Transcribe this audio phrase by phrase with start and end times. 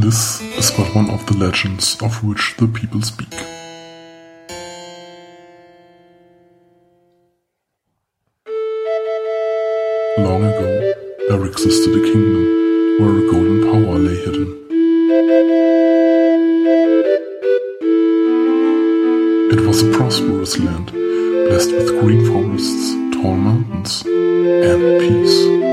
[0.00, 3.30] This is but one of the legends of which the people speak.
[10.16, 10.94] Long ago,
[11.28, 12.44] there existed a kingdom
[12.98, 14.48] where a golden power lay hidden.
[19.52, 25.69] It was a prosperous land, blessed with green forests, tall mountains, and peace.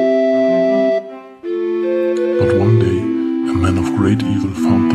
[4.08, 4.87] great evil fountain.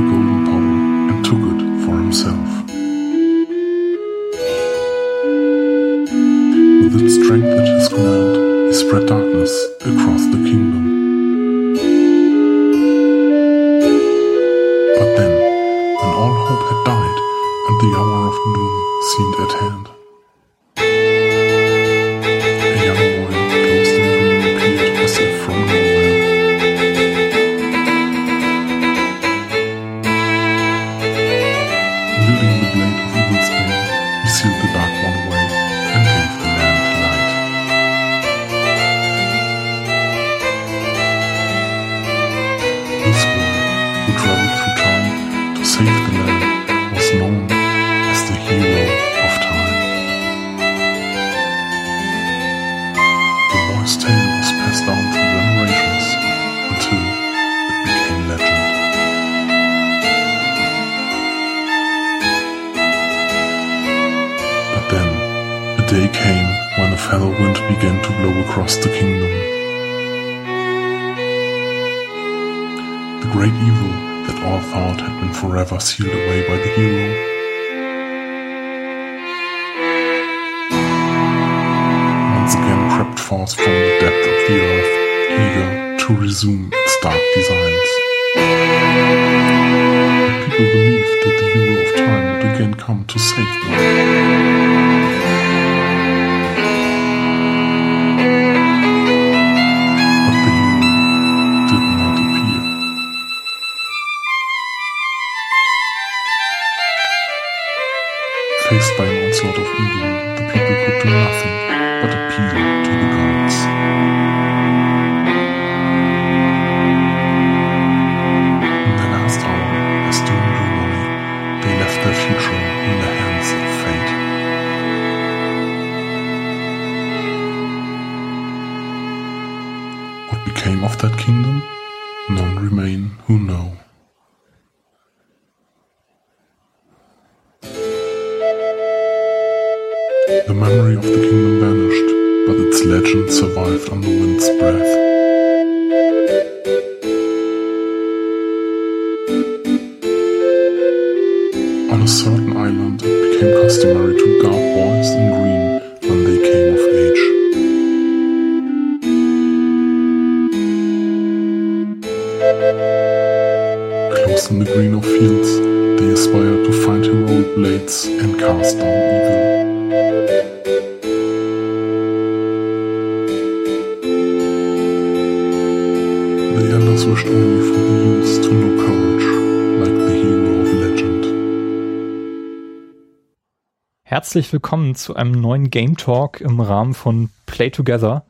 [184.33, 188.25] herzlich willkommen zu einem neuen Game Talk im Rahmen von Play Together,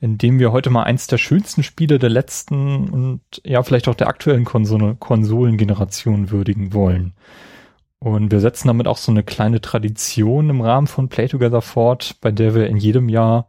[0.00, 3.96] in dem wir heute mal eins der schönsten Spiele der letzten und ja, vielleicht auch
[3.96, 7.14] der aktuellen Konsole Konsolengeneration würdigen wollen.
[7.98, 12.14] Und wir setzen damit auch so eine kleine Tradition im Rahmen von Play Together fort,
[12.20, 13.48] bei der wir in jedem Jahr,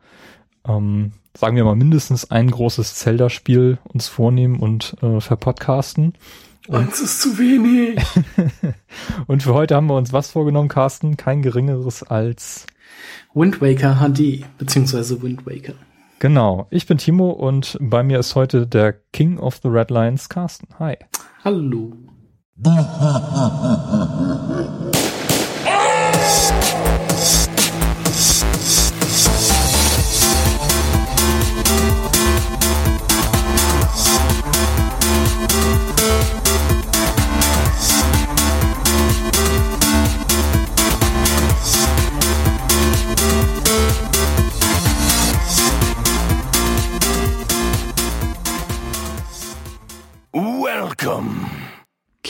[0.67, 6.15] ähm, sagen wir mal, mindestens ein großes Zelda-Spiel uns vornehmen und äh, verpodcasten.
[6.69, 7.99] Eins ist zu wenig.
[9.27, 11.17] und für heute haben wir uns was vorgenommen, Carsten?
[11.17, 12.65] Kein geringeres als
[13.33, 15.73] Wind Waker HD, beziehungsweise Wind Waker.
[16.19, 16.67] Genau.
[16.69, 20.67] Ich bin Timo und bei mir ist heute der King of the Red Lions, Carsten.
[20.77, 20.97] Hi.
[21.43, 21.93] Hallo.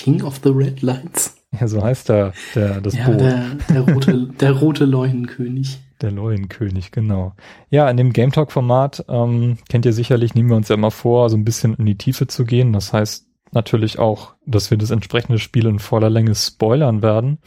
[0.02, 1.38] King of the Red Lights?
[1.60, 3.20] Ja, so heißt er, der das ja, Boot.
[3.20, 5.80] Der, der, rote, der rote Leuenkönig.
[6.02, 7.34] Der Leuenkönig, genau.
[7.70, 11.30] Ja, in dem Game Talk-Format ähm, kennt ihr sicherlich, nehmen wir uns ja immer vor,
[11.30, 12.74] so ein bisschen in die Tiefe zu gehen.
[12.74, 17.38] Das heißt natürlich auch, dass wir das entsprechende Spiel in voller Länge spoilern werden.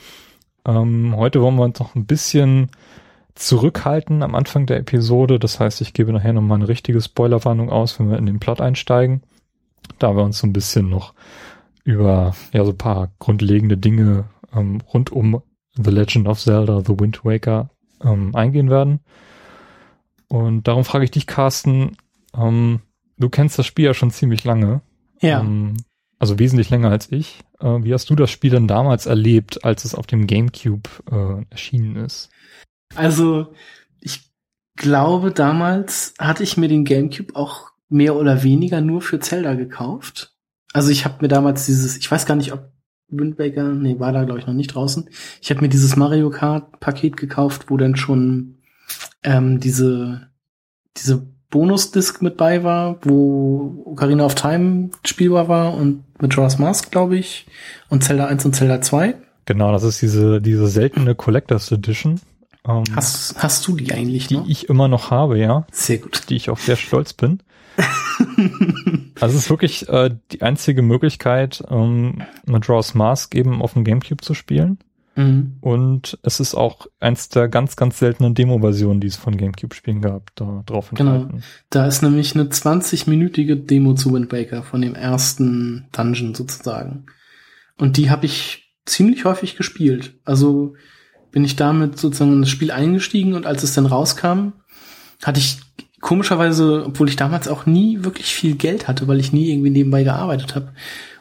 [0.65, 2.71] Ähm, heute wollen wir uns noch ein bisschen
[3.35, 5.41] zurückhalten am Anfang der Episode.
[5.41, 8.61] Das heißt, ich gebe nachher nochmal eine richtige Spoilerwarnung aus, wenn wir in den Plot
[8.61, 9.23] einsteigen.
[9.99, 11.15] Da wir uns so ein bisschen noch
[11.85, 15.43] über ja so ein paar grundlegende Dinge ähm, rund um
[15.77, 17.71] The Legend of Zelda, The Wind Waker
[18.03, 19.01] ähm, eingehen werden.
[20.29, 21.97] Und darum frage ich dich, Carsten,
[22.37, 22.81] ähm,
[23.19, 24.81] du kennst das Spiel ja schon ziemlich lange.
[25.21, 25.41] Ja.
[25.41, 25.75] Ähm,
[26.19, 27.41] also wesentlich länger als ich.
[27.61, 31.45] Äh, wie hast du das Spiel denn damals erlebt, als es auf dem GameCube äh,
[31.51, 32.31] erschienen ist?
[32.95, 33.53] Also,
[34.01, 34.31] ich
[34.77, 40.34] glaube, damals hatte ich mir den GameCube auch mehr oder weniger nur für Zelda gekauft.
[40.75, 42.71] Also ich habe mir damals dieses, ich weiß gar nicht, ob
[43.09, 45.09] Wind Waker, nee, war da glaube ich noch nicht draußen.
[45.41, 48.59] Ich habe mir dieses Mario Kart Paket gekauft, wo dann schon
[49.23, 50.29] ähm, diese
[50.97, 57.17] diese Bonus-Disc mit bei war, wo Ocarina of Time spielbar war und Majora's Mask, glaube
[57.17, 57.47] ich,
[57.89, 59.15] und Zelda 1 und Zelda 2.
[59.47, 62.21] Genau, das ist diese, diese seltene Collectors Edition.
[62.67, 64.45] Ähm, hast, hast du die eigentlich noch?
[64.45, 65.67] Die ich immer noch habe, ja.
[65.71, 66.25] Sehr gut.
[66.29, 67.41] Die ich auch sehr stolz bin.
[69.21, 74.23] also es ist wirklich äh, die einzige Möglichkeit, ähm, Majora's Mask eben auf dem Gamecube
[74.23, 74.79] zu spielen.
[75.17, 75.57] Mhm.
[75.61, 80.35] Und es ist auch eins der ganz, ganz seltenen Demo-Versionen, die es von GameCube-Spielen gab,
[80.35, 81.29] da drauf enthalten.
[81.29, 81.43] Genau.
[81.71, 87.07] Da ist nämlich eine 20-minütige Demo zu Wind Waker von dem ersten Dungeon sozusagen.
[87.79, 90.19] Und die habe ich ziemlich häufig gespielt.
[90.25, 90.75] Also
[91.31, 94.53] bin ich damit sozusagen in das Spiel eingestiegen und als es dann rauskam,
[95.23, 95.59] hatte ich
[96.05, 100.05] komischerweise, obwohl ich damals auch nie wirklich viel Geld hatte, weil ich nie irgendwie nebenbei
[100.05, 100.69] gearbeitet habe.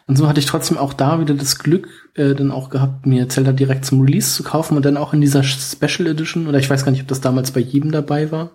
[0.07, 3.29] Und so hatte ich trotzdem auch da wieder das Glück äh, dann auch gehabt, mir
[3.29, 6.69] Zelda direkt zum Release zu kaufen und dann auch in dieser Special Edition, oder ich
[6.69, 8.51] weiß gar nicht, ob das damals bei jedem dabei war.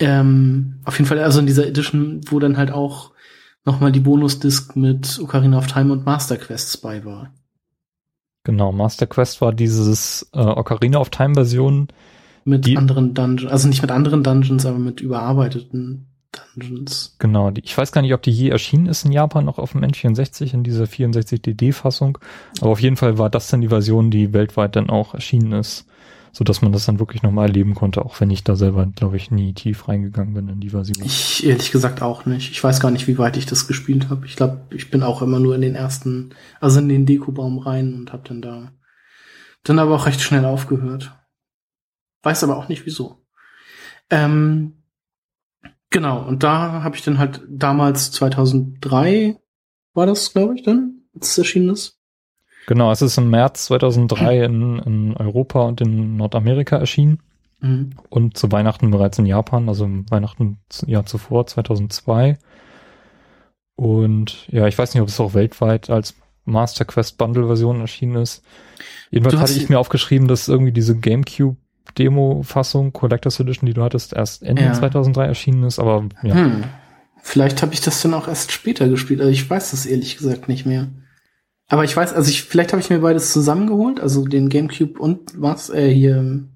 [0.00, 3.12] Ähm, auf jeden Fall also in dieser Edition, wo dann halt auch
[3.64, 7.32] nochmal die Bonus-Disc mit Ocarina of Time und Master Quests bei war.
[8.42, 11.86] Genau, Master Quest war dieses äh, Ocarina of Time Version.
[12.48, 17.16] Mit die, anderen Dungeons, also nicht mit anderen Dungeons, aber mit überarbeiteten Dungeons.
[17.18, 19.72] Genau, die, ich weiß gar nicht, ob die je erschienen ist in Japan noch auf
[19.72, 22.16] dem N64 in dieser 64DD-Fassung,
[22.60, 25.86] aber auf jeden Fall war das dann die Version, die weltweit dann auch erschienen ist,
[26.32, 29.18] so dass man das dann wirklich nochmal erleben konnte, auch wenn ich da selber, glaube
[29.18, 31.04] ich, nie tief reingegangen bin in die Version.
[31.04, 32.50] Ich ehrlich gesagt auch nicht.
[32.50, 34.24] Ich weiß gar nicht, wie weit ich das gespielt habe.
[34.24, 36.30] Ich glaube, ich bin auch immer nur in den ersten,
[36.60, 38.72] also in den Dekobaum rein und habe dann da
[39.64, 41.12] dann aber auch recht schnell aufgehört.
[42.22, 43.24] Weiß aber auch nicht wieso.
[44.10, 44.74] Ähm,
[45.90, 49.36] Genau, und da habe ich dann halt damals 2003
[49.94, 51.98] war das, glaube ich, dann, als es erschienen ist.
[52.66, 57.20] Genau, es ist im März 2003 in, in Europa und in Nordamerika erschienen
[57.60, 57.90] Mhm.
[58.08, 62.38] und zu Weihnachten bereits in Japan, also im Weihnachten Jahr zuvor, 2002.
[63.74, 66.14] Und ja, ich weiß nicht, ob es auch weltweit als
[66.44, 68.44] Master Quest Bundle Version erschienen ist.
[69.10, 71.56] Jedenfalls hatte ich mir aufgeschrieben, dass irgendwie diese GameCube
[71.92, 74.72] Demo-Fassung, Collectors Edition, die du hattest, erst Ende Ja.
[74.72, 76.34] 2003 erschienen ist, aber ja.
[76.34, 76.64] Hm.
[77.22, 79.20] Vielleicht habe ich das dann auch erst später gespielt.
[79.20, 80.88] Also ich weiß das ehrlich gesagt nicht mehr.
[81.68, 85.40] Aber ich weiß, also ich, vielleicht habe ich mir beides zusammengeholt, also den GameCube und
[85.40, 86.48] was, äh, hier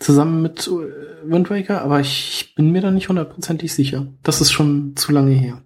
[0.00, 4.08] zusammen mit äh, Wind Waker, aber ich bin mir da nicht hundertprozentig sicher.
[4.22, 5.62] Das ist schon zu lange her.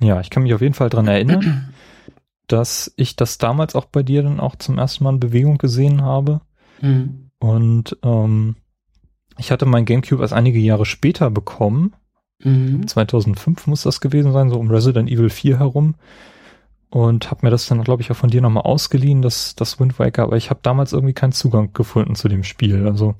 [0.00, 1.74] Ja, ich kann mich auf jeden Fall dran erinnern,
[2.46, 6.02] dass ich das damals auch bei dir dann auch zum ersten Mal in Bewegung gesehen
[6.02, 6.40] habe.
[6.80, 7.27] Hm.
[7.38, 8.56] Und ähm,
[9.38, 11.94] ich hatte mein GameCube erst einige Jahre später bekommen.
[12.42, 12.86] Mhm.
[12.86, 15.94] 2005 muss das gewesen sein, so um Resident Evil 4 herum.
[16.90, 19.98] Und habe mir das dann, glaube ich, auch von dir nochmal ausgeliehen, das, das Wind
[19.98, 20.22] Waker.
[20.22, 22.86] Aber ich habe damals irgendwie keinen Zugang gefunden zu dem Spiel.
[22.86, 23.14] Also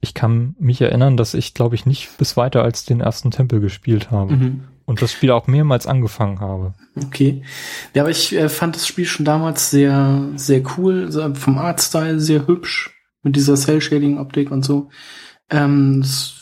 [0.00, 3.60] ich kann mich erinnern, dass ich, glaube ich, nicht bis weiter als den ersten Tempel
[3.60, 4.36] gespielt habe.
[4.36, 4.64] Mhm.
[4.86, 6.74] Und das Spiel auch mehrmals angefangen habe.
[7.06, 7.42] Okay.
[7.94, 12.46] Ja, aber ich äh, fand das Spiel schon damals sehr, sehr cool, vom Artstyle sehr
[12.46, 12.93] hübsch,
[13.24, 14.90] mit dieser Cell-Shading-Optik und so.
[15.50, 16.34] Ähm, es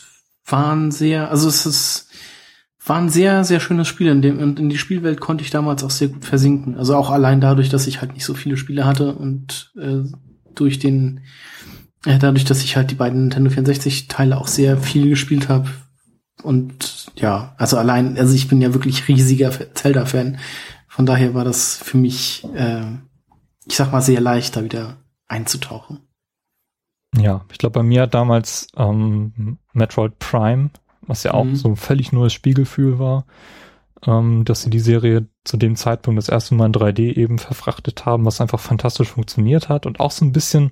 [0.45, 2.09] waren sehr, also es ist,
[2.85, 5.83] war ein sehr, sehr schönes Spiel, in dem, und in die Spielwelt konnte ich damals
[5.83, 6.75] auch sehr gut versinken.
[6.77, 10.03] Also auch allein dadurch, dass ich halt nicht so viele Spiele hatte und äh,
[10.53, 11.21] durch den,
[12.05, 15.69] äh, dadurch, dass ich halt die beiden Nintendo 64 Teile auch sehr viel gespielt habe,
[16.41, 20.39] und ja, also allein, also ich bin ja wirklich riesiger Zelda-Fan.
[20.87, 22.83] Von daher war das für mich, äh,
[23.65, 24.97] ich sag mal, sehr leicht, da wieder
[25.27, 26.01] einzutauchen.
[27.17, 30.69] Ja, ich glaube, bei mir hat damals ähm, Metroid Prime,
[31.01, 31.55] was ja auch Mhm.
[31.55, 33.25] so ein völlig neues Spielgefühl war,
[34.05, 38.05] ähm, dass sie die Serie zu dem Zeitpunkt das erste Mal in 3D eben verfrachtet
[38.05, 40.71] haben, was einfach fantastisch funktioniert hat und auch so ein bisschen,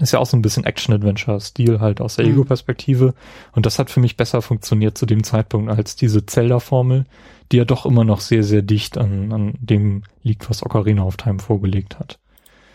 [0.00, 2.32] ist ja auch so ein bisschen Action-Adventure-Stil halt aus der Mhm.
[2.32, 3.14] Ego-Perspektive
[3.52, 7.04] und das hat für mich besser funktioniert zu dem Zeitpunkt als diese Zelda-Formel,
[7.52, 11.16] die ja doch immer noch sehr, sehr dicht an, an dem liegt, was Ocarina of
[11.16, 12.18] Time vorgelegt hat.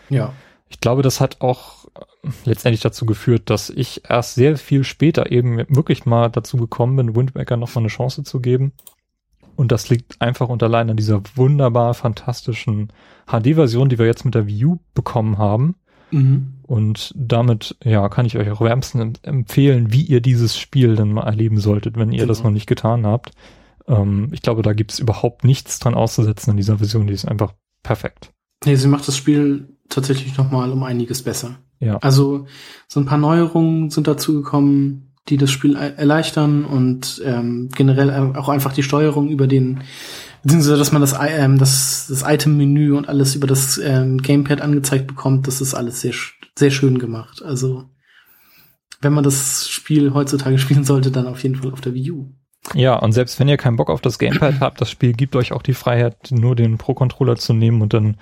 [0.08, 0.32] Ja.
[0.68, 1.85] Ich glaube, das hat auch
[2.44, 7.16] letztendlich dazu geführt, dass ich erst sehr viel später eben wirklich mal dazu gekommen bin,
[7.16, 8.72] Wind Waker noch mal eine Chance zu geben.
[9.56, 12.92] Und das liegt einfach und allein an dieser wunderbar fantastischen
[13.26, 15.76] HD-Version, die wir jetzt mit der Wii U bekommen haben.
[16.10, 16.54] Mhm.
[16.62, 21.24] Und damit, ja, kann ich euch auch wärmstens empfehlen, wie ihr dieses Spiel dann mal
[21.26, 22.28] erleben solltet, wenn ihr Genau.
[22.28, 23.32] das noch nicht getan habt.
[23.88, 27.06] Ähm, ich glaube, da gibt's überhaupt nichts dran auszusetzen an dieser Version.
[27.06, 28.32] Die ist einfach perfekt.
[28.64, 31.58] Nee, sie macht das Spiel tatsächlich noch mal um einiges besser.
[31.80, 31.98] Ja.
[31.98, 32.46] Also
[32.88, 38.34] so ein paar Neuerungen sind dazu gekommen, die das Spiel er- erleichtern und ähm, generell
[38.36, 39.82] auch einfach die Steuerung über den,
[40.42, 45.06] beziehungsweise dass man das, ähm, das, das Item-Menü und alles über das ähm, Gamepad angezeigt
[45.06, 46.14] bekommt, das ist alles sehr,
[46.56, 47.42] sehr schön gemacht.
[47.42, 47.84] Also
[49.00, 52.32] wenn man das Spiel heutzutage spielen sollte, dann auf jeden Fall auf der Wii U.
[52.74, 55.52] Ja, und selbst wenn ihr keinen Bock auf das Gamepad habt, das Spiel gibt euch
[55.52, 58.16] auch die Freiheit, nur den Pro-Controller zu nehmen und dann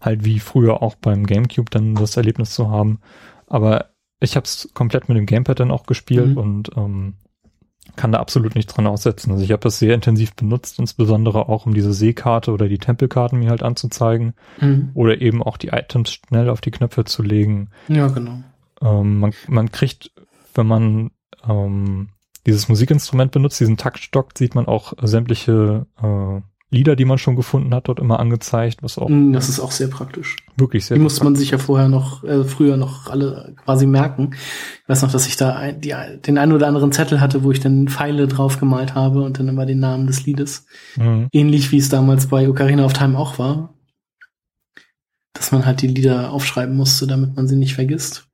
[0.00, 3.00] halt wie früher auch beim GameCube dann das Erlebnis zu haben.
[3.46, 3.86] Aber
[4.20, 6.36] ich habe es komplett mit dem Gamepad dann auch gespielt Mhm.
[6.36, 7.14] und ähm,
[7.96, 9.32] kann da absolut nichts dran aussetzen.
[9.32, 13.38] Also ich habe das sehr intensiv benutzt, insbesondere auch um diese Seekarte oder die Tempelkarten
[13.38, 14.90] mir halt anzuzeigen Mhm.
[14.94, 17.70] oder eben auch die Items schnell auf die Knöpfe zu legen.
[17.88, 18.42] Ja, genau.
[18.82, 20.12] Ähm, man, man kriegt,
[20.54, 21.10] wenn man
[21.48, 22.10] ähm,
[22.46, 27.74] dieses Musikinstrument benutzt, diesen Taktstock, sieht man auch sämtliche äh, Lieder, die man schon gefunden
[27.74, 30.36] hat, dort immer angezeigt, was auch Mm, Das ist auch sehr praktisch.
[30.56, 34.32] wirklich sehr Die musste man sich ja vorher noch, äh, früher noch alle quasi merken.
[34.82, 35.94] Ich weiß noch, dass ich da ein, die,
[36.26, 39.48] den einen oder anderen Zettel hatte, wo ich dann Pfeile drauf gemalt habe und dann
[39.48, 40.66] immer den Namen des Liedes.
[40.96, 41.28] Mhm.
[41.32, 43.72] Ähnlich wie es damals bei Ocarina of Time auch war.
[45.32, 48.26] Dass man halt die Lieder aufschreiben musste, damit man sie nicht vergisst.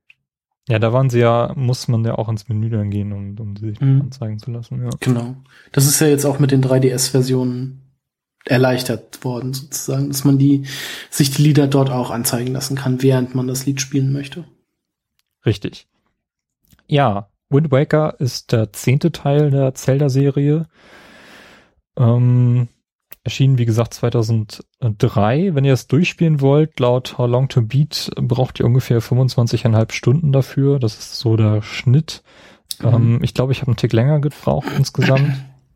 [0.68, 3.54] Ja, da waren sie ja, muss man ja auch ins Menü dann gehen, um, um
[3.56, 4.00] sie sich Mhm.
[4.02, 4.82] anzeigen zu lassen.
[4.82, 4.88] Ja.
[5.00, 5.36] Genau.
[5.72, 7.82] Das ist ja jetzt auch mit den 3DS-Versionen
[8.44, 10.66] erleichtert worden, sozusagen, dass man die,
[11.10, 14.44] sich die Lieder dort auch anzeigen lassen kann, während man das Lied spielen möchte.
[15.46, 15.86] Richtig.
[16.86, 20.66] Ja, Wind Waker ist der zehnte Teil der Zelda-Serie.
[21.96, 22.68] Ähm,
[23.22, 25.54] erschienen, wie gesagt, 2003.
[25.54, 30.32] Wenn ihr es durchspielen wollt, laut How Long to Beat braucht ihr ungefähr 25,5 Stunden
[30.32, 30.78] dafür.
[30.78, 32.22] Das ist so der Schnitt.
[32.80, 32.88] Mhm.
[32.88, 35.32] Ähm, ich glaube, ich habe einen Tick länger gebraucht insgesamt.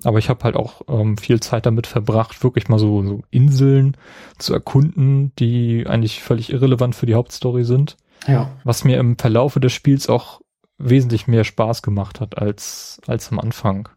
[0.08, 3.94] Aber ich habe halt auch ähm, viel Zeit damit verbracht, wirklich mal so, so Inseln
[4.38, 8.50] zu erkunden, die eigentlich völlig irrelevant für die Hauptstory sind Ja.
[8.64, 10.40] was mir im Verlaufe des Spiels auch
[10.78, 13.90] wesentlich mehr Spaß gemacht hat als, als am Anfang.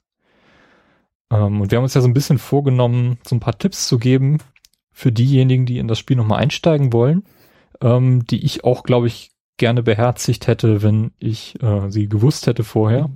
[1.32, 3.98] Ähm, und wir haben uns ja so ein bisschen vorgenommen, so ein paar Tipps zu
[3.98, 4.40] geben
[4.92, 7.24] für diejenigen, die in das Spiel nochmal einsteigen wollen,
[7.80, 12.66] ähm, die ich auch, glaube ich, gerne beherzigt hätte, wenn ich äh, sie gewusst hätte
[12.66, 13.10] vorher.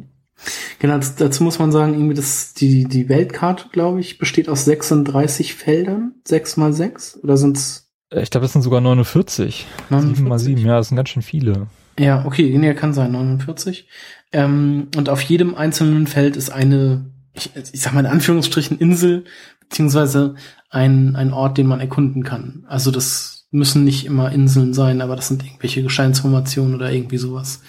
[0.80, 4.66] Genau, das- dazu muss man sagen, irgendwie das, die, die Weltkarte, glaube ich, besteht aus
[4.66, 6.14] 36 Feldern.
[6.26, 7.20] 6 mal 6?
[7.24, 9.66] Oder sind's Äh, Ich glaube, es sind sogar 49.
[9.90, 11.68] 7 mal 7, ja, das sind ganz schön viele.
[11.98, 13.88] Ja, okay, nee, kann sein, 49.
[14.34, 19.24] Ähm, und auf jedem einzelnen Feld ist eine, ich, ich sag mal in Anführungsstrichen, Insel,
[19.62, 20.36] beziehungsweise
[20.70, 22.66] ein, ein Ort, den man erkunden kann.
[22.68, 27.62] Also das müssen nicht immer Inseln sein, aber das sind irgendwelche Gesteinsformationen oder irgendwie sowas.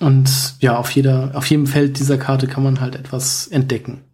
[0.00, 4.04] Und ja, auf jeder, auf jedem Feld dieser Karte kann man halt etwas entdecken.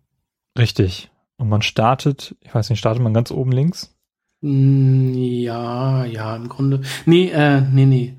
[0.57, 1.11] Richtig.
[1.37, 3.95] Und man startet, ich weiß nicht, startet man ganz oben links?
[4.43, 6.83] Mm, Ja, ja, im Grunde.
[7.05, 8.15] Nee, äh, nee, nee.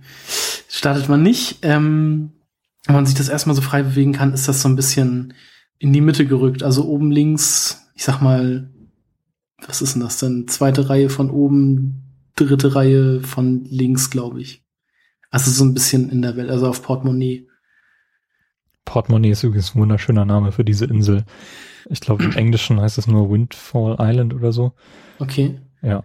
[0.67, 1.59] Startet man nicht.
[1.61, 2.31] Ähm,
[2.85, 5.33] wenn man sich das erstmal so frei bewegen kann, ist das so ein bisschen
[5.79, 6.63] in die Mitte gerückt.
[6.63, 8.69] Also oben links, ich sag mal,
[9.65, 10.47] was ist denn das denn?
[10.49, 12.03] Zweite Reihe von oben,
[12.35, 14.63] dritte Reihe von links, glaube ich.
[15.29, 17.47] Also so ein bisschen in der Welt, also auf Portemonnaie.
[18.85, 21.23] Portemonnaie ist übrigens ein wunderschöner Name für diese Insel.
[21.89, 24.73] Ich glaube, im Englischen heißt es nur Windfall Island oder so.
[25.19, 25.59] Okay.
[25.81, 26.03] Ja.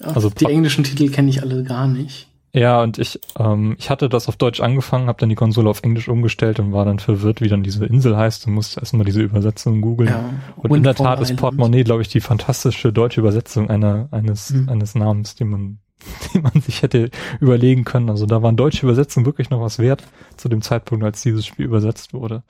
[0.00, 2.26] Also Also die Port- englischen Titel kenne ich alle gar nicht.
[2.52, 5.84] Ja, und ich, ähm, ich hatte das auf Deutsch angefangen, habe dann die Konsole auf
[5.84, 9.22] Englisch umgestellt und war dann verwirrt, wie dann diese Insel heißt und musste erstmal diese
[9.22, 10.08] Übersetzung googeln.
[10.10, 10.24] Ja.
[10.56, 11.36] und in der Windfall Tat ist.
[11.36, 14.68] Portemonnaie, glaube ich, die fantastische deutsche Übersetzung einer, eines, Mhm.
[14.68, 15.78] eines Namens, den man,
[16.34, 18.10] den man sich hätte überlegen können.
[18.10, 20.04] Also da waren deutsche Übersetzungen wirklich noch was wert
[20.36, 22.42] zu dem Zeitpunkt, als dieses Spiel übersetzt wurde.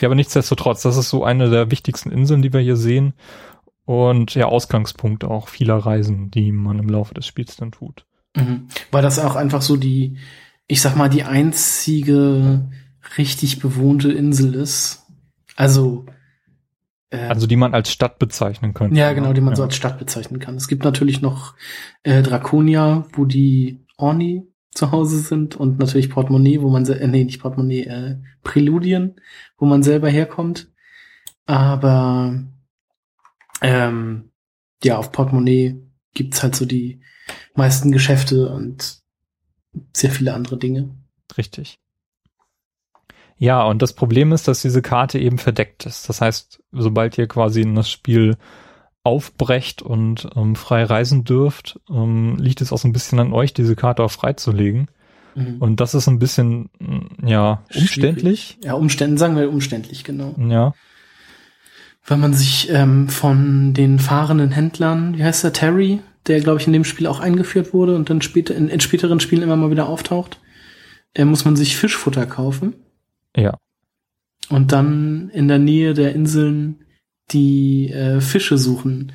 [0.00, 3.14] Ja, aber nichtsdestotrotz, das ist so eine der wichtigsten Inseln, die wir hier sehen.
[3.84, 8.06] Und ja, Ausgangspunkt auch vieler Reisen, die man im Laufe des Spiels dann tut.
[8.36, 8.68] Mhm.
[8.90, 10.18] Weil das auch einfach so die,
[10.66, 12.70] ich sag mal, die einzige
[13.18, 15.06] richtig bewohnte Insel ist.
[15.56, 16.06] Also,
[17.18, 18.96] Also die man als Stadt bezeichnen könnte.
[18.96, 19.56] ja, genau, die man ja.
[19.56, 20.56] so als Stadt bezeichnen kann.
[20.56, 21.54] Es gibt natürlich noch
[22.02, 27.24] äh, Draconia, wo die Orni zu Hause sind und natürlich Portemonnaie, wo man, äh, nee,
[27.24, 29.16] nicht Portemonnaie, äh, Präludien,
[29.58, 30.70] wo man selber herkommt.
[31.44, 32.42] Aber
[33.60, 34.30] ähm,
[34.82, 35.82] ja, auf Portemonnaie
[36.14, 37.02] gibt's halt so die
[37.54, 39.02] meisten Geschäfte und
[39.94, 40.94] sehr viele andere Dinge.
[41.36, 41.78] Richtig.
[43.42, 46.08] Ja, und das Problem ist, dass diese Karte eben verdeckt ist.
[46.08, 48.36] Das heißt, sobald ihr quasi in das Spiel
[49.02, 53.52] aufbrecht und ähm, frei reisen dürft, ähm, liegt es auch so ein bisschen an euch,
[53.52, 54.86] diese Karte auch freizulegen.
[55.34, 55.56] Mhm.
[55.58, 58.50] Und das ist ein bisschen, mm, ja, umständlich.
[58.50, 58.58] Schwierig.
[58.64, 60.36] Ja, umständlich, sagen wir umständlich, genau.
[60.38, 60.72] Ja,
[62.06, 66.68] Weil man sich ähm, von den fahrenden Händlern, wie heißt der, Terry, der, glaube ich,
[66.68, 69.72] in dem Spiel auch eingeführt wurde und dann später in, in späteren Spielen immer mal
[69.72, 70.38] wieder auftaucht,
[71.14, 72.74] äh, muss man sich Fischfutter kaufen
[73.36, 73.58] ja,
[74.48, 76.84] und dann in der Nähe der Inseln
[77.30, 79.12] die äh, Fische suchen,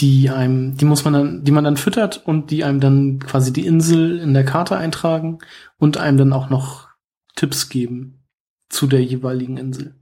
[0.00, 3.52] die einem, die muss man dann, die man dann füttert und die einem dann quasi
[3.52, 5.38] die Insel in der Karte eintragen
[5.78, 6.88] und einem dann auch noch
[7.36, 8.24] Tipps geben
[8.68, 9.94] zu der jeweiligen Insel.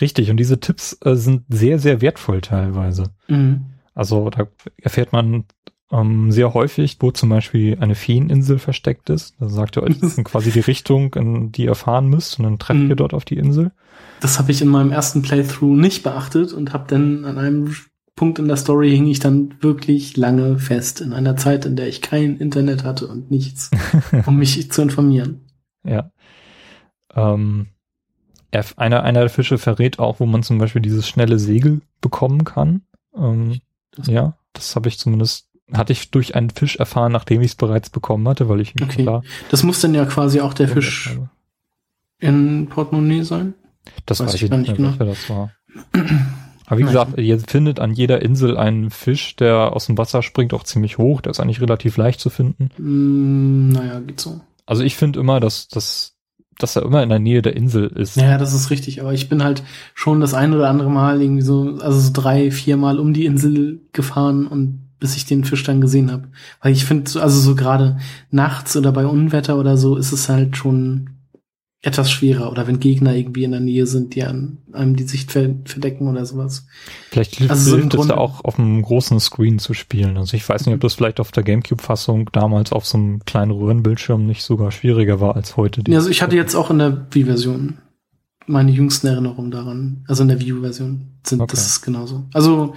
[0.00, 0.30] richtig.
[0.30, 3.14] Und diese Tipps äh, sind sehr, sehr wertvoll teilweise.
[3.26, 3.64] Mhm.
[3.94, 5.44] Also da erfährt man
[5.94, 9.34] ähm, sehr häufig, wo zum Beispiel eine Feeninsel versteckt ist.
[9.38, 12.80] Da sagt ihr euch quasi die Richtung, in die ihr fahren müsst und dann trefft
[12.80, 12.90] Mhm.
[12.90, 13.70] ihr dort auf die Insel.
[14.20, 17.74] Das habe ich in meinem ersten Playthrough nicht beachtet und habe dann an einem
[18.16, 21.88] Punkt in der Story hing ich dann wirklich lange fest in einer Zeit, in der
[21.88, 23.70] ich kein Internet hatte und nichts,
[24.26, 25.40] um mich zu informieren.
[25.84, 26.10] Ja.
[27.14, 27.66] Ähm,
[28.50, 32.44] er, einer, einer der Fische verrät auch, wo man zum Beispiel dieses schnelle Segel bekommen
[32.44, 32.82] kann.
[33.16, 33.60] Ähm,
[33.96, 37.54] Das- ja, das habe ich zumindest, hatte ich durch einen Fisch erfahren, nachdem ich es
[37.54, 39.04] bereits bekommen hatte, weil ich Okay.
[39.04, 41.18] da Das muss dann ja quasi auch der Fisch
[42.18, 43.54] in Portemonnaie sein.
[44.06, 44.90] Das weiß weiß, ich nicht genau.
[44.90, 45.50] welcher das war.
[46.66, 50.54] Aber wie gesagt, ihr findet an jeder Insel einen Fisch, der aus dem Wasser springt,
[50.54, 51.20] auch ziemlich hoch.
[51.20, 52.70] Der ist eigentlich relativ leicht zu finden.
[52.78, 54.40] Mm, naja, geht so.
[54.64, 56.14] Also ich finde immer, dass, dass,
[56.58, 58.16] dass er immer in der Nähe der Insel ist.
[58.16, 59.62] Naja, das ist richtig, aber ich bin halt
[59.92, 63.26] schon das ein oder andere Mal irgendwie so, also so drei, vier Mal um die
[63.26, 66.28] Insel gefahren und bis ich den Fisch dann gesehen habe.
[66.62, 67.98] Weil ich finde, so- also so gerade
[68.30, 71.10] nachts oder bei Unwetter oder so ist es halt schon
[71.82, 75.30] etwas schwerer oder wenn Gegner irgendwie in der Nähe sind, die an einem die Sicht
[75.32, 76.64] ver verdecken oder sowas.
[77.10, 80.16] Vielleicht hilft, Also so hilft es da auch auf einem großen Screen zu spielen.
[80.16, 83.50] Also ich weiß nicht, ob das vielleicht auf der Gamecube-Fassung damals auf so einem kleinen
[83.50, 85.82] Röhrenbildschirm nicht sogar schwieriger war als heute.
[85.86, 87.76] Ja, also ich hatte jetzt auch in der Wii-Version
[88.46, 90.04] meine jüngsten Erinnerungen daran.
[90.08, 91.50] Also in der Wii U-Version sind Okay.
[91.54, 92.24] das ist genauso.
[92.32, 92.74] Also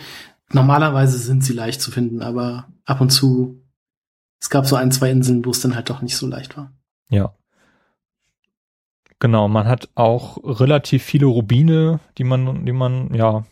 [0.51, 3.61] normalerweise sind sie leicht zu finden, aber ab und zu
[4.39, 6.71] es gab so ein, zwei Inseln, wo es dann halt doch nicht so leicht war.
[7.09, 7.33] Ja.
[9.19, 13.45] Genau, man hat auch relativ viele Rubine, die man, die man ja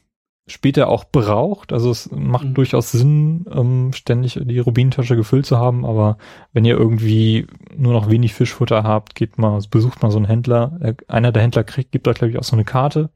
[0.48, 1.74] später auch braucht.
[1.74, 2.54] Also es macht Mhm.
[2.54, 6.20] durchaus Sinn, ähm, ständig die Rubinentasche gefüllt zu haben, aber
[6.54, 10.78] wenn ihr irgendwie nur noch wenig Fischfutter habt, geht mal, besucht mal so einen Händler.
[10.82, 13.10] Äh, Einer der Händler kriegt, gibt euch, glaube ich, auch so eine Karte,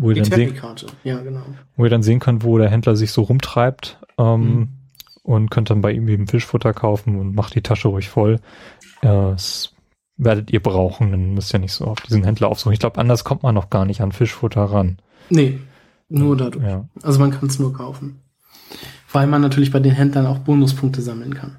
[0.00, 0.54] wo ihr, dann sehen,
[1.04, 1.42] ja, genau.
[1.76, 3.98] wo ihr dann sehen könnt, wo der Händler sich so rumtreibt.
[4.16, 4.68] Ähm, Mhm.
[5.22, 8.36] und könnt dann bei ihm eben Fischfutter kaufen und macht die Tasche ruhig voll.
[9.02, 9.74] Äh, das
[10.16, 12.72] werdet ihr brauchen, dann müsst ihr nicht so auf diesen Händler aufsuchen.
[12.72, 14.98] Ich glaube, anders kommt man noch gar nicht an Fischfutter ran.
[15.30, 15.58] Nee,
[16.08, 16.64] nur dadurch.
[16.64, 18.20] Ja, Also man kann es nur kaufen.
[19.12, 21.56] Weil man natürlich bei den Händlern auch Bonuspunkte sammeln kann.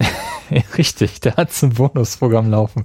[0.78, 2.84] richtig, der hat ein Bonusprogramm laufen.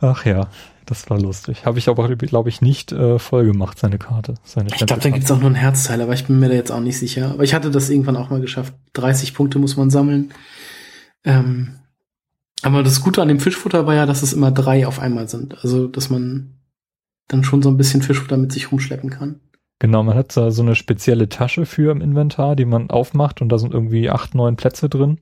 [0.00, 0.48] Ach ja,
[0.86, 1.66] das war lustig.
[1.66, 4.34] Habe ich aber, glaube ich, nicht äh, voll gemacht, seine Karte.
[4.44, 6.72] Seine Ich glaube, da gibt's auch nur ein Herzteil, aber ich bin mir da jetzt
[6.72, 7.30] auch nicht sicher.
[7.32, 8.74] Aber ich hatte das irgendwann auch mal geschafft.
[8.94, 10.32] 30 Punkte muss man sammeln.
[11.24, 11.74] Ähm,
[12.62, 15.62] aber das Gute an dem Fischfutter war ja, dass es immer drei auf einmal sind.
[15.62, 16.54] Also, dass man
[17.28, 19.40] dann schon so ein bisschen Fischfutter mit sich rumschleppen kann.
[19.78, 23.50] Genau, man hat da so eine spezielle Tasche für im Inventar, die man aufmacht und
[23.50, 25.18] da sind irgendwie acht, neun Plätze drin.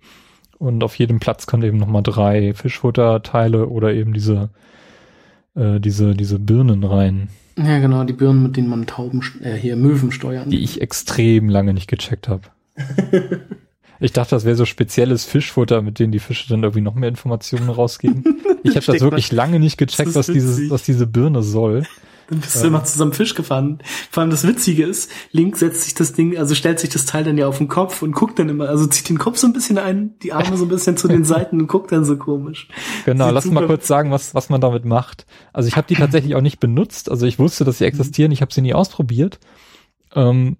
[0.58, 4.50] Und auf jedem Platz kann eben nochmal drei Fischfutterteile oder eben diese,
[5.54, 9.76] äh, diese, diese Birnen rein, Ja, genau, die Birnen, mit denen man Tauben, äh, hier
[9.76, 10.50] Möwen steuern.
[10.50, 12.42] die ich extrem lange nicht gecheckt habe.
[14.00, 17.08] Ich dachte, das wäre so spezielles Fischfutter, mit denen die Fische dann irgendwie noch mehr
[17.08, 18.24] Informationen rausgeben.
[18.64, 20.70] Ich habe das wirklich lange nicht gecheckt, was diese, witzig.
[20.70, 21.84] was diese Birne soll.
[22.28, 23.80] Dann bist du immer zusammen Fisch gefahren.
[24.10, 27.24] Vor allem das Witzige ist, Link setzt sich das Ding, also stellt sich das Teil
[27.24, 29.52] dann ja auf den Kopf und guckt dann immer, also zieht den Kopf so ein
[29.52, 32.68] bisschen ein, die Arme so ein bisschen zu den Seiten und guckt dann so komisch.
[33.04, 35.26] Genau, Sieht lass mal kurz sagen, was, was man damit macht.
[35.52, 37.10] Also ich habe die tatsächlich auch nicht benutzt.
[37.10, 39.38] Also ich wusste, dass sie existieren, ich habe sie nie ausprobiert.
[40.14, 40.56] Ähm,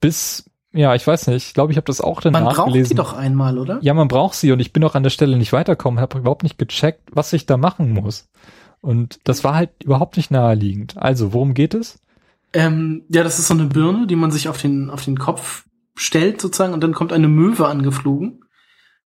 [0.00, 2.60] bis, ja, ich weiß nicht, ich glaube, ich habe das auch dann Man braucht die
[2.60, 2.96] nachgelesen.
[2.96, 3.78] doch einmal, oder?
[3.82, 6.42] Ja, man braucht sie und ich bin auch an der Stelle nicht weitergekommen, habe überhaupt
[6.42, 8.28] nicht gecheckt, was ich da machen muss.
[8.82, 10.98] Und das war halt überhaupt nicht naheliegend.
[10.98, 11.98] Also, worum geht es?
[12.52, 15.64] Ähm, ja, das ist so eine Birne, die man sich auf den, auf den Kopf
[15.94, 18.44] stellt sozusagen und dann kommt eine Möwe angeflogen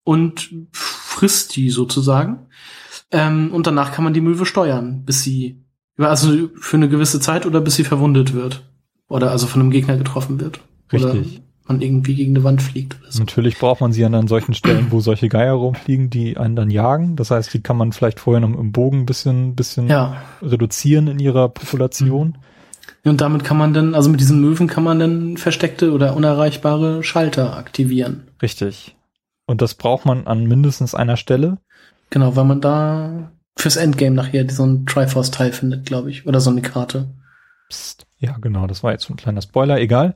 [0.04, 2.46] und frisst die sozusagen.
[3.10, 5.64] Ähm, und danach kann man die Möwe steuern, bis sie,
[5.98, 8.64] also für eine gewisse Zeit oder bis sie verwundet wird.
[9.08, 10.60] Oder also von einem Gegner getroffen wird.
[10.92, 11.42] Richtig.
[11.66, 13.20] Man irgendwie gegen eine Wand fliegt oder so.
[13.20, 16.70] Natürlich braucht man sie dann an solchen Stellen, wo solche Geier rumfliegen, die einen dann
[16.70, 17.16] jagen.
[17.16, 20.22] Das heißt, die kann man vielleicht vorher noch im Bogen ein bisschen, bisschen Ja.
[20.42, 22.36] reduzieren in ihrer Population.
[23.02, 27.02] Und damit kann man dann, also mit diesen Möwen kann man dann versteckte oder unerreichbare
[27.02, 28.28] Schalter aktivieren.
[28.42, 28.94] Richtig.
[29.46, 31.58] Und das braucht man an mindestens einer Stelle.
[32.10, 36.26] Genau, weil man da fürs Endgame nachher so ein Triforce-Teil findet, glaube ich.
[36.26, 37.08] Oder so eine Karte.
[37.70, 38.06] Psst.
[38.18, 40.14] Ja, genau, das war jetzt so ein kleiner Spoiler, egal.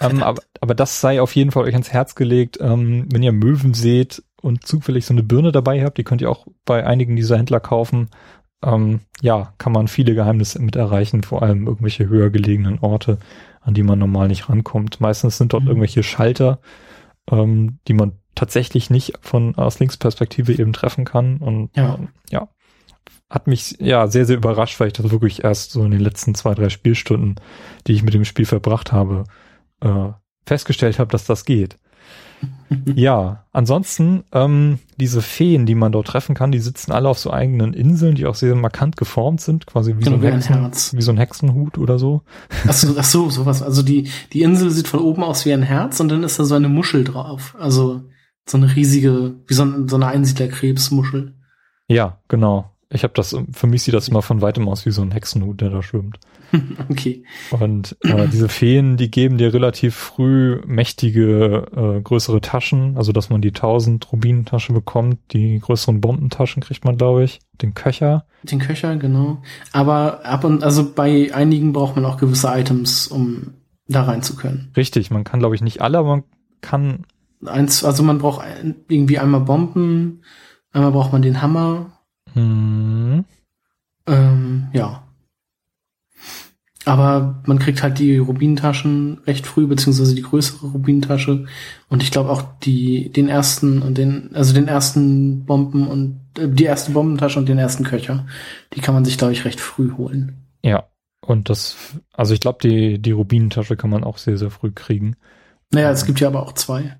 [0.00, 3.32] Ähm, aber, aber das sei auf jeden Fall euch ans Herz gelegt, ähm, wenn ihr
[3.32, 7.16] Möwen seht und zufällig so eine Birne dabei habt, die könnt ihr auch bei einigen
[7.16, 8.08] dieser Händler kaufen.
[8.62, 13.18] Ähm, ja, kann man viele Geheimnisse mit erreichen, vor allem irgendwelche höher gelegenen Orte,
[13.60, 15.00] an die man normal nicht rankommt.
[15.00, 15.68] Meistens sind dort Mhm.
[15.70, 16.60] irgendwelche Schalter,
[17.30, 21.38] ähm, die man tatsächlich nicht von aus Linksperspektive eben treffen kann.
[21.38, 21.94] Und Ja.
[21.96, 22.48] ähm, ja,
[23.28, 26.34] hat mich ja sehr, sehr überrascht, weil ich das wirklich erst so in den letzten
[26.34, 27.36] zwei, drei Spielstunden,
[27.86, 29.24] die ich mit dem Spiel verbracht habe,
[29.80, 30.10] äh,
[30.46, 31.76] festgestellt habe, dass das geht.
[32.94, 37.32] Ja, ansonsten, ähm, diese Feen, die man dort treffen kann, die sitzen alle auf so
[37.32, 40.34] eigenen Inseln, die auch sehr markant geformt sind, quasi wie, so, Genau, ein wie ein
[40.34, 40.94] Hexen, Herz.
[40.94, 42.22] wie so ein Hexenhut oder so.
[42.66, 43.62] Ach so, ach so, sowas.
[43.62, 46.44] Also die, die Insel sieht von oben aus wie ein Herz und dann ist da
[46.44, 47.56] so eine Muschel drauf.
[47.58, 48.02] Also
[48.48, 51.34] so eine riesige, wie so, ein, so eine Einsiedlerkrebsmuschel.
[51.88, 52.70] Ja, genau.
[52.88, 55.60] Ich habe das, für mich sieht das immer von weitem aus wie so ein Hexenhut,
[55.60, 56.18] der da schwimmt.
[56.88, 57.24] okay.
[57.50, 63.30] Und äh, diese Feen, die geben dir relativ früh mächtige, äh, größere Taschen, also dass
[63.30, 68.26] man die 1000 Rubinentasche bekommt, die größeren Bombentaschen kriegt man, glaube ich, den Köcher.
[68.42, 69.42] Den Köcher, genau.
[69.72, 73.54] Aber ab und, also bei einigen braucht man auch gewisse Items, um
[73.88, 74.70] da rein zu können.
[74.76, 76.24] Richtig, man kann, glaube ich, nicht alle, aber man
[76.60, 77.06] kann,
[77.44, 80.22] Eins, also man braucht ein, irgendwie einmal Bomben,
[80.72, 81.86] einmal braucht man den Hammer,
[82.34, 83.24] hm,
[84.06, 85.02] ähm, ja.
[86.86, 91.44] Aber man kriegt halt die Rubintaschen recht früh, beziehungsweise die größere Rubintasche.
[91.88, 96.48] Und ich glaube auch die, den ersten und den, also den ersten Bomben und äh,
[96.48, 98.26] die erste Bombentasche und den ersten Köcher.
[98.74, 100.46] Die kann man sich, glaube ich, recht früh holen.
[100.62, 100.84] ja.
[101.22, 101.76] Und das,
[102.14, 105.16] also ich glaube, die, die Rubinentasche kann man auch sehr, sehr früh kriegen.
[105.70, 106.96] Naja, es gibt ja aber auch zwei.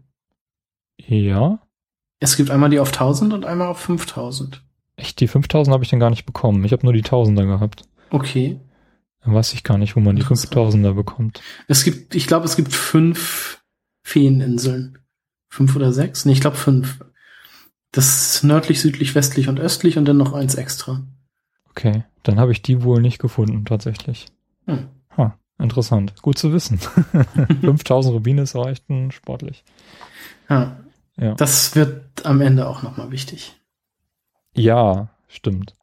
[0.99, 1.59] Ja.
[2.21, 4.63] Es gibt einmal die auf 1000 und einmal auf 5000.
[4.97, 6.65] Echt, die 5000 habe ich denn gar nicht bekommen.
[6.65, 7.85] Ich habe nur die 1000er gehabt.
[8.11, 8.61] Okay.
[9.23, 10.55] Dann weiß ich gar nicht, wo man die Interessant.
[10.55, 11.43] 5000er bekommt.
[11.69, 13.63] Es gibt, ich glaube, es gibt fünf
[14.03, 14.99] Feeninseln.
[15.49, 16.25] Fünf oder sechs?
[16.25, 17.05] Nee, ich glaube fünf.
[17.93, 21.03] Das ist nördlich, südlich, westlich und östlich und dann noch eins extra.
[21.71, 24.27] Okay, dann habe ich die wohl nicht gefunden, tatsächlich.
[24.67, 24.87] Hm.
[25.17, 26.15] Ha, interessant.
[26.23, 26.79] Gut zu wissen.
[27.61, 29.65] 5000 Rubine ist ein sportlich.
[30.49, 30.79] Ja,
[31.17, 31.35] Ja.
[31.35, 33.61] das wird am Ende auch nochmal wichtig.
[34.55, 35.77] Ja, stimmt.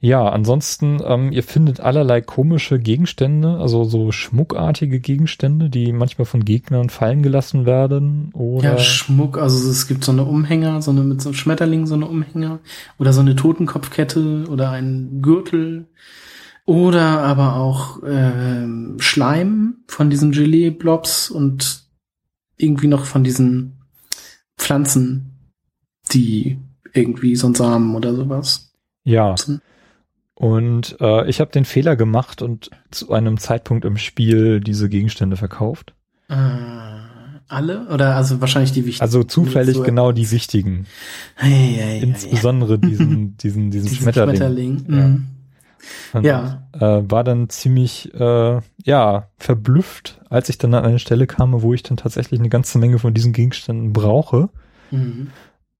[0.00, 6.44] Ja, ansonsten, ähm, ihr findet allerlei komische Gegenstände, also so schmuckartige Gegenstände, die manchmal von
[6.44, 8.30] Gegnern fallen gelassen werden.
[8.32, 11.86] Oder Ja, Schmuck, also es gibt so eine Umhänger, so eine mit so einem Schmetterling,
[11.86, 12.60] so eine Umhänger
[12.98, 15.88] oder so eine Totenkopfkette oder ein Gürtel
[16.64, 21.88] oder aber auch ähm, Schleim von diesen Gelee-Blobs und
[22.56, 23.78] irgendwie noch von diesen
[24.56, 25.52] Pflanzen,
[26.12, 26.58] die
[26.92, 28.70] irgendwie so ein Samen oder sowas.
[29.02, 29.36] ja.
[29.36, 29.60] sind.
[30.38, 35.36] Und äh, ich habe den Fehler gemacht und zu einem Zeitpunkt im Spiel diese Gegenstände
[35.36, 35.94] verkauft.
[36.28, 36.34] Äh,
[37.48, 37.88] alle?
[37.88, 39.02] Oder also wahrscheinlich die wichtigen.
[39.02, 40.86] Also zufällig So- genau die wichtigen.
[41.34, 44.36] Hey, hey, hey, Insbesondere diesen, diesen, diesen Diesen Schmetterling.
[44.36, 44.84] Schmetterling.
[44.88, 44.94] Ja.
[45.08, 45.26] mhm.
[46.12, 46.68] Und, Ja.
[46.72, 51.74] Äh, war dann ziemlich, äh, ja, verblüfft, als ich dann an eine Stelle kam, wo
[51.74, 54.50] ich dann tatsächlich eine ganze Menge von diesen Gegenständen brauche.
[54.92, 55.28] Mhm.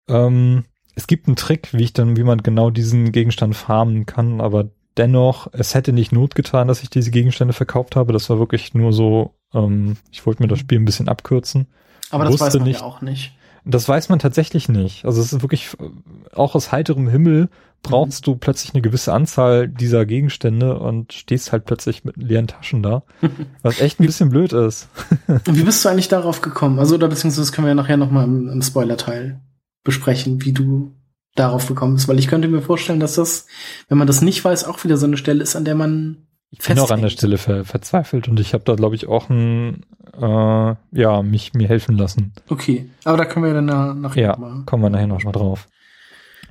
[0.08, 0.64] Ähm,
[0.98, 4.68] es gibt einen Trick, wie ich dann, wie man genau diesen Gegenstand farmen kann, aber
[4.96, 8.12] dennoch, es hätte nicht Not getan, dass ich diese Gegenstände verkauft habe.
[8.12, 11.68] Das war wirklich nur so, ähm, ich wollte mir das Spiel ein bisschen abkürzen.
[12.10, 13.32] Aber das Wusste weiß man nicht- ja auch nicht.
[13.64, 15.04] Das weiß man tatsächlich nicht.
[15.04, 17.48] Also es ist wirklich, äh, auch aus heiterem Himmel
[17.84, 22.82] brauchst du plötzlich eine gewisse Anzahl dieser Gegenstände und stehst halt plötzlich mit leeren Taschen
[22.82, 23.04] da.
[23.62, 24.88] Was echt ein bisschen blöd ist.
[25.28, 26.80] Und wie bist du eigentlich darauf gekommen?
[26.80, 29.38] Also, oder beziehungsweise das können wir ja nachher nochmal im, im Spoiler-Teil
[29.88, 30.92] besprechen, wie du
[31.34, 32.08] darauf gekommen bist.
[32.08, 33.46] Weil ich könnte mir vorstellen, dass das,
[33.88, 36.58] wenn man das nicht weiß, auch wieder so eine Stelle ist, an der man Ich
[36.60, 37.08] bin auch an der.
[37.10, 39.84] Stelle ver verzweifelt und ich habe da, glaube ich, auch ein,
[40.20, 42.32] äh, ja, mich mir helfen lassen.
[42.48, 44.62] Okay, aber da können wir dann na- nachher Ja, mal.
[44.66, 45.68] kommen wir nachher noch mal drauf.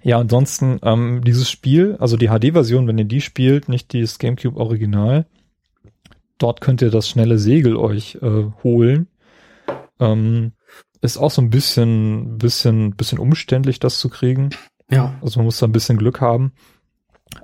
[0.03, 4.57] Ja, ansonsten, ähm, dieses Spiel, also die HD-Version, wenn ihr die spielt, nicht dieses GameCube
[4.57, 5.25] Original,
[6.37, 9.07] dort könnt ihr das schnelle Segel euch äh, holen.
[9.99, 10.53] Ähm,
[11.01, 14.49] ist auch so ein bisschen, bisschen, bisschen umständlich, das zu kriegen.
[14.89, 16.51] Ja, Also man muss da ein bisschen Glück haben.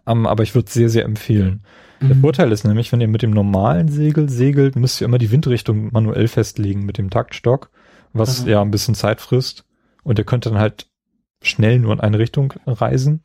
[0.07, 1.63] Ähm, aber ich würde es sehr, sehr empfehlen.
[2.01, 2.21] Der Mhm.
[2.21, 5.89] Vorteil ist nämlich, wenn ihr mit dem normalen Segel segelt, müsst ihr immer die Windrichtung
[5.91, 7.69] manuell festlegen mit dem Taktstock,
[8.13, 8.49] was Also.
[8.49, 9.65] ja ein bisschen Zeit frisst.
[10.03, 10.87] Und ihr könnt dann halt
[11.41, 13.21] schnell nur in eine Richtung reisen.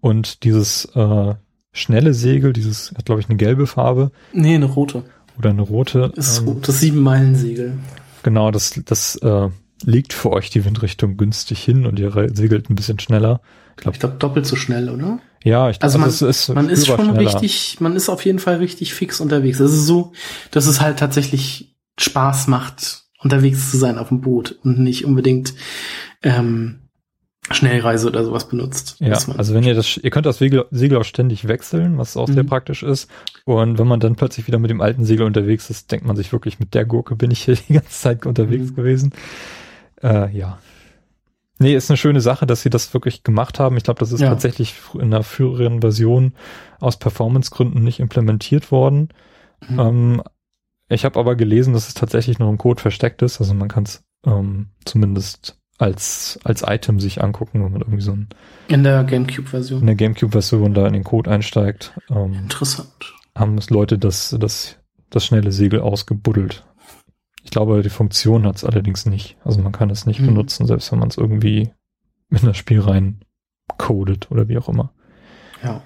[0.00, 1.34] Und dieses äh,
[1.72, 5.04] schnelle Segel, dieses hat glaube ich eine gelbe Farbe Nee, eine rote.
[5.38, 6.12] oder eine rote.
[6.14, 6.60] Das ist ähm.
[6.62, 7.78] Das Sieben-Meilen-Segel.
[8.22, 9.48] Genau, das, das äh,
[9.84, 13.40] legt für euch die Windrichtung günstig hin und ihr segelt ein bisschen schneller.
[13.76, 15.18] Ich glaube, doppelt so schnell, oder?
[15.44, 17.18] Ja, ich Also man, es ist, man ist schon schneller.
[17.18, 19.60] richtig, man ist auf jeden Fall richtig fix unterwegs.
[19.60, 20.12] Es ist so,
[20.50, 25.54] dass es halt tatsächlich Spaß macht, unterwegs zu sein auf dem Boot und nicht unbedingt
[26.22, 26.81] ähm,
[27.50, 28.96] Schnellreise oder sowas benutzt.
[29.00, 32.28] Ja, also wenn ihr das, ihr könnt das Segel, Segel auch ständig wechseln, was auch
[32.28, 32.48] sehr Mhm.
[32.48, 33.10] praktisch ist.
[33.44, 36.32] Und wenn man dann plötzlich wieder mit dem alten Segel unterwegs ist, denkt man sich
[36.32, 38.74] wirklich, mit der Gurke bin ich hier die ganze Zeit unterwegs Mhm.
[38.76, 39.12] gewesen.
[40.02, 40.58] Äh, ja.
[41.58, 43.76] Nee, ist eine schöne Sache, dass sie das wirklich gemacht haben.
[43.76, 44.28] Ich glaube, das ist Ja.
[44.30, 46.34] tatsächlich in der früheren Version
[46.80, 49.08] aus Performancegründen nicht implementiert worden.
[49.68, 49.78] Mhm.
[49.78, 50.22] Ähm,
[50.88, 53.40] ich habe aber gelesen, dass es tatsächlich noch im Code versteckt ist.
[53.40, 58.12] Also man kann es ähm, zumindest als, als Item sich angucken, wenn man irgendwie so
[58.12, 58.28] ein
[58.68, 59.84] in der in GameCube-Version.
[59.84, 63.14] der GameCube-Version da in den Code einsteigt, ähm, Interessant.
[63.36, 64.76] haben es Leute das, das,
[65.10, 66.64] das schnelle Segel ausgebuddelt.
[67.44, 69.36] Ich glaube, die Funktion hat es allerdings nicht.
[69.44, 70.26] Also man kann es nicht Hm.
[70.28, 71.70] benutzen, selbst wenn man es irgendwie
[72.30, 73.24] in das Spiel rein
[73.78, 74.92] codet oder wie auch immer.
[75.62, 75.82] Ja.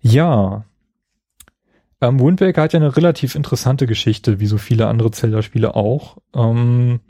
[0.00, 0.64] Ja.
[2.00, 6.18] Ähm, Wind Waker hat ja eine relativ interessante Geschichte, wie so viele andere Zelda-Spiele auch.
[6.34, 7.00] Ähm,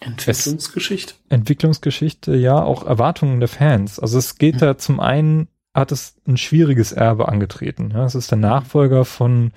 [0.00, 1.14] Entwicklungsgeschichte.
[1.28, 3.98] Entwicklungsgeschichte, ja, auch Erwartungen der Fans.
[3.98, 4.60] Also es geht Mhm.
[4.60, 7.90] da zum einen, hat es ein schwieriges Erbe angetreten.
[7.92, 9.52] Ja, es ist der Nachfolger von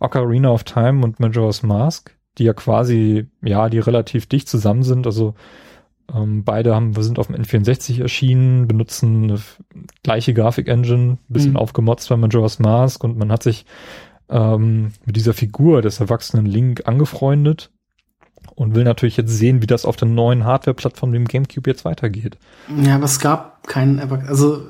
[0.00, 5.06] Ocarina of Time und Majora's Mask, die ja quasi, ja, die relativ dicht zusammen sind.
[5.06, 5.34] Also
[6.12, 9.40] ähm, beide haben, wir sind auf dem N64 erschienen, benutzen eine
[10.02, 11.56] gleiche Grafik-Engine, bisschen Mhm.
[11.56, 13.64] aufgemotzt bei Majora's Mask und man hat sich
[14.28, 17.70] ähm, mit dieser Figur des erwachsenen Link angefreundet
[18.60, 22.36] und will natürlich jetzt sehen, wie das auf der neuen Hardware-Plattform, dem GameCube, jetzt weitergeht.
[22.82, 24.66] Ja, aber es gab keinen, Erwach- also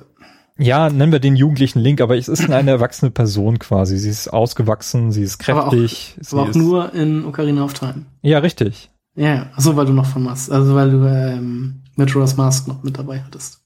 [0.56, 3.96] Ja, nennen wir den jugendlichen Link, aber es ist eine erwachsene Person quasi.
[3.98, 6.16] Sie ist ausgewachsen, sie ist Aber auch- kräftig.
[6.20, 8.06] sie aber auch ist, nur in Ocarina of Time.
[8.22, 8.90] Ja, richtig.
[9.16, 12.96] Ja, so weil du noch von Mask, also weil du ähm, Majora's Mask noch mit
[12.96, 13.60] dabei hattest.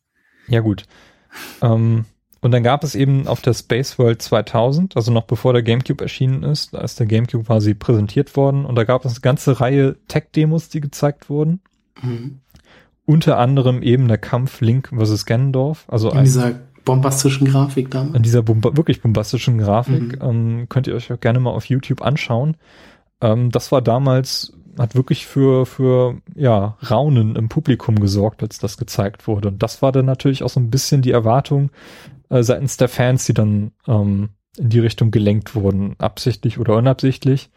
[0.49, 0.85] Ja, gut.
[1.61, 2.07] Ähm,
[2.45, 6.05] und dann gab es eben auf der Space World 2000, also noch bevor der GameCube
[6.05, 9.63] erschienen ist, da ist der GameCube quasi präsentiert worden und da gab es eine ganze
[9.63, 11.61] Reihe Tech-Demos, die gezeigt wurden.
[12.03, 12.41] Mhm.
[13.07, 15.25] Unter anderem eben der Kampf Link vs.
[15.25, 18.15] Ganondorf, also In ein, dieser bombastischen Grafik damals.
[18.15, 20.23] in dieser bomba wirklich bombastischen Grafik.
[20.23, 20.29] Mhm.
[20.29, 22.59] Ähm, könnt ihr euch auch gerne mal auf YouTube anschauen.
[23.23, 28.77] Ähm, das war damals, hat wirklich für, für, ja, Raunen im Publikum gesorgt, als das
[28.77, 29.49] gezeigt wurde.
[29.49, 31.71] Und das war dann natürlich auch so ein bisschen die Erwartung
[32.29, 37.51] äh, seitens der Fans, die dann ähm, in die Richtung gelenkt wurden, absichtlich oder unabsichtlich.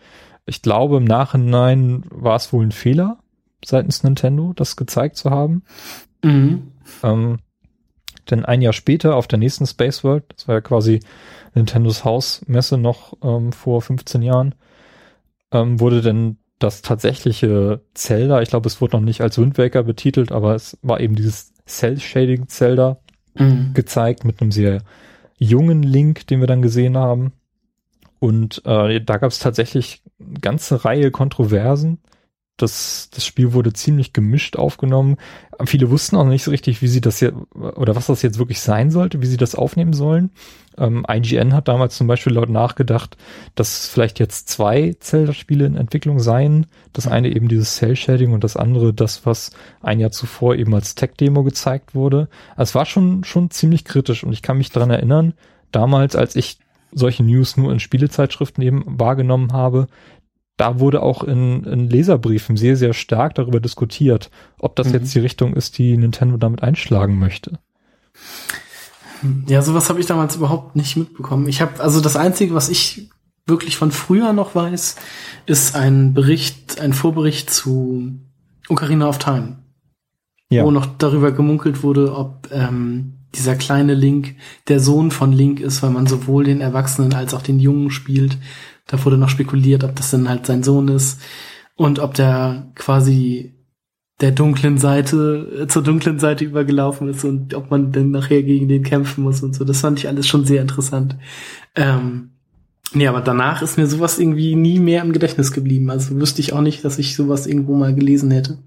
[0.45, 3.19] Ich glaube, im Nachhinein war es wohl ein Fehler
[3.63, 5.63] seitens Nintendo, das gezeigt zu haben.
[6.23, 6.71] Mhm.
[7.03, 7.39] Ähm,
[8.29, 10.99] denn ein Jahr später auf der nächsten Space World, das war ja quasi
[11.53, 14.55] Nintendos Hausmesse noch ähm, vor 15 Jahren,
[15.51, 19.83] ähm, wurde denn das tatsächliche Zelda, ich glaube, es wurde noch nicht als Wind Waker
[19.83, 22.99] betitelt, aber es war eben dieses Cell-Shading Zelda
[23.39, 23.73] Mhm.
[23.73, 24.81] gezeigt mit einem sehr
[25.37, 27.33] jungen Link, den wir dann gesehen haben.
[28.19, 31.99] Und äh, da gab es tatsächlich eine ganze Reihe Kontroversen.
[32.57, 35.17] Das, das Spiel wurde ziemlich gemischt aufgenommen.
[35.65, 38.59] Viele wussten auch nicht so richtig, wie sie das jetzt oder was das jetzt wirklich
[38.59, 40.31] sein sollte, wie sie das aufnehmen sollen.
[40.77, 43.17] Ähm, IGN hat damals zum Beispiel laut nachgedacht,
[43.55, 46.67] dass vielleicht jetzt zwei Zelda-Spiele in Entwicklung seien.
[46.93, 50.95] Das eine eben dieses Cell-Shading und das andere das, was ein Jahr zuvor eben als
[50.95, 52.27] Tech-Demo gezeigt wurde.
[52.55, 55.33] Also es war schon, schon ziemlich kritisch und ich kann mich dran erinnern,
[55.71, 56.59] damals, als ich
[56.91, 59.87] solche News nur in Spielezeitschriften eben wahrgenommen habe,
[60.57, 64.93] da wurde auch in, in Leserbriefen sehr, sehr stark darüber diskutiert, ob das Mhm.
[64.93, 67.59] jetzt die Richtung ist, die Nintendo damit einschlagen möchte.
[69.47, 71.47] Ja, sowas habe ich damals überhaupt nicht mitbekommen.
[71.47, 73.09] Ich habe also das einzige, was ich
[73.47, 74.95] wirklich von früher noch weiß,
[75.45, 78.11] ist ein Bericht, ein Vorbericht zu
[78.69, 79.57] Ocarina of Time,
[80.51, 84.35] Ja, wo noch darüber gemunkelt wurde, ob ähm, dieser kleine Link
[84.67, 88.37] der Sohn von Link ist, weil man sowohl den Erwachsenen als auch den Jungen spielt.
[88.87, 91.21] Da wurde noch spekuliert, ob das dann halt sein Sohn ist
[91.75, 93.53] und ob der quasi
[94.19, 98.67] der dunklen Seite, äh, zur dunklen Seite übergelaufen ist und ob man dann nachher gegen
[98.67, 99.63] den kämpfen muss und so.
[99.63, 101.15] Das fand ich alles schon sehr interessant.
[101.75, 102.31] Ähm,
[102.93, 105.91] nee, aber danach ist mir sowas irgendwie nie mehr im Gedächtnis geblieben.
[105.91, 108.57] Also wüsste ich auch nicht, dass ich sowas irgendwo mal gelesen hätte.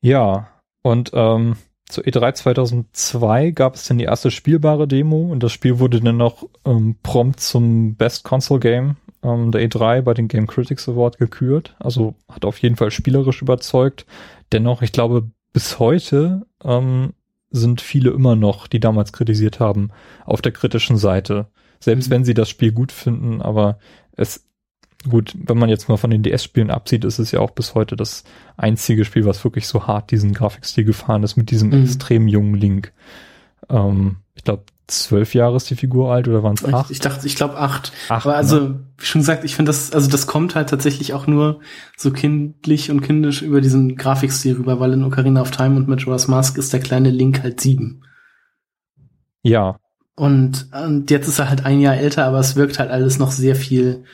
[0.00, 0.48] ja.
[0.82, 1.56] Und ähm,
[1.88, 6.16] zur E3 2002 gab es dann die erste spielbare Demo und das Spiel wurde dann
[6.18, 11.18] noch ähm, prompt zum Best Console Game ähm, der E3 bei den Game Critics Award
[11.18, 11.74] gekürt.
[11.78, 14.06] Also hat auf jeden Fall spielerisch überzeugt.
[14.52, 17.14] Dennoch, ich glaube, bis heute ähm,
[17.50, 19.90] sind viele immer noch, die damals kritisiert haben,
[20.26, 21.46] auf der kritischen Seite.
[21.80, 22.14] Selbst mhm.
[22.14, 23.78] wenn sie das Spiel gut finden, aber
[24.12, 24.44] es
[25.08, 27.94] Gut, wenn man jetzt mal von den DS-Spielen absieht, ist es ja auch bis heute
[27.94, 28.24] das
[28.56, 31.84] einzige Spiel, was wirklich so hart diesen Grafikstil gefahren ist, mit diesem mhm.
[31.84, 32.92] extrem jungen Link.
[33.68, 36.86] Ähm, ich glaube, zwölf Jahre ist die Figur alt oder waren es acht?
[36.86, 37.92] Ich, ich dachte, ich glaube acht.
[38.08, 38.26] acht.
[38.26, 38.80] Aber also, ne?
[38.96, 41.60] wie schon gesagt, ich finde das, also das kommt halt tatsächlich auch nur
[41.96, 46.26] so kindlich und kindisch über diesen Grafikstil rüber, weil in Ocarina of Time und Majora's
[46.26, 48.02] Mask ist der kleine Link halt sieben.
[49.42, 49.78] Ja.
[50.16, 53.30] Und, und jetzt ist er halt ein Jahr älter, aber es wirkt halt alles noch
[53.30, 54.04] sehr viel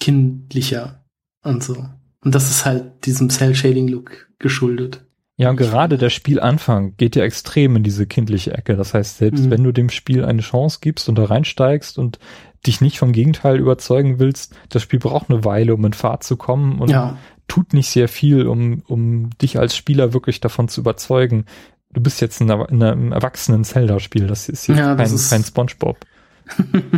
[0.00, 1.04] kindlicher
[1.42, 1.86] und so.
[2.24, 5.04] Und das ist halt diesem Cell-Shading-Look geschuldet.
[5.36, 8.76] Ja, und gerade der Spielanfang geht ja extrem in diese kindliche Ecke.
[8.76, 9.50] Das heißt, selbst mhm.
[9.50, 12.18] wenn du dem Spiel eine Chance gibst und da reinsteigst und
[12.66, 16.36] dich nicht vom Gegenteil überzeugen willst, das Spiel braucht eine Weile, um in Fahrt zu
[16.36, 17.16] kommen und ja.
[17.46, 21.44] tut nicht sehr viel, um, um dich als Spieler wirklich davon zu überzeugen.
[21.92, 24.26] Du bist jetzt in, einem erwachsenen Zelda-Spiel.
[24.26, 25.98] Das ist hier ja, kein, ist kein Spongebob.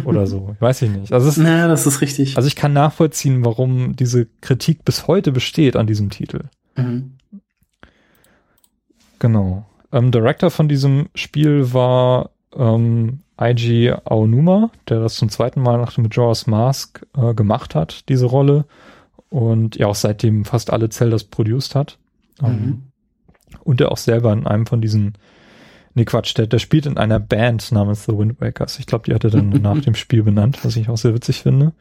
[0.05, 0.57] Oder so.
[0.61, 1.13] Weiß ich nicht.
[1.13, 2.37] Also es, naja, das ist richtig.
[2.37, 6.45] Also ich kann nachvollziehen, warum diese Kritik bis heute besteht an diesem Titel.
[6.77, 7.13] Mhm.
[9.19, 9.67] Genau.
[9.93, 15.95] Ähm, Director von diesem Spiel war ähm, Eiji Aonuma, der das zum zweiten Mal nach
[15.95, 18.65] dem Majora's Mask äh, gemacht hat, diese Rolle.
[19.29, 21.99] Und ja auch seitdem fast alle Zeldas produced hat.
[22.43, 22.83] Ähm, mhm.
[23.63, 25.15] Und der auch selber in einem von diesen
[25.95, 28.79] Nee, Quatsch, der, der spielt in einer Band namens The Wind Wakers.
[28.79, 31.43] Ich glaube, die hat er dann nach dem Spiel benannt, was ich auch sehr witzig
[31.43, 31.73] finde.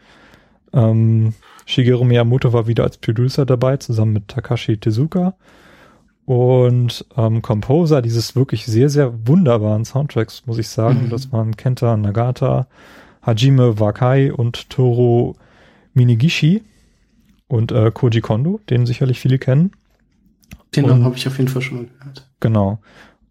[0.73, 1.33] Ähm,
[1.65, 5.35] Shigeru Miyamoto war wieder als Producer dabei, zusammen mit Takashi Tezuka.
[6.25, 11.05] Und ähm, Composer dieses wirklich sehr, sehr wunderbaren Soundtracks, muss ich sagen.
[11.05, 11.09] Mhm.
[11.09, 12.67] Das waren Kenta Nagata,
[13.23, 15.35] Hajime Wakai und Toro
[15.93, 16.63] Minigishi
[17.47, 19.71] und äh, Koji Kondo, den sicherlich viele kennen.
[20.75, 22.29] Den Namen habe ich auf jeden Fall schon mal gehört.
[22.39, 22.79] Genau.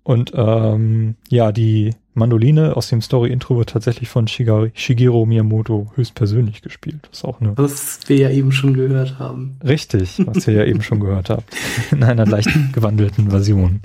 [0.09, 6.63] Und ähm, ja, die Mandoline aus dem Story-Intro wird tatsächlich von Shigeru, Shigeru Miyamoto höchstpersönlich
[6.63, 7.01] gespielt.
[7.11, 7.59] Das ist auch eine.
[7.59, 9.59] Was wir ja eben schon gehört haben.
[9.63, 11.55] Richtig, was ihr ja eben schon gehört habt.
[11.91, 13.83] In einer leicht gewandelten Version.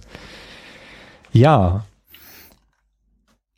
[1.33, 1.83] Ja.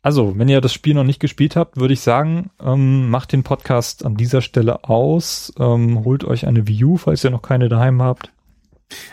[0.02, 3.44] Also, wenn ihr das Spiel noch nicht gespielt habt, würde ich sagen, ähm, macht den
[3.44, 5.52] Podcast an dieser Stelle aus.
[5.56, 8.32] Ähm, holt euch eine View, falls ihr noch keine daheim habt.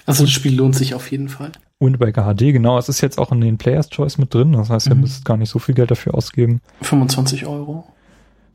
[0.08, 1.52] Also das Spiel lohnt sich auf jeden Fall.
[1.84, 2.78] Wind Waker HD, genau.
[2.78, 4.54] Es ist jetzt auch in den Players Choice mit drin.
[4.54, 4.93] Das heißt, mhm.
[4.93, 6.62] ihr müsst gar nicht so viel Geld dafür ausgeben.
[6.82, 7.86] 25 Euro.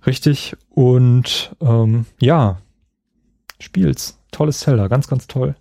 [0.07, 0.57] Richtig.
[0.71, 2.59] Und ähm, ja,
[3.61, 4.19] spiel's.
[4.31, 5.55] Tolles Zelda, ganz, ganz toll.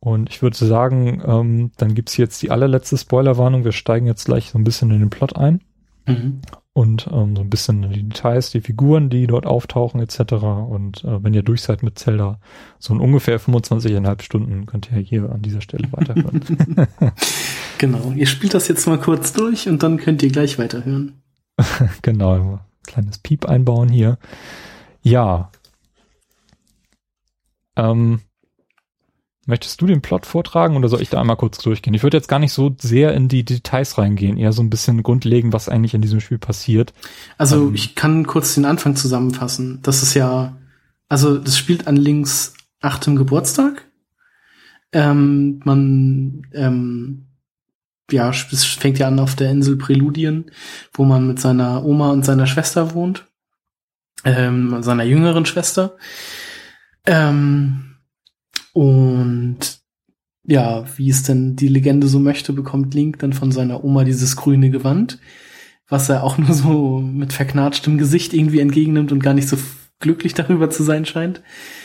[0.00, 3.64] Und ich würde sagen, ähm, dann gibt's jetzt die allerletzte Spoilerwarnung.
[3.64, 5.60] Wir steigen jetzt gleich so ein bisschen in den Plot ein.
[6.06, 6.40] Mhm
[6.78, 10.34] und ähm, so ein bisschen die Details, die Figuren, die dort auftauchen etc.
[10.70, 12.38] Und äh, wenn ihr durch seid mit Zelda,
[12.78, 16.40] so in ungefähr 25,5 Stunden könnt ihr hier an dieser Stelle weiterhören.
[17.78, 21.20] genau, ihr spielt das jetzt mal kurz durch und dann könnt ihr gleich weiterhören.
[22.02, 24.16] genau, kleines Piep einbauen hier.
[25.02, 25.50] Ja.
[27.74, 28.20] Ähm,
[29.48, 31.94] Möchtest du den Plot vortragen oder soll ich da einmal kurz durchgehen?
[31.94, 35.02] Ich würde jetzt gar nicht so sehr in die Details reingehen, eher so ein bisschen
[35.02, 36.92] grundlegen, was eigentlich in diesem Spiel passiert.
[37.38, 39.78] Also ähm, ich kann kurz den Anfang zusammenfassen.
[39.80, 40.58] Das ist ja,
[41.08, 43.86] also das spielt an Links achtem Geburtstag.
[44.92, 47.28] Ähm, man, ähm,
[48.10, 50.50] ja, es fängt ja an auf der Insel Präludien,
[50.92, 53.24] wo man mit seiner Oma und seiner Schwester wohnt,
[54.26, 55.96] ähm, seiner jüngeren Schwester.
[57.06, 57.87] Ähm,
[58.78, 59.80] und
[60.44, 64.36] ja, wie es denn die Legende so möchte, bekommt Link dann von seiner Oma dieses
[64.36, 65.18] grüne Gewand,
[65.88, 69.56] was er auch nur so mit verknatschtem Gesicht irgendwie entgegennimmt und gar nicht so
[69.98, 71.42] glücklich darüber zu sein scheint.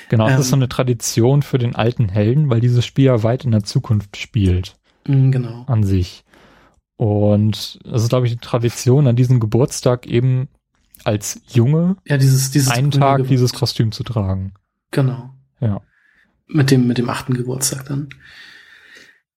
[0.09, 3.23] Genau, das ähm, ist so eine Tradition für den alten Helden, weil dieses Spiel ja
[3.23, 4.75] weit in der Zukunft spielt.
[5.07, 5.63] Mm, genau.
[5.65, 6.23] An sich.
[6.95, 10.47] Und das ist, glaube ich, die Tradition, an diesem Geburtstag eben
[11.03, 13.31] als Junge ja, dieses, dieses einen Tag Gewand.
[13.31, 14.53] dieses Kostüm zu tragen.
[14.91, 15.31] Genau.
[15.59, 15.81] Ja.
[16.53, 18.09] Mit dem, mit dem achten Geburtstag dann.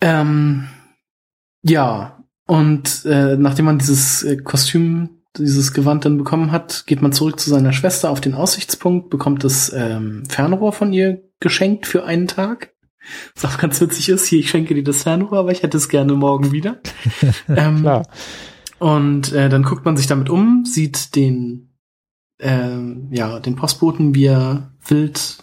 [0.00, 0.68] Ähm,
[1.62, 7.12] ja, und äh, nachdem man dieses äh, Kostüm, dieses Gewand dann bekommen hat, geht man
[7.12, 12.04] zurück zu seiner Schwester auf den Aussichtspunkt, bekommt das ähm, Fernrohr von ihr geschenkt für
[12.04, 12.74] einen Tag.
[13.34, 15.88] Was auch ganz witzig ist, hier, ich schenke dir das Fernrohr, aber ich hätte es
[15.88, 16.80] gerne morgen wieder.
[17.48, 18.06] ähm, Klar.
[18.78, 21.70] Und äh, dann guckt man sich damit um, sieht den,
[22.38, 22.76] äh,
[23.10, 25.38] ja, den Postboten, wie er wild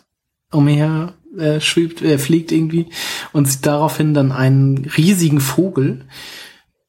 [0.52, 2.88] umher äh, schwebt, äh, fliegt irgendwie
[3.32, 6.06] und sieht daraufhin dann einen riesigen Vogel,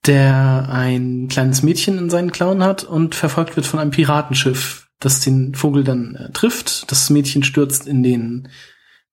[0.06, 5.20] der ein kleines Mädchen in seinen Klauen hat und verfolgt wird von einem Piratenschiff, das
[5.20, 6.90] den Vogel dann äh, trifft.
[6.90, 8.48] Das Mädchen stürzt in den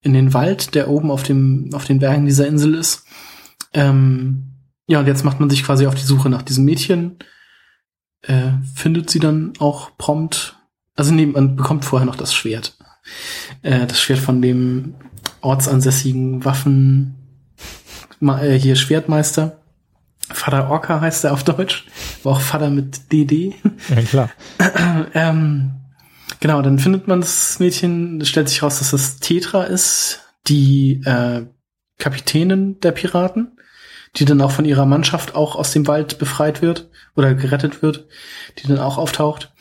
[0.03, 3.05] in den Wald, der oben auf dem auf den Bergen dieser Insel ist.
[3.73, 4.51] Ähm,
[4.87, 7.19] ja, und jetzt macht man sich quasi auf die Suche nach diesem Mädchen.
[8.23, 10.57] Äh, findet sie dann auch prompt.
[10.95, 12.77] Also nee, man bekommt vorher noch das Schwert.
[13.61, 14.95] Äh, das Schwert von dem
[15.41, 17.15] ortsansässigen Waffen
[18.21, 19.57] äh, hier Schwertmeister.
[20.29, 21.85] Vater Orca heißt er auf Deutsch.
[22.23, 23.55] War auch Vater mit DD.
[23.89, 24.29] Ja, klar.
[25.13, 25.71] ähm,
[26.39, 31.45] genau, dann findet man das Mädchen, stellt sich raus, dass das Tetra ist, die äh,
[31.97, 33.57] Kapitänin der Piraten,
[34.15, 38.07] die dann auch von ihrer Mannschaft auch aus dem Wald befreit wird oder gerettet wird,
[38.57, 39.53] die dann auch auftaucht.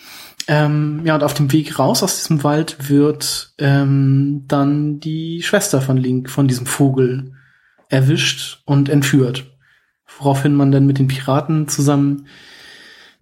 [0.53, 5.81] Ähm, ja, und auf dem Weg raus aus diesem Wald wird ähm, dann die Schwester
[5.81, 7.35] von Link, von diesem Vogel,
[7.89, 9.47] erwischt und entführt.
[10.19, 12.27] Woraufhin man dann mit den Piraten zusammen,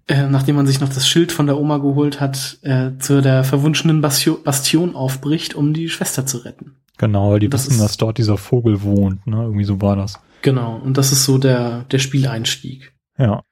[0.06, 3.44] äh, nachdem man sich noch das Schild von der Oma geholt hat, äh, zu der
[3.44, 6.76] verwunschenen Bastion, Bastion aufbricht, um die Schwester zu retten.
[6.96, 9.36] Genau, weil die Das wissen, ist- dass dort dieser Vogel wohnt, ne?
[9.42, 10.18] Irgendwie so war das.
[10.40, 12.94] Genau, und das ist so der, der Spieleinstieg.
[13.18, 13.42] Ja.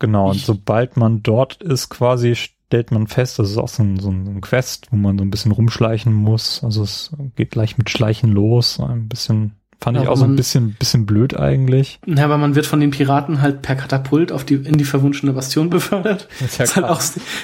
[0.00, 4.00] Genau, und sobald man dort ist, quasi stellt man fest, das ist auch so ein,
[4.00, 6.64] so ein Quest, wo man so ein bisschen rumschleichen muss.
[6.64, 8.80] Also es geht gleich mit Schleichen los.
[8.80, 11.98] Ein bisschen, fand Ja, ich auch so ein man- bisschen, bisschen blöd eigentlich.
[12.06, 15.32] Ja, aber man wird von den Piraten halt per Katapult auf die, in die verwunschene
[15.32, 16.28] Bastion befördert.
[16.44, 17.02] Ist ja Was halt auch,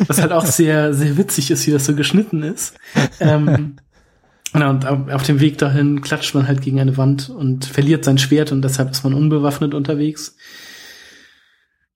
[0.09, 2.75] was halt auch sehr, sehr witzig ist, wie das so geschnitten ist.
[3.21, 3.77] Ähm,
[4.53, 8.05] na, und auf auf dem Weg dahin klatscht man halt gegen eine Wand und verliert
[8.07, 10.37] sein Schwert und deshalb ist man unbewaffnet unterwegs.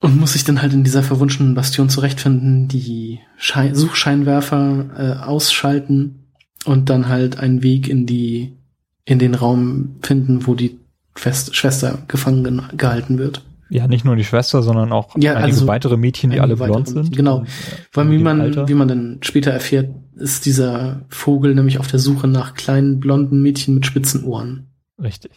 [0.03, 6.33] Und muss sich dann halt in dieser verwunschenen Bastion zurechtfinden, die Schei Suchscheinwerfer äh, ausschalten
[6.65, 8.57] und dann halt einen Weg in die,
[9.05, 10.79] in den Raum finden, wo die
[11.15, 13.43] Fest Schwester gefangen gen- gehalten wird.
[13.69, 16.89] Ja, nicht nur die Schwester, sondern auch Ja, einige also weitere Mädchen, die alle blond
[16.89, 17.15] sind.
[17.15, 17.41] Genau.
[17.41, 17.51] Und, äh,
[17.93, 18.69] Weil wie man, Alter.
[18.69, 23.43] wie man dann später erfährt, ist dieser Vogel nämlich auf der Suche nach kleinen blonden
[23.43, 24.71] Mädchen mit spitzen Ohren.
[25.01, 25.33] Richtig.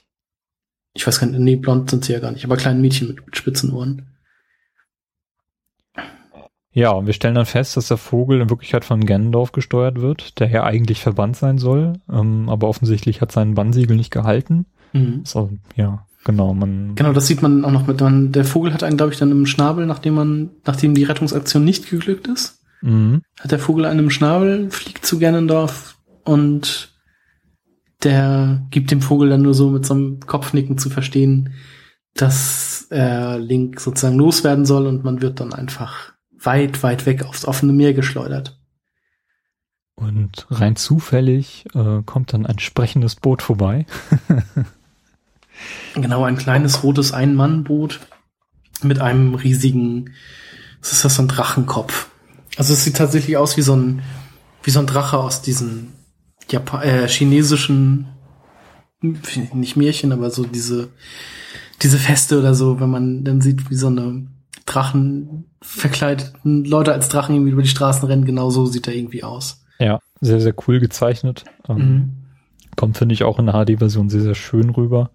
[0.95, 3.25] Ich weiß gar nicht, nee, blond sind sie ja gar nicht, aber kleinen Mädchen mit,
[3.25, 4.07] mit spitzen Ohren.
[6.73, 10.39] Ja, und wir stellen dann fest, dass der Vogel in Wirklichkeit von Ganondorf gesteuert wird,
[10.39, 14.65] der ja eigentlich verbannt sein soll, ähm, aber offensichtlich hat sein Bannsiegel nicht gehalten.
[14.91, 15.21] Mhm.
[15.23, 18.01] So, ja, genau, man, Genau, das sieht man auch noch mit.
[18.01, 21.63] Man, der Vogel hat einen, glaube ich, dann im Schnabel, nachdem man, nachdem die Rettungsaktion
[21.63, 23.21] nicht geglückt ist, Mhm.
[23.39, 26.91] hat der Vogel einen im Schnabel, fliegt zu Ganondorf und
[28.03, 31.53] der gibt dem Vogel dann nur so mit so einem Kopfnicken zu verstehen,
[32.15, 36.12] dass er Link sozusagen loswerden soll und man wird dann einfach
[36.43, 38.59] weit, weit weg aufs offene Meer geschleudert.
[39.95, 43.85] Und rein zufällig äh, kommt dann ein sprechendes Boot vorbei.
[45.95, 47.99] Genau, ein kleines rotes Ein-Mann-Boot
[48.81, 50.11] mit einem riesigen,
[50.81, 52.09] was ist das, so ein Drachenkopf.
[52.57, 54.01] Also es sieht tatsächlich aus wie so ein,
[54.63, 55.93] wie so ein Drache aus diesen
[56.49, 58.07] Japa äh, chinesischen,
[59.01, 60.89] nicht Märchen, aber so diese,
[61.81, 64.27] diese Feste oder so, wenn man dann sieht, wie so eine
[64.65, 69.23] Drachen verkleideten Leute als Drachen irgendwie über die Straßen rennen, genau so sieht er irgendwie
[69.23, 69.63] aus.
[69.79, 71.43] Ja, sehr, sehr cool gezeichnet.
[71.67, 72.11] Ähm, Mhm.
[72.75, 75.11] Kommt, finde ich, auch in der HD-Version sehr, sehr schön rüber.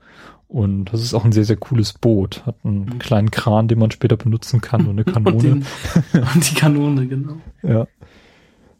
[0.46, 2.46] Und das ist auch ein sehr, sehr cooles Boot.
[2.46, 2.98] Hat einen Mhm.
[3.00, 5.34] kleinen Kran, den man später benutzen kann und eine Kanone.
[5.36, 7.36] Und, den, und die Kanone, genau.
[7.62, 7.86] Ja.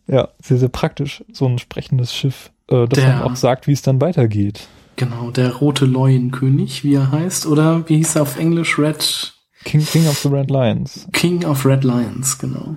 [0.07, 1.25] Ja, sehr, sehr praktisch.
[1.33, 4.69] So ein sprechendes Schiff, äh, das Der- dann auch sagt, wie es dann weitergeht.
[4.97, 8.79] Genau, der rote Leuenkönig, wie er heißt, oder wie hieß er auf Englisch?
[8.79, 9.35] Red
[9.65, 11.07] King, King of the Red Lions.
[11.13, 12.77] King of Red Lions, genau.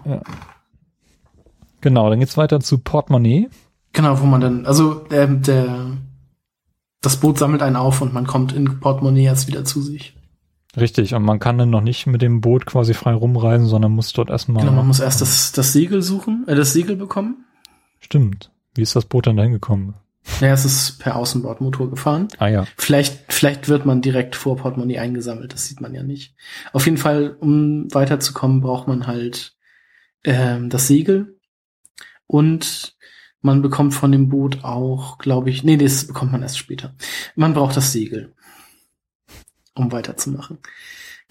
[1.82, 3.49] Genau, dann geht's weiter zu Portemonnaie.
[3.93, 5.97] Genau, wo man dann, also ähm, der
[7.01, 10.15] das Boot sammelt einen auf und man kommt in Portemonnaie erst wieder zu sich.
[10.77, 14.13] Richtig, und man kann dann noch nicht mit dem Boot quasi frei rumreisen, sondern muss
[14.13, 14.63] dort erstmal.
[14.63, 17.43] Genau, man muss erst das, das Segel suchen, äh, das Segel bekommen.
[17.99, 18.51] Stimmt.
[18.73, 19.95] Wie ist das Boot dann dahin gekommen?
[20.39, 22.28] Ja, es ist per Außenbordmotor gefahren.
[22.38, 22.67] Ah ja.
[22.78, 26.36] Vielleicht, vielleicht wird man direkt vor Portemonnaie eingesammelt, das sieht man ja nicht.
[26.74, 29.55] Auf jeden Fall, um weiterzukommen, braucht man halt
[30.24, 31.39] ähm, das Segel
[32.28, 32.95] und
[33.41, 36.93] man bekommt von dem Boot auch, glaube ich, nee, das bekommt man erst später.
[37.36, 38.34] Man braucht das Segel,
[39.74, 40.59] um weiterzumachen.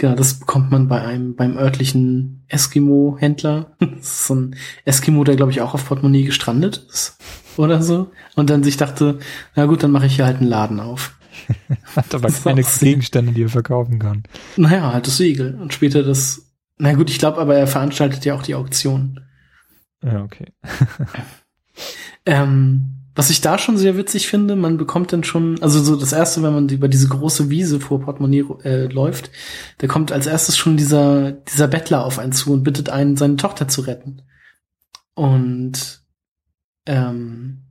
[0.00, 3.76] Genau, das bekommt man bei einem, beim örtlichen Eskimo-Händler.
[3.80, 7.18] Das ist so ein Eskimo, der, glaube ich, auch auf Portemonnaie gestrandet ist
[7.58, 8.10] oder so.
[8.34, 9.18] Und dann sich dachte,
[9.54, 11.18] na gut, dann mache ich hier halt einen Laden auf.
[11.96, 14.22] Hat aber keine Gegenstände, die er verkaufen kann.
[14.56, 15.58] Naja, halt das Segel.
[15.60, 16.50] Und später das.
[16.78, 19.20] Na gut, ich glaube aber, er veranstaltet ja auch die Auktion.
[20.02, 20.46] Ja, okay.
[22.26, 26.14] Ähm, was ich da schon sehr witzig finde, man bekommt dann schon, also so das
[26.14, 29.30] erste, wenn man über diese große Wiese vor Portemonnaie äh, läuft,
[29.76, 33.36] da kommt als erstes schon dieser, dieser Bettler auf einen zu und bittet einen, seine
[33.36, 34.22] Tochter zu retten.
[35.12, 36.02] Und
[36.86, 37.64] ähm,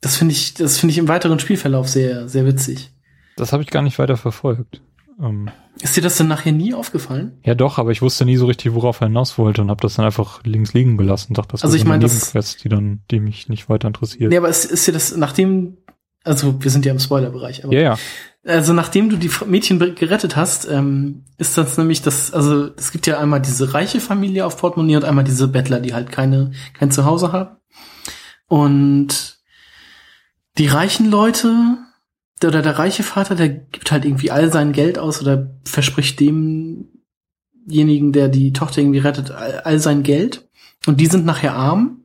[0.00, 2.92] das finde ich, das finde ich im weiteren Spielverlauf sehr, sehr witzig.
[3.36, 4.82] Das habe ich gar nicht weiter verfolgt.
[5.20, 5.48] Ähm,
[5.80, 7.38] Ist dir das denn nachher nie aufgefallen?
[7.44, 9.94] ja doch, aber ich wusste nie so richtig, worauf er hinaus wollte und habe das
[9.94, 11.34] dann einfach links liegen gelassen.
[11.34, 13.86] Dachte, das Also ist ich eine mein, das- Nebenquest, die dann, die mich nicht weiter
[13.88, 14.30] interessiert.
[14.30, 15.76] Nee, aber ist, ist dir das, nachdem,
[16.24, 17.98] also wir sind ja im Spoilerbereich, aber ja, ja.
[18.46, 23.06] Also nachdem du die Mädchen gerettet hast, ähm, ist das nämlich das, also es gibt
[23.06, 26.90] ja einmal diese reiche Familie auf Portemonnaie und einmal diese Bettler, die halt keine, kein
[26.90, 27.56] Zuhause haben.
[28.48, 29.38] Und
[30.58, 31.78] die reichen Leute,
[32.48, 38.12] oder der reiche Vater, der gibt halt irgendwie all sein Geld aus oder verspricht demjenigen,
[38.12, 40.48] der die Tochter irgendwie rettet, all, all sein Geld.
[40.86, 42.04] Und die sind nachher arm.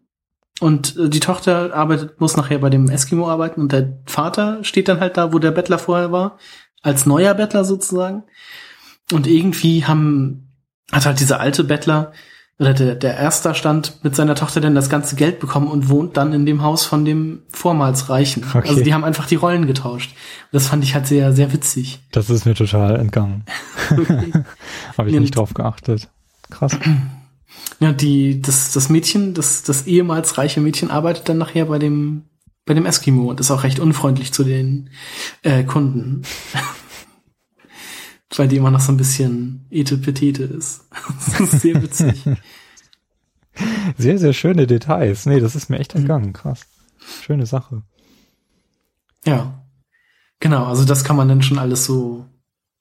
[0.59, 4.87] Und äh, die Tochter arbeitet, muss nachher bei dem Eskimo arbeiten und der Vater steht
[4.87, 6.37] dann halt da, wo der Bettler vorher war,
[6.81, 8.23] als neuer Bettler sozusagen.
[9.11, 10.49] Und irgendwie haben,
[10.91, 12.11] hat halt dieser alte Bettler
[12.59, 16.17] oder der, der erster stand mit seiner Tochter dann das ganze Geld bekommen und wohnt
[16.17, 18.43] dann in dem Haus von dem vormals Reichen.
[18.53, 18.67] Okay.
[18.67, 20.13] Also die haben einfach die Rollen getauscht.
[20.51, 21.99] Das fand ich halt sehr, sehr witzig.
[22.11, 23.45] Das ist mir total entgangen.
[23.91, 24.31] Okay.
[24.97, 26.09] Habe ich Ja, nicht drauf geachtet.
[26.51, 26.77] Krass.
[27.79, 32.25] Ja, die, das, das Mädchen, das, das ehemals reiche Mädchen arbeitet dann nachher bei dem,
[32.65, 34.91] bei dem Eskimo und ist auch recht unfreundlich zu den
[35.41, 36.21] äh, Kunden.
[38.35, 40.87] Weil die immer noch so ein bisschen etepetete ist.
[41.37, 42.25] Das ist sehr witzig.
[43.97, 45.25] Sehr, sehr schöne Details.
[45.25, 46.31] Nee, das ist mir echt entgangen.
[46.31, 46.65] Krass.
[47.21, 47.83] Schöne Sache.
[49.25, 49.65] ja.
[50.39, 52.25] Genau, also das kann man dann schon alles so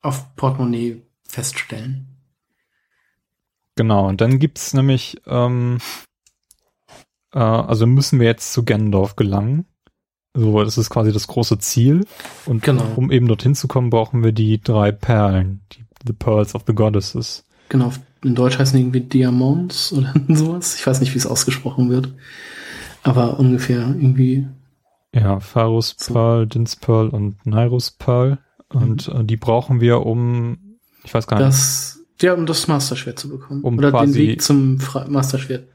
[0.00, 2.06] auf Portemonnaie feststellen.
[3.74, 5.78] Genau, und dann gibt's nämlich, ähm,
[7.32, 9.66] äh, also müssen wir jetzt zu Gendorf gelangen.
[10.38, 12.04] So, das ist quasi das große Ziel.
[12.46, 12.84] Und Genau.
[12.96, 16.74] um eben dorthin zu kommen, brauchen wir die drei Perlen, die The Pearls of the
[16.74, 17.44] Goddesses.
[17.68, 20.76] Genau, in Deutsch heißen die irgendwie Diamonds oder sowas.
[20.76, 22.12] Ich weiß nicht, wie es ausgesprochen wird.
[23.02, 24.46] Aber ungefähr irgendwie
[25.14, 26.14] Ja, Pharus So.
[26.14, 28.38] Pearl, Dins Pearl und Nairus Pearl.
[28.72, 33.18] Und äh, die brauchen wir, um, ich weiß gar nicht, Das, ja, um das Masterschwert
[33.18, 33.62] zu bekommen.
[33.62, 35.68] Um Oder den Weg zum Fra Masterschwert.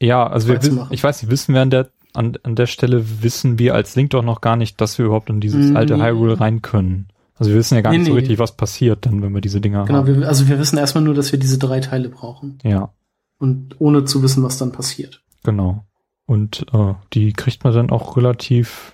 [0.00, 3.22] ja, also wir wissen, ich weiß nicht, wissen wir an der, an, an der Stelle
[3.22, 5.96] wissen wir als Link doch noch gar nicht, dass wir überhaupt in dieses Mm, alte.
[6.02, 7.08] Hyrule rein können.
[7.36, 8.18] Also wir wissen ja gar Nee, nicht so nee.
[8.20, 10.20] richtig, was passiert dann, wenn wir diese Dinger Genau, haben.
[10.20, 12.58] wir, also wir wissen erstmal nur, dass wir diese drei Teile brauchen.
[12.64, 12.90] Ja,
[13.38, 15.22] Und ohne zu wissen, was dann passiert.
[15.42, 15.84] genau.
[16.26, 18.92] Und äh, die kriegt man dann auch relativ.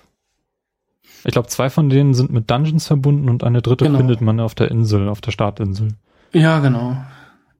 [1.23, 3.99] Ich glaube, zwei von denen sind mit Dungeons verbunden und eine dritte Genau.
[3.99, 5.89] findet man auf der Insel, auf der Startinsel.
[6.33, 6.97] Ja, genau.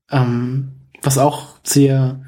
[0.10, 0.70] Ähm,
[1.04, 2.22] was auch sehr,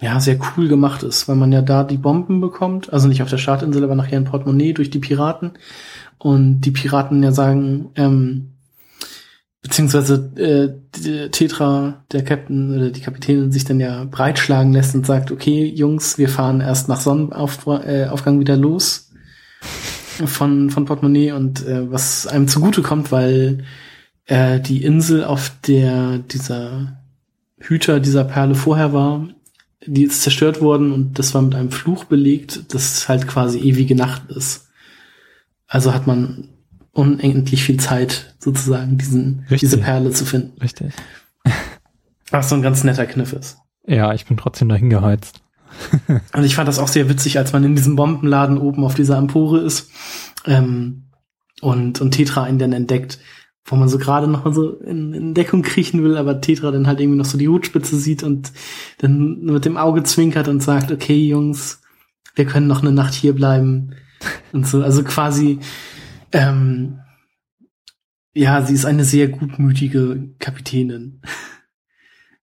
[0.00, 3.30] ja, sehr cool gemacht ist, weil man ja da die Bomben bekommt, also nicht auf
[3.30, 5.52] der Startinsel, aber nachher ein Portemonnaie durch die Piraten.
[6.18, 8.52] Und die Piraten ja sagen, ähm,
[9.60, 15.32] beziehungsweise äh, Tetra, der Captain oder die Kapitänin sich dann ja breitschlagen lässt und sagt,
[15.32, 19.10] okay, Jungs, wir fahren erst nach Sonnenaufgang äh, wieder los
[20.24, 23.64] von, von Portemonnaie und äh, was einem zugute kommt, weil
[24.26, 27.00] äh, die Insel, auf der dieser
[27.58, 29.28] Hüter dieser Perle vorher war,
[29.86, 33.94] die ist zerstört worden und das war mit einem Fluch belegt, das halt quasi ewige
[33.94, 34.68] Nacht ist.
[35.66, 36.48] Also hat man
[36.92, 39.60] unendlich viel Zeit, sozusagen, diesen, Richtig.
[39.60, 40.60] diese Perle zu finden.
[40.60, 40.92] Richtig.
[42.30, 43.58] Was so ein ganz netter Kniff ist.
[43.86, 45.42] Ja, ich bin trotzdem dahin geheizt.
[46.32, 49.16] Also ich fand das auch sehr witzig, als man in diesem Bombenladen oben auf dieser
[49.16, 49.90] Empore ist
[50.44, 51.04] ähm,
[51.60, 53.18] und, und Tetra einen dann entdeckt,
[53.70, 56.86] wo man so gerade noch mal so in, in Deckung kriechen will, aber Tetra dann
[56.86, 58.52] halt irgendwie noch so die Hutspitze sieht und
[58.98, 61.82] dann mit dem Auge zwinkert und sagt, okay, Jungs,
[62.34, 63.94] wir können noch eine Nacht hier bleiben
[64.52, 64.82] und so.
[64.82, 65.58] Also quasi,
[66.32, 66.98] ähm,
[68.34, 71.20] ja, sie ist eine sehr gutmütige Kapitänin.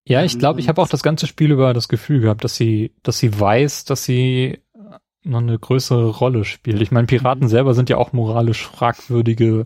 [0.07, 2.55] Ja, ich glaube, ich Und- habe auch das ganze Spiel über das Gefühl gehabt, dass
[2.55, 4.59] sie, dass sie weiß, dass sie
[5.25, 6.81] noch eine größere Rolle spielt.
[6.81, 7.49] Ich meine, Piraten Mhm.
[7.49, 9.65] selber sind ja auch moralisch fragwürdige,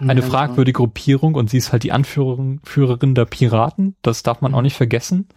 [0.00, 3.96] eine Ja, fragwürdige Gruppierung und sie ist halt die Anführerin Führerin der Piraten.
[4.02, 5.28] Das darf man auch nicht vergessen.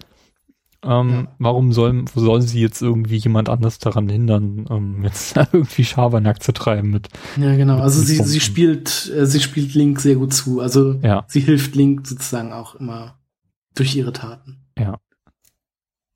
[0.86, 1.28] Ähm, Ja.
[1.39, 6.51] Warum soll, soll sie jetzt irgendwie jemand anders daran hindern, ähm, jetzt irgendwie Schabernack zu
[6.53, 7.07] treiben mit?
[7.38, 7.80] Ja, genau.
[7.80, 8.32] Also mit sie, Punkten.
[8.34, 10.59] sie spielt, äh, sie spielt Link sehr gut zu.
[10.59, 13.17] Also Ja, sie hilft Link sozusagen auch immer
[13.76, 14.62] durch ihre Taten.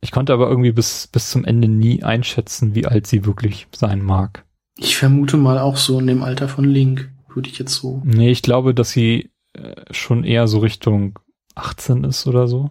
[0.02, 4.02] Ich konnte aber irgendwie bis, bis zum Ende nie einschätzen, wie alt sie wirklich sein
[4.02, 4.46] mag.
[4.78, 8.02] Ich vermute mal auch so in dem Alter von Link, würde ich jetzt so.
[8.06, 11.18] Nee, ich glaube, dass sie äh, schon eher so Richtung
[11.56, 12.70] 18 ist oder so.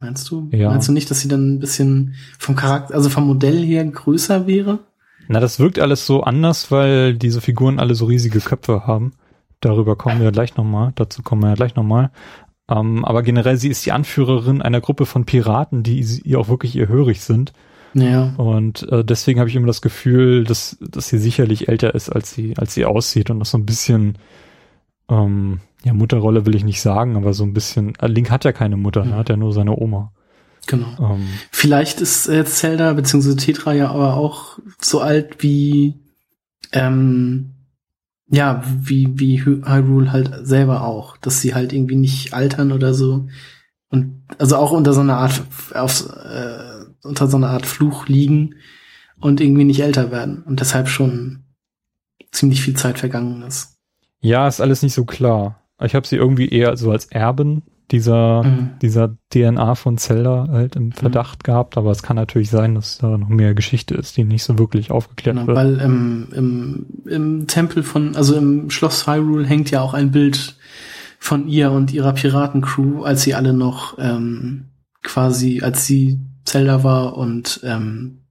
[0.00, 0.48] Meinst du?
[0.52, 0.70] Ja.
[0.70, 4.46] Meinst du nicht, dass sie dann ein bisschen vom Charakter, also vom Modell her größer
[4.46, 4.80] wäre?
[5.28, 9.12] Na, das wirkt alles so anders, weil diese Figuren alle so riesige Köpfe haben.
[9.60, 12.10] Darüber kommen wir gleich nochmal, dazu kommen wir ja gleich nochmal.
[12.68, 16.74] Ähm, aber generell, sie ist die Anführerin einer Gruppe von Piraten, die ihr auch wirklich
[16.74, 17.52] ihr hörig sind.
[17.94, 18.34] Ja.
[18.36, 22.32] Und äh, deswegen habe ich immer das Gefühl, dass, dass sie sicherlich älter ist, als
[22.32, 24.18] sie, als sie aussieht und das so ein bisschen,
[25.08, 28.52] ähm, ja, Mutterrolle will ich nicht sagen, aber so ein bisschen, äh, Link hat ja
[28.52, 29.12] keine Mutter, mhm.
[29.12, 30.12] er hat ja nur seine Oma.
[30.66, 31.14] Genau.
[31.14, 33.36] Ähm, Vielleicht ist äh, Zelda bzw.
[33.36, 35.94] Tetra ja aber auch so alt wie
[36.72, 37.52] ähm,
[38.28, 43.28] ja, wie, wie Hyrule halt selber auch, dass sie halt irgendwie nicht altern oder so.
[43.88, 45.42] Und also auch unter so einer Art
[45.74, 48.56] auf, äh, unter so einer Art Fluch liegen
[49.20, 50.42] und irgendwie nicht älter werden.
[50.42, 51.44] Und deshalb schon
[52.32, 53.78] ziemlich viel Zeit vergangen ist.
[54.20, 55.62] Ja, ist alles nicht so klar.
[55.80, 58.70] Ich habe sie irgendwie eher so als Erben dieser, mhm.
[58.82, 60.92] dieser DNA von Zelda halt im mhm.
[60.92, 61.42] Verdacht mhm.
[61.44, 64.58] gehabt, aber es kann natürlich sein, dass da noch mehr Geschichte ist, die nicht so
[64.58, 65.56] wirklich aufgeklärt genau, wird.
[65.56, 70.56] Weil im, im, im Tempel von, also im Schloss Hyrule hängt ja auch ein Bild
[71.18, 74.66] von ihr und ihrer Piratencrew, als sie alle noch ähm,
[75.02, 78.22] quasi, als sie Zelda war und ähm,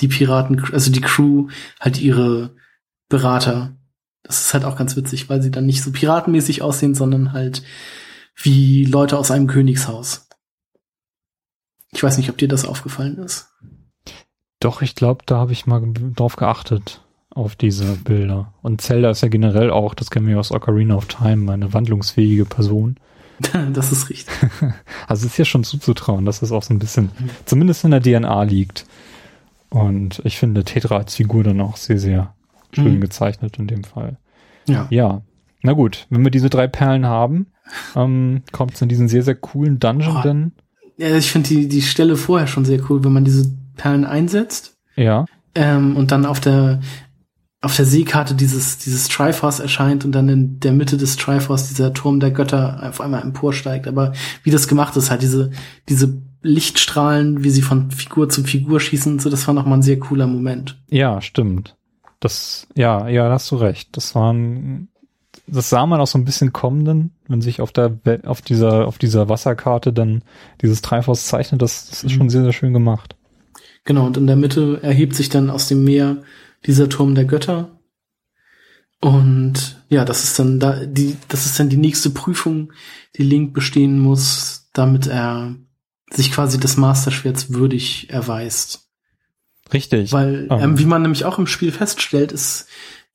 [0.00, 1.48] die Piraten, also die Crew
[1.80, 2.50] halt ihre
[3.08, 3.76] Berater.
[4.22, 7.62] Das ist halt auch ganz witzig, weil sie dann nicht so piratenmäßig aussehen, sondern halt
[8.36, 10.28] wie Leute aus einem Königshaus.
[11.92, 13.50] Ich weiß nicht, ob dir das aufgefallen ist.
[14.60, 15.82] Doch, ich glaube, da habe ich mal
[16.16, 18.54] drauf geachtet, auf diese Bilder.
[18.62, 22.44] Und Zelda ist ja generell auch, das kennen wir aus Ocarina of Time, eine wandlungsfähige
[22.44, 22.96] Person.
[23.72, 24.34] das ist richtig.
[25.06, 27.30] Also es ist ja schon zuzutrauen, dass es auch so ein bisschen, mhm.
[27.44, 28.86] zumindest in der DNA liegt.
[29.68, 32.34] Und ich finde Tetra als Figur dann auch sehr, sehr
[32.72, 33.00] schön mhm.
[33.00, 34.16] gezeichnet in dem Fall.
[34.66, 34.86] Ja.
[34.90, 35.22] Ja.
[35.62, 37.46] Na gut, wenn wir diese drei Perlen haben,
[37.96, 40.22] ähm, kommt es in diesen sehr, sehr coolen Dungeon oh.
[40.22, 40.52] denn.
[40.96, 44.76] Ja, ich finde die, die Stelle vorher schon sehr cool, wenn man diese Perlen einsetzt.
[44.96, 45.26] Ja.
[45.54, 46.80] Ähm, und dann auf der,
[47.60, 51.92] auf der Seekarte dieses, dieses Triforce erscheint und dann in der Mitte des Triforce dieser
[51.94, 53.88] Turm der Götter auf einmal emporsteigt.
[53.88, 54.12] Aber
[54.42, 55.50] wie das gemacht ist, halt diese,
[55.88, 59.98] diese Lichtstrahlen, wie sie von Figur zu Figur schießen, so, das war nochmal ein sehr
[59.98, 60.78] cooler Moment.
[60.90, 61.76] Ja, stimmt.
[62.20, 63.96] Das, ja, ja, hast du recht.
[63.96, 64.88] Das war ein
[65.46, 67.92] das sah man auch so ein bisschen kommen, dann, wenn sich auf der
[68.24, 70.22] auf dieser auf dieser Wasserkarte dann
[70.62, 72.16] dieses Treibhaus zeichnet, das, das ist mhm.
[72.16, 73.16] schon sehr sehr schön gemacht.
[73.84, 76.22] Genau und in der Mitte erhebt sich dann aus dem Meer
[76.64, 77.78] dieser Turm der Götter
[79.00, 82.72] und ja, das ist dann da die das ist dann die nächste Prüfung,
[83.16, 85.56] die Link bestehen muss, damit er
[86.10, 88.88] sich quasi des Masterschwerts würdig erweist.
[89.72, 90.12] Richtig.
[90.12, 92.66] Weil, ähm, ähm, wie man nämlich auch im Spiel feststellt, ist,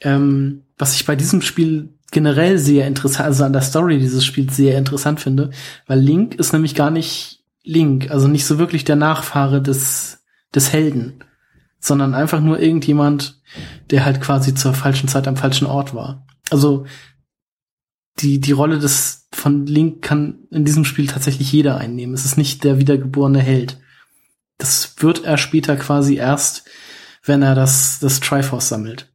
[0.01, 4.55] ähm, was ich bei diesem Spiel generell sehr interessant, also an der Story dieses Spiels
[4.55, 5.51] sehr interessant finde,
[5.87, 10.23] weil Link ist nämlich gar nicht Link, also nicht so wirklich der Nachfahre des,
[10.55, 11.23] des Helden,
[11.79, 13.41] sondern einfach nur irgendjemand,
[13.89, 16.25] der halt quasi zur falschen Zeit am falschen Ort war.
[16.49, 16.85] Also
[18.19, 22.15] die, die Rolle des, von Link kann in diesem Spiel tatsächlich jeder einnehmen.
[22.15, 23.79] Es ist nicht der wiedergeborene Held.
[24.57, 26.65] Das wird er später quasi erst,
[27.23, 29.13] wenn er das, das Triforce sammelt.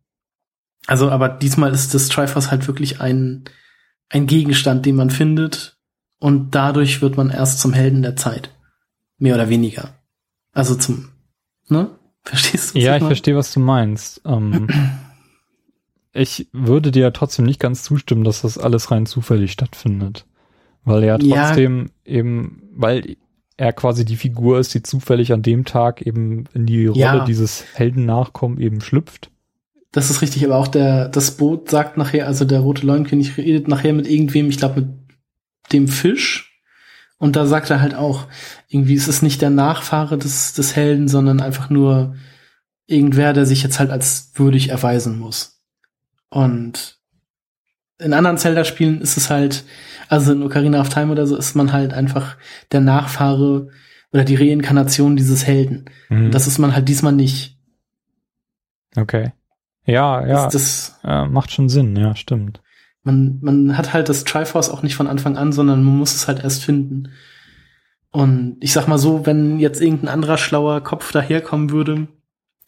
[0.86, 3.44] Also, aber diesmal ist das Triforce halt wirklich ein,
[4.10, 5.78] ein Gegenstand, den man findet
[6.18, 8.50] und dadurch wird man erst zum Helden der Zeit.
[9.18, 9.94] Mehr oder weniger.
[10.52, 11.10] Also zum,
[11.68, 11.90] ne?
[12.22, 12.78] Verstehst du?
[12.78, 14.22] Ja, ich verstehe, was du meinst.
[14.24, 14.68] Ähm,
[16.12, 20.26] ich würde dir trotzdem nicht ganz zustimmen, dass das alles rein zufällig stattfindet.
[20.84, 22.12] Weil er trotzdem ja.
[22.12, 23.16] eben, weil
[23.56, 27.24] er quasi die Figur ist, die zufällig an dem Tag eben in die Rolle ja.
[27.24, 29.30] dieses Helden nachkommen eben schlüpft.
[29.94, 33.68] Das ist richtig, aber auch der, das Boot sagt nachher, also der rote Leunkönig redet
[33.68, 34.88] nachher mit irgendwem, ich glaube mit
[35.72, 36.60] dem Fisch.
[37.16, 38.26] Und da sagt er halt auch,
[38.66, 42.16] irgendwie ist es nicht der Nachfahre des, des Helden, sondern einfach nur
[42.88, 45.62] irgendwer, der sich jetzt halt als würdig erweisen muss.
[46.28, 46.98] Und
[47.98, 49.62] in anderen Zelda-Spielen ist es halt,
[50.08, 52.36] also in Ocarina of Time oder so, ist man halt einfach
[52.72, 53.68] der Nachfahre
[54.12, 55.84] oder die Reinkarnation dieses Helden.
[56.08, 56.32] Mhm.
[56.32, 57.56] Das ist man halt diesmal nicht.
[58.96, 59.30] Okay.
[59.86, 60.48] Ja, ja.
[60.48, 62.60] Das, äh, macht schon Sinn, ja, stimmt.
[63.02, 66.26] Man, man hat halt das Triforce auch nicht von Anfang an, sondern man muss es
[66.26, 67.10] halt erst finden.
[68.10, 72.08] Und ich sag mal so, wenn jetzt irgendein anderer schlauer Kopf daherkommen würde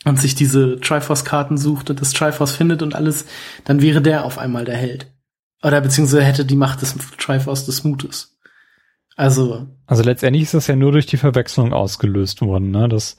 [0.05, 3.27] und sich diese Triforce-Karten sucht und das Triforce findet und alles,
[3.65, 5.11] dann wäre der auf einmal der Held.
[5.63, 8.39] Oder beziehungsweise hätte die Macht des Triforce des Mutes.
[9.17, 9.69] Also.
[9.87, 12.89] Also letztendlich ist das ja nur durch die Verwechslung ausgelöst worden, ne?
[12.89, 13.17] Das,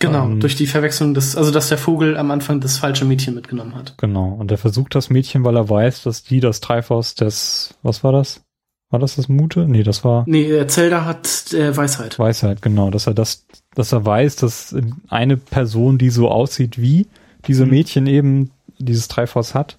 [0.00, 3.34] Genau, ähm, durch die Verwechslung des, also dass der Vogel am Anfang das falsche Mädchen
[3.34, 3.94] mitgenommen hat.
[3.98, 8.02] Genau, und er versucht das Mädchen, weil er weiß, dass die das Treibhaus des, was
[8.02, 8.42] war das?
[8.90, 9.66] War das das Mute?
[9.68, 10.24] Nee, das war.
[10.26, 12.18] Nee, äh, Zelda hat äh, Weisheit.
[12.18, 13.46] Weisheit, genau, dass er das,
[13.76, 14.74] dass er weiß, dass
[15.08, 17.06] eine Person, die so aussieht wie
[17.46, 17.70] diese Mhm.
[17.70, 19.76] Mädchen eben dieses Triforce hat.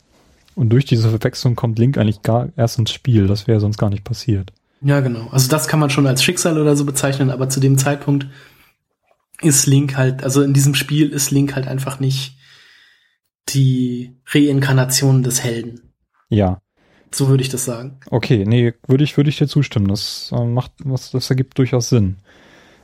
[0.56, 3.28] Und durch diese Verwechslung kommt Link eigentlich gar erst ins Spiel.
[3.28, 4.54] Das wäre sonst gar nicht passiert.
[4.82, 5.28] Ja, genau.
[5.32, 8.28] Also das kann man schon als Schicksal oder so bezeichnen, aber zu dem Zeitpunkt
[9.42, 12.38] ist Link halt, also in diesem Spiel ist Link halt einfach nicht
[13.50, 15.94] die Reinkarnation des Helden.
[16.30, 16.62] Ja.
[17.14, 18.00] So würde ich das sagen.
[18.10, 19.88] Okay, nee, würde ich, würde ich dir zustimmen.
[19.88, 22.18] Das äh, macht, was, das ergibt durchaus Sinn.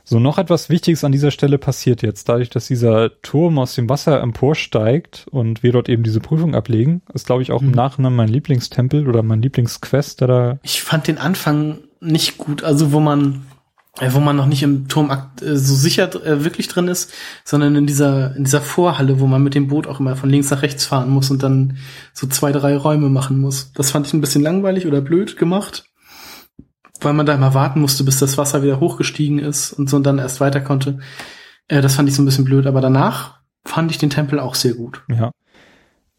[0.04, 2.28] So, noch etwas Wichtiges an dieser Stelle passiert jetzt.
[2.30, 7.02] Dadurch, dass dieser Turm aus dem Wasser emporsteigt und wir dort eben diese Prüfung ablegen,
[7.12, 7.74] ist, glaube ich, auch im Mhm.
[7.74, 12.92] Nachhinein mein Lieblingstempel oder mein Lieblingsquest, der da, Ich fand den Anfang nicht gut, also
[12.92, 13.46] wo man
[14.00, 17.12] wo man noch nicht im Turmakt äh, so sicher äh, wirklich drin ist,
[17.44, 20.50] sondern in dieser in dieser Vorhalle, wo man mit dem Boot auch immer von links
[20.50, 21.78] nach rechts fahren muss und dann
[22.12, 23.72] so zwei, drei Räume machen muss.
[23.72, 25.84] Das fand ich ein bisschen langweilig oder blöd gemacht,
[27.00, 30.04] weil man da immer warten musste, bis das Wasser wieder hochgestiegen ist und so und
[30.04, 31.00] dann erst weiter konnte.
[31.66, 34.54] Äh, das fand ich so ein bisschen blöd, aber danach fand ich den Tempel auch
[34.54, 35.02] sehr gut.
[35.08, 35.30] ja.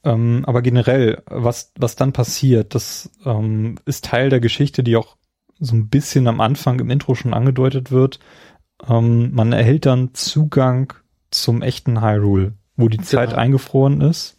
[0.01, 5.17] Ähm, aber generell, was, was dann passiert, das ähm, ist Teil der Geschichte, die auch
[5.59, 8.19] so ein bisschen am Anfang im Intro schon angedeutet wird.
[8.87, 10.93] Ähm, man erhält dann Zugang
[11.31, 13.41] zum echten Hyrule, wo die Zeit Genau.
[13.41, 14.38] eingefroren ist.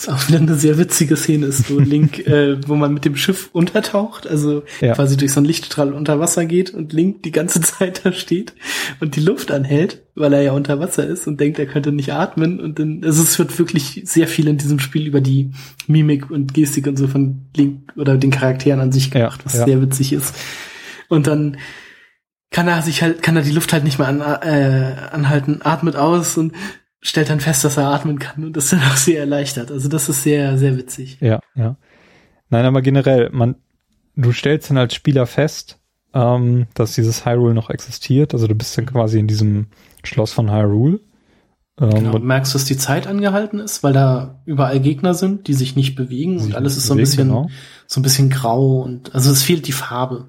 [0.00, 3.16] Was auch wieder eine sehr witzige Szene ist, wo Link, äh, wo man mit dem
[3.16, 4.94] Schiff untertaucht, also Ja.
[4.94, 8.54] quasi durch so einen Lichtstrahl unter Wasser geht und Link die ganze Zeit da steht
[9.00, 12.12] und die Luft anhält, weil er ja unter Wasser ist und denkt, er könnte nicht
[12.12, 15.52] atmen und dann, also es wird wirklich sehr viel in diesem Spiel über die
[15.86, 19.64] Mimik und Gestik und so von Link oder den Charakteren an sich gemacht, was ja.
[19.64, 20.34] sehr witzig ist.
[21.08, 21.56] Und dann
[22.50, 25.96] kann er sich halt, kann er die Luft halt nicht mehr an, äh, anhalten, atmet
[25.96, 26.52] aus und
[27.00, 29.70] stellt dann fest, dass er atmen kann und ist dann auch sehr erleichtert.
[29.70, 31.18] Also das ist sehr, sehr witzig.
[31.20, 31.76] Ja, ja.
[32.50, 33.56] Nein, aber generell, man,
[34.16, 35.78] du stellst dann als Spieler fest,
[36.12, 38.34] ähm, dass dieses Hyrule noch existiert.
[38.34, 39.68] Also du bist dann quasi in diesem
[40.04, 41.00] Schloss von Hyrule.
[41.80, 42.14] Ähm, Genau.
[42.16, 45.94] und Merkst dass die Zeit angehalten ist, weil da überall Gegner sind, die sich nicht
[45.94, 47.48] bewegen und alles ist so ein bewegen, bisschen, genau.
[47.86, 50.28] so ein bisschen grau und also es fehlt die Farbe.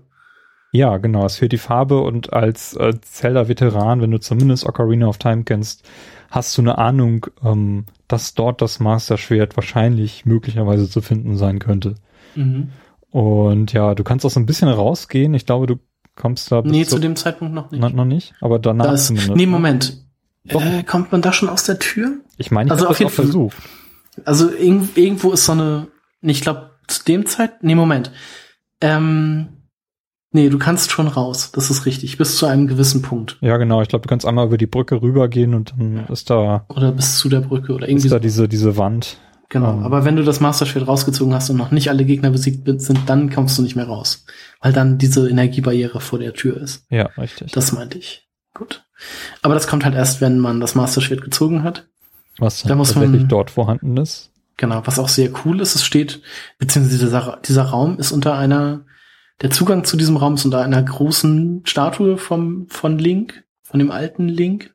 [0.72, 5.18] Ja, genau, es fehlt die Farbe und als, als Zelda-Veteran, wenn du zumindest Ocarina of
[5.18, 5.84] Time kennst,
[6.32, 11.60] hast du eine Ahnung, ähm, dass dort das Master Schwert wahrscheinlich möglicherweise zu finden sein
[11.60, 11.96] könnte.
[12.36, 12.70] Mhm.
[13.12, 15.34] Und ja, du kannst auch so ein bisschen rausgehen.
[15.36, 15.76] Ich glaube, du
[16.16, 17.82] kommst da bis Nee, zu- zu dem Zeitpunkt noch nicht.
[17.82, 19.36] Na, noch nicht, aber danach Da ist, zumindest.
[19.36, 19.98] nee, Moment.
[20.46, 20.62] Doch.
[20.64, 22.18] Äh, kommt man da schon aus der Tür?
[22.38, 23.58] Ich meine, ich Also habe auf das auch jeden Fall- versucht.
[24.26, 25.88] Also irg irgendwo ist so eine,
[26.22, 28.12] ich glaube, zu dem Zeit, nee, Moment.
[28.82, 29.50] Ähm,
[30.32, 33.38] nee, du kannst schon raus, das ist richtig, bis zu einem gewissen Punkt.
[33.42, 33.82] Ja, genau.
[33.82, 37.18] Ich glaube, du kannst einmal über die Brücke rübergehen und dann ist da, Oder bis
[37.18, 38.22] zu der Brücke oder irgendwie ist da so.
[38.22, 39.18] diese, diese Wand.
[39.50, 42.32] Genau, ähm, aber wenn du das Master Schwert rausgezogen hast und noch nicht alle Gegner
[42.32, 44.26] besiegt sind, dann kommst du nicht mehr raus.
[44.62, 46.86] Weil dann diese Energiebarriere vor der Tür ist.
[46.90, 47.52] Ja, richtig.
[47.52, 48.28] Das meinte ich.
[48.54, 48.86] Gut.
[49.42, 51.86] Aber das kommt halt erst, wenn man das Master Schwert gezogen hat.
[52.38, 54.30] was da muss tatsächlich man- dort vorhanden ist.
[54.58, 56.22] Genau, was auch sehr cool ist, es steht,
[56.60, 58.82] beziehungsweise dieser, dieser Raum ist unter einer,
[59.42, 63.92] der Zugang zu diesem Raum ist unter einer großen Statue vom, von Link, von dem
[63.92, 64.74] alten Link.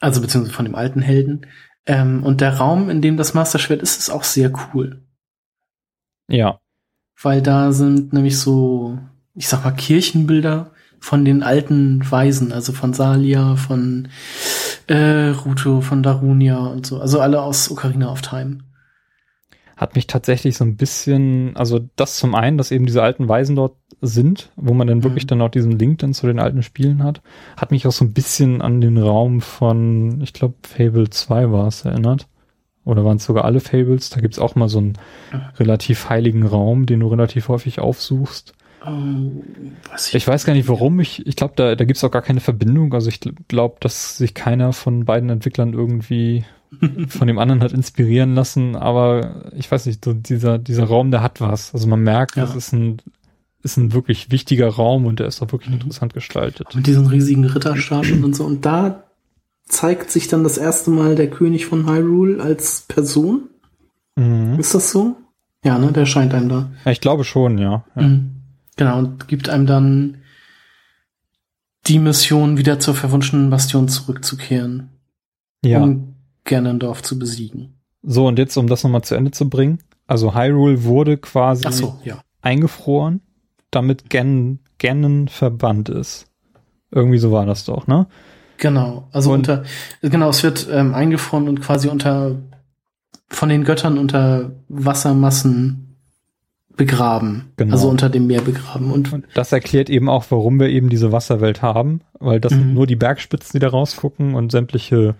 [0.00, 1.46] Also beziehungsweise von dem alten Helden.
[1.86, 5.02] Ähm, und der Raum, in dem das Master Schwert ist, ist auch sehr cool.
[6.28, 6.60] Ja,
[7.20, 8.98] Weil da sind nämlich so,
[9.34, 14.08] ich sag mal, Kirchenbilder von den alten Weisen, also von Salia, von
[14.88, 17.00] äh, Ruto, von Darunia und so.
[17.00, 18.58] Also alle aus Ocarina of Time.
[19.78, 23.56] Hat mich tatsächlich so ein bisschen, also das zum einen, dass eben diese alten Weisen
[23.56, 25.28] dort sind, wo man dann wirklich Mhm.
[25.28, 27.22] dann auch diesen Link dann zu den alten Spielen hat,
[27.56, 31.68] hat mich auch so ein bisschen an den Raum von, ich glaube, Fable 2 war
[31.68, 32.26] es erinnert.
[32.84, 34.10] Oder waren es sogar alle Fables?
[34.10, 34.94] Da gibt's auch mal so einen
[35.58, 38.54] relativ heiligen Raum, den du relativ häufig aufsuchst.
[38.84, 38.88] Oh,
[39.90, 40.98] weiß Ich weiß gar nicht, warum.
[41.00, 42.94] Ich, ich glaube, da, da gibt's auch gar keine Verbindung.
[42.94, 46.44] Also ich glaube, dass sich keiner von beiden Entwicklern irgendwie
[47.08, 48.76] von dem anderen hat inspirieren lassen.
[48.76, 51.72] Aber ich weiß nicht, so dieser, dieser Raum, der hat was.
[51.74, 52.46] Also man merkt, Ja.
[52.46, 52.98] das ist ein,
[53.62, 55.76] ist ein wirklich wichtiger Raum und der ist auch wirklich Mhm.
[55.80, 56.74] interessant gestaltet.
[56.74, 58.44] Mit diesen riesigen Ritterstatuen und so.
[58.44, 59.04] Und da
[59.66, 63.48] zeigt sich dann das erste Mal der König von Hyrule als Person.
[64.16, 64.58] Mhm.
[64.58, 65.16] Ist das so?
[65.64, 66.70] Ja, ne, der scheint einem da.
[66.84, 67.84] Ja, ich glaube schon, ja.
[67.96, 68.02] ja.
[68.02, 68.30] Mhm.
[68.76, 70.18] Genau, und gibt einem dann
[71.86, 74.90] die Mission, wieder zur verwunschenen Bastion zurückzukehren,
[75.64, 75.82] ja.
[75.82, 76.14] um
[76.48, 77.74] Ganondorf zu besiegen.
[78.02, 79.78] So, und jetzt, um das nochmal zu Ende zu bringen.
[80.06, 82.20] Also Hyrule wurde quasi so, ja.
[82.42, 83.20] eingefroren,
[83.70, 86.26] damit Gan Ganon verbannt ist.
[86.90, 88.06] Irgendwie so war das doch, ne?
[88.56, 89.64] Genau, also Und- unter,
[90.02, 92.36] genau, es wird ähm, eingefroren und quasi unter,
[93.28, 95.96] von den Göttern unter Wassermassen
[96.76, 97.50] begraben.
[97.56, 97.72] Genau.
[97.74, 98.90] Also unter dem Meer begraben.
[98.92, 102.68] Und Und das erklärt eben auch, warum wir eben diese Wasserwelt haben, weil das sind
[102.68, 102.74] Mhm.
[102.74, 105.14] nur die Bergspitzen, die da rausgucken und sämtliche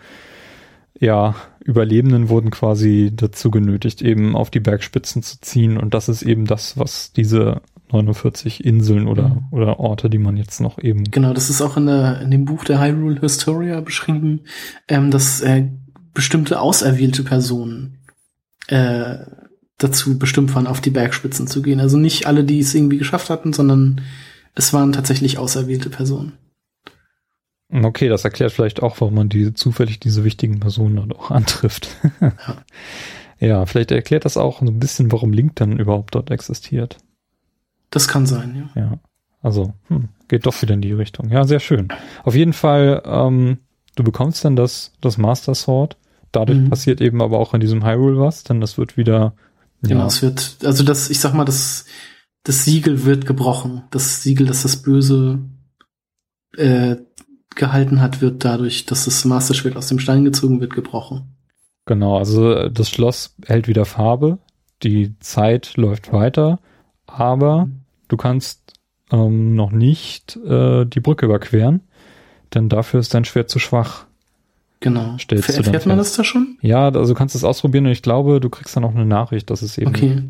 [0.98, 1.34] ja,
[1.64, 5.76] Überlebenden wurden quasi dazu genötigt, eben auf die Bergspitzen zu ziehen.
[5.76, 7.60] Und das ist eben das, was diese
[7.92, 9.44] 49 Inseln oder, Mhm.
[9.50, 11.04] oder Orte, die man jetzt noch eben.
[11.04, 14.40] Genau, das ist auch in, der, in dem Buch der Hyrule Historia beschrieben,
[14.88, 15.68] ähm, dass äh,
[16.14, 17.98] bestimmte auserwählte Personen
[18.68, 19.18] äh,
[19.78, 21.80] dazu bestimmt waren, auf die Bergspitzen zu gehen.
[21.80, 24.00] Also nicht alle, die es irgendwie geschafft hatten, sondern
[24.54, 26.32] es waren tatsächlich auserwählte Personen.
[27.70, 31.88] Okay, das erklärt vielleicht auch, warum man diese zufällig diese wichtigen Personen dann auch antrifft.
[33.38, 36.96] ja, vielleicht erklärt das auch ein bisschen, warum Link dann überhaupt dort existiert.
[37.90, 38.82] Das kann sein, ja.
[38.82, 38.98] Ja,
[39.42, 41.30] also hm, geht doch wieder in die Richtung.
[41.30, 41.88] Ja, sehr schön.
[42.24, 43.58] Auf jeden Fall, ähm,
[43.96, 45.96] du bekommst dann das, das Master Sword.
[46.32, 46.70] Dadurch Mhm.
[46.70, 49.34] passiert eben aber auch in diesem Hyrule was, denn das wird wieder,
[49.82, 51.84] Genau, ja, es wird, also das, ich sag mal, das,
[52.42, 53.84] das Siegel wird gebrochen.
[53.90, 55.38] Das Siegel, das das Böse
[56.56, 56.96] äh,
[57.58, 61.34] gehalten hat, wird dadurch, dass das Masterschwert aus dem Stein gezogen wird, gebrochen.
[61.84, 64.38] genau, also äh, das Schloss hält wieder Farbe,
[64.82, 66.60] die Zeit läuft weiter,
[67.06, 67.68] aber
[68.08, 68.74] du kannst
[69.10, 71.80] ähm, noch nicht äh, die Brücke überqueren,
[72.54, 74.06] denn dafür ist dein Schwert zu schwach.
[74.80, 75.18] Genau.
[75.18, 76.10] Stellst du dann Erfährt man fest.
[76.10, 76.56] das da schon?
[76.60, 79.50] Ja, also du kannst es ausprobieren und ich glaube, du kriegst dann auch eine Nachricht,
[79.50, 80.22] dass es eben Okay.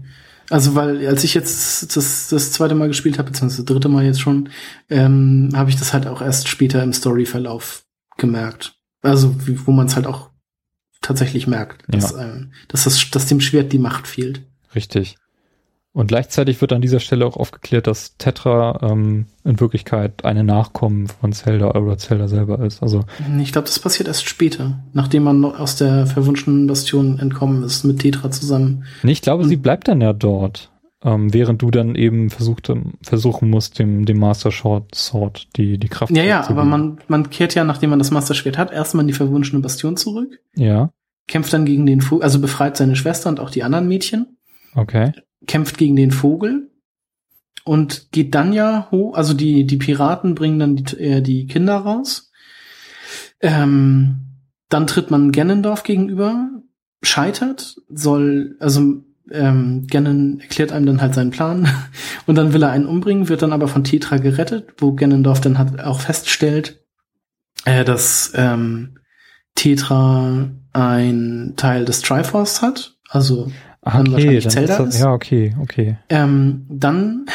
[0.50, 4.04] Also weil als ich jetzt das, das zweite Mal gespielt habe, beziehungsweise das dritte Mal
[4.04, 4.48] jetzt schon,
[4.88, 7.84] ähm, habe ich das halt auch erst später im Storyverlauf
[8.16, 8.74] gemerkt.
[9.02, 10.30] Also wie, wo man es halt auch
[11.00, 14.42] tatsächlich merkt, dass, ähm, dass, das, dass dem Schwert die Macht fehlt.
[14.74, 15.16] Richtig.
[15.98, 21.08] Und gleichzeitig wird an dieser Stelle auch aufgeklärt, dass Tetra ähm, in Wirklichkeit eine Nachkommen
[21.08, 22.82] von Zelda oder Zelda selber ist.
[22.82, 23.04] Also
[23.40, 27.82] Ich glaube, das passiert erst später, nachdem man noch aus der verwunschenen Bastion entkommen ist
[27.82, 28.84] mit Tetra zusammen.
[29.02, 29.48] nee, ich glaube, Hm.
[29.48, 30.70] sie bleibt dann ja dort,
[31.02, 32.70] ähm, während du dann eben versucht,
[33.02, 36.70] versuchen musst, dem, dem Master Short Sword die, die Kraft Ja, ja, aber zurückzugeben.
[36.70, 40.38] man, man kehrt ja, nachdem man das Masterschwert hat, erstmal in die verwunschene Bastion zurück,
[40.54, 40.90] Ja,
[41.26, 44.36] kämpft dann gegen den Vogel, also befreit seine Schwester und auch die anderen Mädchen.
[44.76, 45.10] okay.
[45.46, 46.70] Kämpft gegen den Vogel
[47.64, 51.76] und geht dann ja hoch, also die, die Piraten bringen dann die, äh, die Kinder
[51.76, 52.30] raus.
[53.40, 54.20] Ähm,
[54.68, 56.50] dann tritt man Ganondorf gegenüber,
[57.02, 61.68] scheitert, soll, also ähm, Ganon erklärt einem dann halt seinen Plan
[62.26, 65.58] und dann will er einen umbringen, wird dann aber von Tetra gerettet, wo Ganondorf dann
[65.58, 66.82] halt auch feststellt,
[67.64, 68.98] äh, dass ähm,
[69.54, 73.50] Tetra ein Teil des Triforce hat, also
[73.82, 75.98] Dann okay, wahrscheinlich dann Zelda ist das, ja, okay, okay.
[76.08, 77.26] Ähm, dann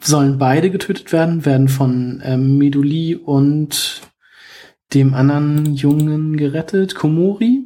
[0.00, 4.02] sollen beide getötet werden, werden von ähm, Meduli und
[4.94, 7.64] dem anderen Jungen gerettet, Komori.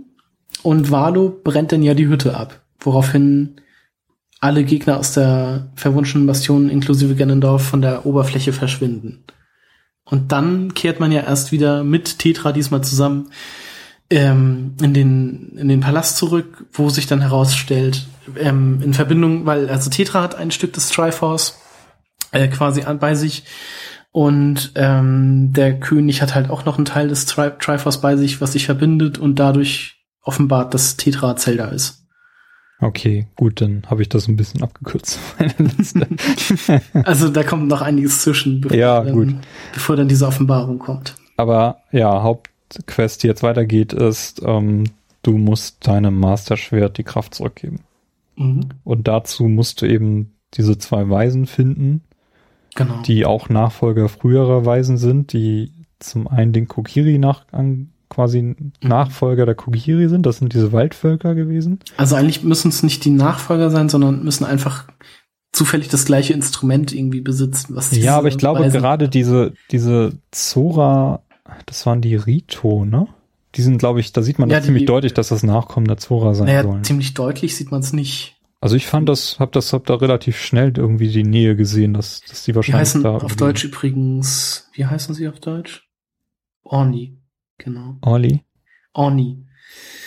[0.63, 3.57] Und Valo brennt dann ja die Hütte ab, woraufhin
[4.41, 9.25] alle Gegner aus der verwunschenen Bastion inklusive Ganondorf von der Oberfläche verschwinden.
[10.05, 13.31] Und dann kehrt man ja erst wieder mit Tetra diesmal zusammen
[14.13, 18.07] ähm, in, den, in den Palast zurück, wo sich dann herausstellt,
[18.39, 21.59] ähm, in Verbindung, weil also Tetra hat ein Stück des Triforce
[22.31, 23.45] äh, quasi an, bei sich
[24.11, 28.43] und ähm, der König hat halt auch noch einen Teil des Tri Triforce bei sich,
[28.43, 32.07] was sich verbindet und dadurch offenbart, dass Tetra Zelda ist.
[32.81, 35.19] Okay, gut, dann habe ich das ein bisschen abgekürzt.
[37.05, 39.41] Also da kommt noch einiges zwischen, bevor, Ja, dann,
[39.73, 41.15] bevor dann diese Offenbarung kommt.
[41.37, 42.23] Aber ja,
[42.77, 44.85] Hauptquest, die jetzt weitergeht, ist, ähm,
[45.23, 47.81] du musst deinem Masterschwert die Kraft zurückgeben.
[48.37, 48.61] Mhm.
[48.85, 52.03] Und dazu musst du eben diese zwei Weisen finden,
[52.75, 53.03] Genau.
[53.03, 59.45] die auch Nachfolger früherer Weisen sind, die zum einen den Kokiri nach, an, quasi Nachfolger
[59.47, 60.25] der Kokiri sind.
[60.27, 61.81] Das sind diese Waldvölker gewesen.
[61.97, 64.87] Also eigentlich müssen es nicht die Nachfolger sein, sondern müssen einfach
[65.53, 67.77] zufällig das gleiche Instrument irgendwie besitzen.
[67.77, 71.21] Was ja, aber ich glaube Weisen- gerade diese, diese Zora,
[71.67, 73.07] das waren die Rito, ne?
[73.55, 75.87] Die sind, glaube ich, da sieht man Ja, das ziemlich die- deutlich, dass das Nachkommen
[75.87, 76.85] der Zora sein Naja, sollen.
[76.85, 78.37] ziemlich deutlich sieht man es nicht.
[78.61, 82.21] Also ich fand das, hab das, hab da relativ schnell irgendwie die Nähe gesehen, dass,
[82.21, 85.89] dass die Die wahrscheinlich heißen da auf Deutsch übrigens, wie heißen sie auf Deutsch?
[86.63, 87.19] Orni,
[87.59, 87.97] genau.
[88.03, 88.41] Orly?
[88.95, 89.45] Orni,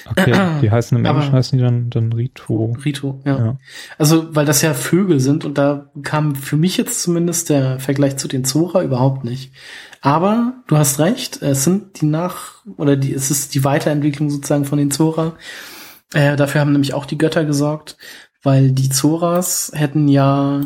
[0.08, 2.76] Okay, die heißen im Englischen heißen die dann, dann Rito.
[2.86, 3.38] Rito, ja.
[3.38, 3.58] Ja.
[3.98, 8.16] Also, weil das ja Vögel sind und da kam für mich jetzt zumindest der Vergleich
[8.18, 9.52] zu den Zora überhaupt nicht.
[10.06, 14.66] Aber du hast recht, es sind die Nach- oder die, es ist die Weiterentwicklung sozusagen
[14.66, 15.36] von den Zora.
[16.14, 17.98] Äh, dafür haben nämlich auch die Götter gesorgt,
[18.44, 20.62] weil die Zoras hätten ja,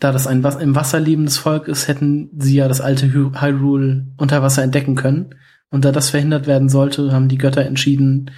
[0.00, 4.08] da das ein im Wasser lebendes Volk ist, hätten sie ja das alte Hy- Hyrule
[4.18, 5.34] unter Wasser entdecken können.
[5.70, 8.32] Und da das verhindert werden sollte, haben die Götter entschieden,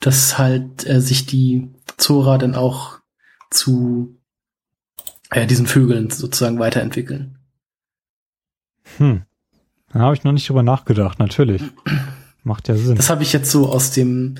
[0.00, 2.98] dass halt äh, sich die Zora dann auch
[3.52, 4.18] zu
[5.30, 7.38] äh, diesen Vögeln sozusagen weiterentwickeln.
[8.98, 9.22] Hm.
[9.94, 11.62] Da habe ich noch nicht drüber nachgedacht, natürlich.
[12.44, 12.96] macht ja Sinn.
[12.96, 14.34] Das habe ich jetzt so aus dem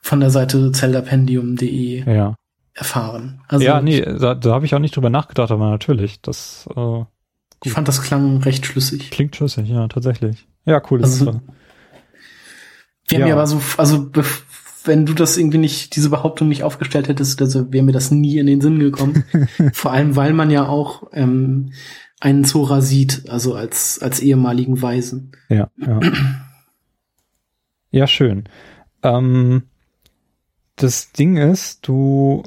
[0.00, 2.34] von der Seite zeldapendium.de ja.
[2.74, 3.40] erfahren.
[3.48, 7.02] Also ja, nee, da, da habe ich auch nicht drüber nachgedacht, aber natürlich, das äh,
[7.64, 9.10] ich fand das klang recht schlüssig.
[9.10, 10.46] klingt schlüssig, ja, tatsächlich.
[10.64, 11.00] Ja, cool.
[11.00, 11.40] Das Also- äh,
[13.08, 13.28] Wir haben Ja.
[13.28, 14.10] ja aber so, also
[14.84, 18.38] wenn du das irgendwie nicht, diese Behauptung nicht aufgestellt hättest, also wäre mir das nie
[18.38, 19.24] in den Sinn gekommen.
[19.72, 21.72] Vor allem, weil man ja auch ähm,
[22.20, 25.32] einen Zora sieht, also als, als ehemaligen Weisen.
[25.48, 26.00] ja, ja.
[27.90, 28.44] ja, schön.
[29.02, 29.62] Ähm,
[30.76, 32.42] das Ding ist, du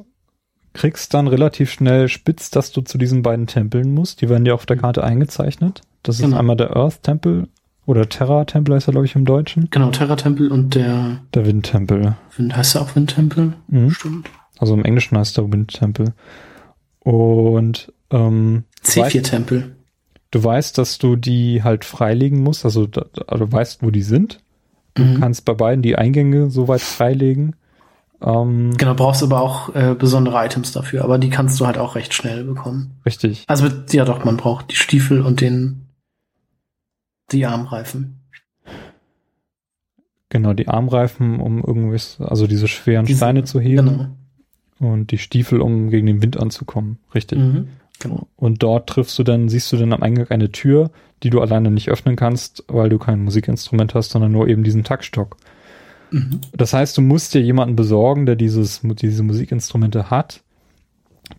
[0.73, 4.21] kriegst dann relativ schnell spitz, dass du zu diesen beiden Tempeln musst.
[4.21, 5.81] Die werden dir auf der Karte eingezeichnet.
[6.03, 6.37] Das ist Genau.
[6.37, 7.47] einmal der Earth-Tempel
[7.85, 9.67] oder Terra-Tempel heißt er, glaube ich, im Deutschen.
[9.69, 12.15] Genau, Terra-Tempel und der Der Wind-Tempel.
[12.37, 13.53] Wind, heißt er auch Wind-Tempel?
[13.67, 13.89] Mhm.
[13.91, 14.29] Stimmt.
[14.59, 16.13] Also im Englischen heißt der Wind-Tempel.
[16.99, 19.75] Und ähm, C4-Tempel.
[20.31, 24.01] Du weißt, dass du die halt freilegen musst, also da, also du weißt, wo die
[24.03, 24.39] sind.
[24.93, 25.19] Du Mhm.
[25.19, 27.55] kannst bei beiden die Eingänge soweit freilegen.
[28.21, 31.95] Ähm, Genau, brauchst aber auch äh, besondere Items dafür, aber die kannst du halt auch
[31.95, 32.99] recht schnell bekommen.
[33.05, 33.43] richtig.
[33.47, 35.87] Also ja doch, man braucht die Stiefel und den
[37.31, 38.19] die Armreifen.
[40.29, 43.85] Genau, die Armreifen, um irgendwas, also diese schweren Diese- Steine zu heben.
[43.87, 44.07] Genau.
[44.93, 46.97] Und die Stiefel, um gegen den Wind anzukommen.
[47.13, 47.37] Richtig.
[47.39, 47.67] Mhm.
[48.01, 48.27] Genau.
[48.35, 50.89] Und dort triffst du dann, siehst du dann am Eingang eine Tür,
[51.23, 54.83] die du alleine nicht öffnen kannst, weil du kein Musikinstrument hast, sondern nur eben diesen
[54.83, 55.37] Taktstock.
[56.09, 56.41] Mhm.
[56.53, 60.41] Das heißt, du musst dir jemanden besorgen, der dieses, diese Musikinstrumente hat.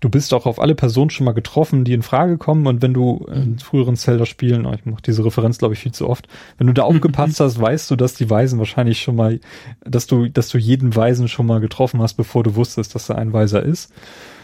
[0.01, 2.67] Du bist auch auf alle Personen schon mal getroffen, die in Frage kommen.
[2.67, 6.09] Und wenn du in früheren Zelda-Spielen, oh, ich mache diese Referenz, glaube ich, viel zu
[6.09, 9.41] oft, wenn du da aufgepasst hast, weißt du, dass die Weisen wahrscheinlich schon mal,
[9.85, 13.19] dass du, dass du jeden Weisen schon mal getroffen hast, bevor du wusstest, dass er
[13.19, 13.93] ein Weiser ist.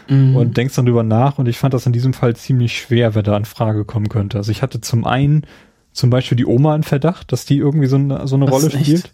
[0.09, 0.35] Mhm.
[0.35, 1.37] Und denkst dann drüber nach.
[1.37, 4.37] Und ich fand das in diesem Fall ziemlich schwer, wer da in Frage kommen könnte.
[4.37, 5.45] Also ich hatte zum einen
[5.91, 9.11] zum Beispiel die Oma in Verdacht, dass die irgendwie so eine, so eine Rolle spielt.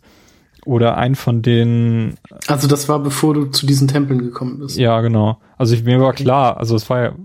[0.65, 2.15] Oder ein von den
[2.47, 4.77] also das war bevor du zu diesen Tempeln gekommen bist.
[4.77, 5.37] ja, genau.
[5.59, 7.15] Also ich, mir war klar, also es war ja,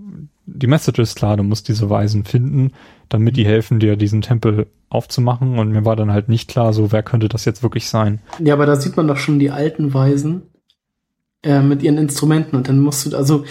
[0.45, 2.71] die Message ist klar, du musst diese Weisen finden,
[3.09, 5.57] damit die helfen dir, diesen Tempel aufzumachen.
[5.57, 8.19] Und mir war dann halt nicht klar, so wer könnte das jetzt wirklich sein.
[8.39, 10.43] Ja, aber da sieht man doch schon die alten Weisen
[11.43, 13.45] äh, mit ihren Instrumenten und dann musst du, also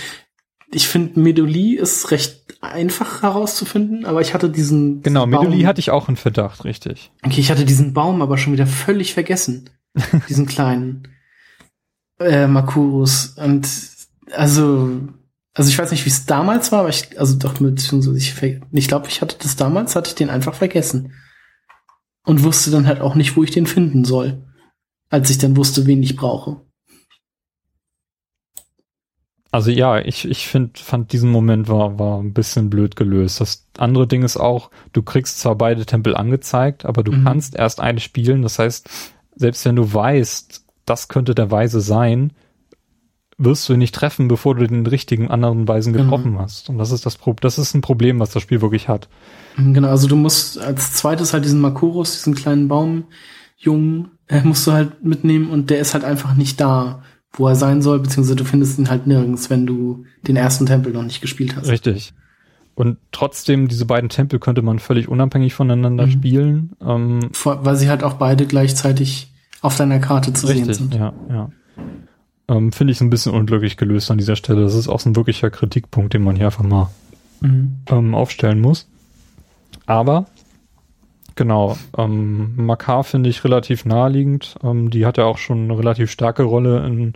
[0.73, 5.81] ich finde Medoli ist recht einfach herauszufinden, aber ich hatte diesen Genau, Baum, Meduli hatte
[5.81, 7.11] ich auch in Verdacht, richtig.
[7.25, 9.71] Okay, ich hatte diesen Baum aber schon wieder völlig vergessen.
[10.29, 11.09] diesen kleinen
[12.19, 13.35] äh, Makurus.
[13.37, 13.69] Und
[14.33, 15.01] also,
[15.55, 18.35] also ich weiß nicht, wie es damals war, aber ich, also doch mit, beziehungsweise ich,
[18.73, 21.15] ich glaube, ich hatte das damals, hatte ich den einfach vergessen.
[22.25, 24.47] Und wusste dann halt auch nicht, wo ich den finden soll.
[25.09, 26.61] Als ich dann wusste, wen ich brauche.
[29.53, 33.41] Also ja, ich, ich find, fand diesen Moment war, war ein bisschen blöd gelöst.
[33.41, 37.25] Das andere Ding ist auch, du kriegst zwar beide Tempel angezeigt, aber du Mhm.
[37.25, 38.43] kannst erst eine spielen.
[38.43, 38.89] Das heißt,
[39.35, 42.33] selbst wenn du weißt, das könnte der Weise sein,
[43.39, 46.05] wirst du ihn nicht treffen, bevor du den richtigen anderen Weisen Genau.
[46.05, 46.69] getroffen hast.
[46.69, 49.09] Und das ist das Pro das ist ein Problem, was das Spiel wirklich hat.
[49.57, 54.73] Genau, also du musst als zweites halt diesen Makurus, diesen kleinen Baumjungen, äh, musst du
[54.73, 57.03] halt mitnehmen und der ist halt einfach nicht da,
[57.33, 60.93] wo er sein soll, beziehungsweise du findest ihn halt nirgends, wenn du den ersten Tempel
[60.93, 61.69] noch nicht gespielt hast.
[61.69, 62.13] Richtig.
[62.75, 66.11] Und trotzdem, diese beiden Tempel könnte man völlig unabhängig voneinander Mhm.
[66.11, 66.71] spielen.
[66.81, 70.95] Ähm, Vor, weil sie halt auch beide gleichzeitig auf deiner Karte zu sehen Richtig, sind.
[70.95, 71.51] ja, ja.
[72.49, 74.63] Ähm, Finde ich ein bisschen unglücklich gelöst an dieser Stelle.
[74.63, 76.91] Das ist auch so ein wirklicher Kritikpunkt, den man hier einfach mal
[77.43, 77.77] Mhm.
[77.87, 78.89] ähm, aufstellen muss.
[79.87, 80.27] Aber,
[81.41, 84.57] genau, ähm, Makar finde ich relativ naheliegend.
[84.63, 87.15] Ähm, die hat ja auch schon eine relativ starke Rolle in,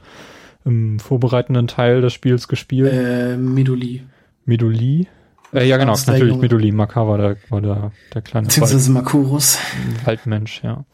[0.64, 2.90] im vorbereitenden Teil des Spiels gespielt.
[2.90, 4.02] Äh, Meduli.
[4.46, 5.08] Meduli.
[5.52, 6.38] Äh, ja, genau, natürlich.
[6.38, 6.72] Meduli.
[6.72, 9.58] Makar war der, war der, der kleine Wald, Beziehungsweise Makurus.
[10.06, 10.86] Waldmensch, ja.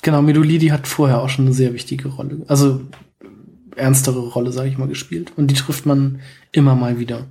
[0.00, 2.38] Genau, Meduli, die hat vorher auch schon eine sehr wichtige Rolle.
[2.48, 2.80] Also
[3.76, 5.34] ernstere Rolle, sage ich mal, gespielt.
[5.36, 6.20] Und die trifft man
[6.52, 7.26] immer mal wieder.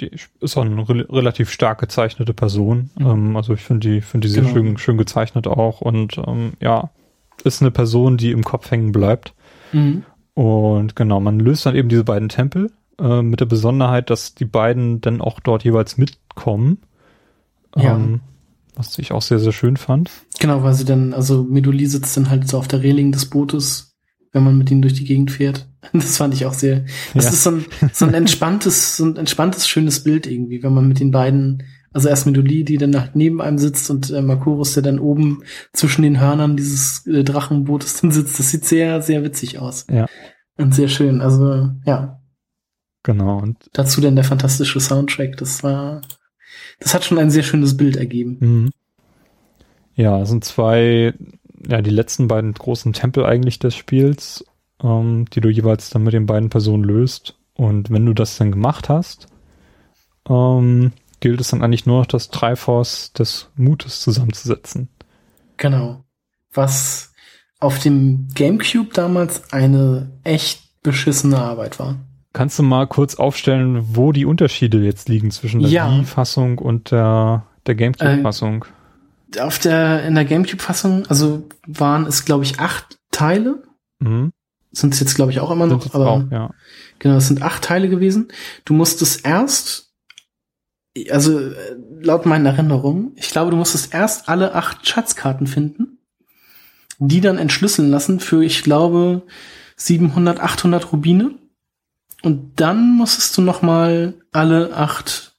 [0.00, 2.90] Die ist auch eine re relativ stark gezeichnete Person.
[3.00, 4.54] Ähm, also ich finde die, finde die sehr Genau.
[4.54, 6.90] schön, schön gezeichnet auch und ähm, ja,
[7.44, 9.34] ist eine Person, die im Kopf hängen bleibt.
[9.72, 10.04] Mhm.
[10.34, 12.70] Und genau, man löst dann eben diese beiden Tempel
[13.00, 16.78] äh, mit der Besonderheit, dass die beiden dann auch dort jeweils mitkommen.
[17.76, 17.96] Ja.
[17.96, 18.20] Ähm,
[18.74, 20.10] was ich auch sehr, sehr schön fand.
[20.38, 23.87] Genau, weil sie dann, also Meduli sitzt dann halt so auf der Reling des Bootes,
[24.32, 25.66] wenn man mit ihnen durch die Gegend fährt.
[25.92, 26.84] Das fand ich auch sehr.
[27.14, 27.30] Das Ja.
[27.30, 31.00] ist so ein, so ein entspanntes, so ein entspanntes, schönes Bild irgendwie, wenn man mit
[31.00, 31.62] den beiden,
[31.92, 35.42] also erst Meduli, die dann halt neben einem sitzt und äh, Makurus, der dann oben
[35.72, 38.38] zwischen den Hörnern dieses äh, Drachenbootes dann sitzt.
[38.38, 39.86] Das sieht sehr, sehr witzig aus.
[39.90, 40.06] Ja.
[40.58, 41.20] Und sehr schön.
[41.22, 42.20] Also, ja.
[43.04, 43.38] Genau.
[43.38, 45.36] Und Dazu dann der fantastische Soundtrack.
[45.38, 46.02] Das war,
[46.80, 48.36] das hat schon ein sehr schönes Bild ergeben.
[48.40, 48.70] Mhm.
[49.94, 51.14] Ja, es sind zwei,
[51.66, 54.44] ja, die letzten beiden großen Tempel eigentlich des Spiels,
[54.82, 57.36] ähm, die du jeweils dann mit den beiden Personen löst.
[57.54, 59.26] Und wenn du das dann gemacht hast,
[60.28, 64.88] ähm, gilt es dann eigentlich nur noch das Triforce des Mutes zusammenzusetzen.
[65.56, 66.04] Genau.
[66.52, 67.12] Was
[67.60, 71.96] auf dem GameCube damals eine echt beschissene Arbeit war.
[72.32, 75.90] Kannst du mal kurz aufstellen, wo die Unterschiede jetzt liegen zwischen der Ja.
[75.90, 78.64] Wii-Fassung und der, der GameCube-Fassung?
[79.40, 83.62] Auf der, in der GameCube-Fassung, also waren es, glaube ich, acht Teile.
[84.00, 84.32] mhm.
[84.70, 86.50] Sind es jetzt, glaube ich, auch immer noch, aber auch, ja.
[86.98, 88.28] genau, es sind acht Teile gewesen.
[88.66, 89.94] Du musstest erst,
[91.10, 91.40] also
[92.00, 95.98] laut meinen Erinnerungen, ich glaube, du musstest erst alle acht Schatzkarten finden,
[96.98, 99.22] die dann entschlüsseln lassen für, ich glaube,
[99.76, 101.34] 700, 800 Rubine.
[102.22, 105.36] Und dann musstest du noch mal alle acht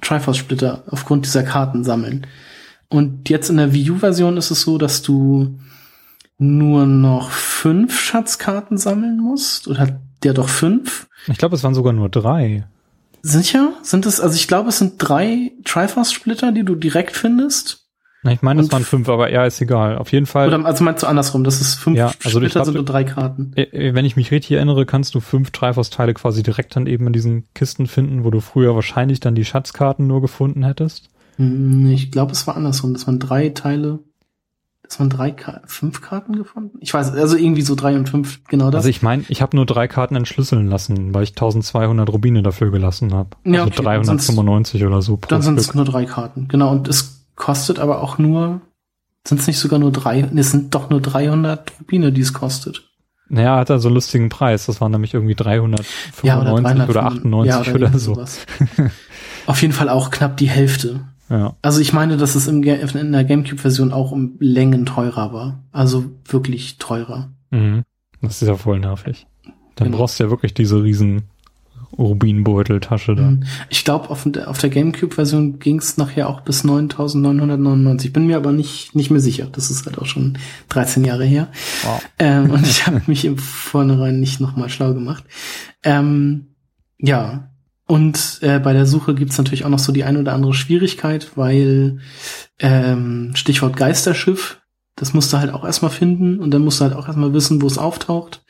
[0.00, 2.26] Triforce-Splitter aufgrund dieser Karten sammeln.
[2.90, 5.58] Und jetzt in der Wii U-Version ist es so, dass du
[6.38, 9.68] nur noch fünf Schatzkarten sammeln musst.
[9.68, 11.06] Oder hat der doch fünf?
[11.28, 12.66] Ich glaube, es waren sogar nur drei.
[13.22, 13.72] Sicher?
[13.82, 17.86] Sind es, also ich glaube, es sind drei Triforce-Splitter, die du direkt findest.
[18.22, 19.96] Na, Ich meine, es waren fünf, aber ja, ist egal.
[19.96, 22.64] Auf jeden Fall, Oder also meinst du andersrum, das ist fünf Ja, also Splitter glaub,
[22.66, 23.52] sind nur drei Karten.
[23.56, 27.06] äh, äh, wenn ich mich richtig erinnere, kannst du fünf Triforce-Teile quasi direkt dann eben
[27.06, 31.10] in diesen Kisten finden, wo du früher wahrscheinlich dann die Schatzkarten nur gefunden hättest.
[31.40, 32.92] Hm, Ich glaube, es war andersrum.
[32.92, 34.00] Das waren drei Teile.
[34.82, 36.78] Das waren drei, Ka fünf Karten gefunden?
[36.80, 38.80] Ich weiß, also irgendwie so drei und fünf, genau das.
[38.80, 42.72] Also ich meine, ich habe nur drei Karten entschlüsseln lassen, weil ich 1200 Rubine dafür
[42.72, 43.30] gelassen habe.
[43.44, 46.48] Ja, also okay, 395 oder so pro Dann sind es nur drei Karten.
[46.48, 48.62] Genau, und es kostet aber auch nur,
[49.24, 52.32] sind es nicht sogar nur drei, nee, es sind doch nur 300 Rubine, die es
[52.32, 52.90] kostet.
[53.28, 54.66] Naja, hat er so einen lustigen Preis.
[54.66, 58.14] Das waren nämlich irgendwie 395 Ja, oder, oder, 300, 98 ja, oder, irgendwie so.
[58.14, 58.40] sowas.
[59.46, 61.04] Auf jeden Fall auch knapp die Hälfte.
[61.30, 61.56] Ja.
[61.62, 65.62] Also ich meine, dass es im, in der Gamecube-Version auch um Längen teurer war.
[65.72, 67.30] Also wirklich teurer.
[67.50, 67.84] Mhm.
[68.20, 69.26] Das ist ja voll nervig.
[69.76, 69.98] Dann Genau.
[69.98, 71.22] brauchst du ja wirklich diese riesen
[71.96, 73.22] Rubinbeuteltasche da.
[73.30, 73.44] Mhm.
[73.68, 78.12] Ich glaube, auf, der- auf der Gamecube-Version ging es nachher auch bis 9.999.
[78.12, 79.48] Bin mir aber nicht, nicht mehr sicher.
[79.50, 81.48] Das ist halt auch schon 13 Jahre her.
[81.84, 82.02] Wow.
[82.18, 85.24] Ähm, und ich habe mich im Vornherein nicht nochmal schlau gemacht.
[85.82, 86.46] Ähm,
[86.98, 87.49] ja.
[87.90, 91.32] Und äh, bei der Suche gibt's natürlich auch noch so die ein oder andere Schwierigkeit,
[91.34, 91.98] weil
[92.60, 94.60] ähm, Stichwort Geisterschiff,
[94.94, 97.60] das musst du halt auch erstmal finden und dann musst du halt auch erstmal wissen,
[97.60, 98.42] wo es auftaucht.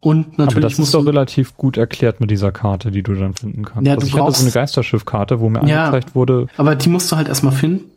[0.00, 3.02] Und natürlich Aber das musst ist doch du, relativ gut erklärt mit dieser Karte, die
[3.02, 3.86] du dann finden kannst.
[3.86, 5.86] Ja, also du ich hatte brauchst- so eine Geisterschiffkarte, wo mir Ja.
[5.88, 7.90] angezeigt wurde, aber die musst du halt erstmal finden.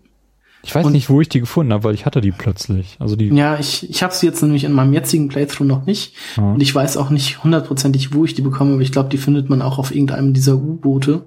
[0.63, 2.95] Ich weiß Und- nicht, wo ich die gefunden habe, weil ich hatte die plötzlich.
[2.99, 6.13] Also die, Ja, ich, ich habe sie jetzt nämlich in meinem jetzigen Playthrough noch nicht.
[6.37, 6.43] ja.
[6.53, 9.49] Und ich weiß auch nicht hundertprozentig, wo ich die bekomme, aber ich glaube, die findet
[9.49, 11.25] man auch auf irgendeinem dieser U-Boote.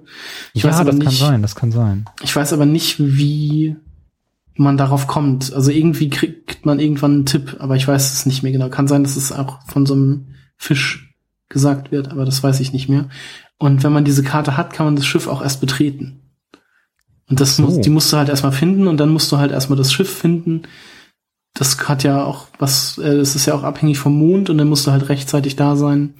[0.53, 2.05] Ich ja weiß aber das nicht, kann sein, das kann sein.
[2.23, 3.75] ich weiß aber nicht, wie
[4.57, 5.53] man darauf kommt.
[5.53, 8.69] Also irgendwie kriegt man irgendwann einen Tipp, aber ich weiß es nicht mehr genau.
[8.69, 11.13] Kann sein, dass es auch von so einem Fisch
[11.49, 13.09] gesagt wird, aber das weiß ich nicht mehr.
[13.57, 16.21] Und wenn man diese Karte hat, kann man das Schiff auch erst betreten.
[17.29, 17.63] Und das So.
[17.63, 20.11] muss, die musst du halt erstmal finden und dann musst du halt erstmal das Schiff
[20.11, 20.63] finden.
[21.53, 24.67] Das hat ja auch was, äh, das ist ja auch abhängig vom Mond und dann
[24.69, 26.15] musst du halt rechtzeitig da sein,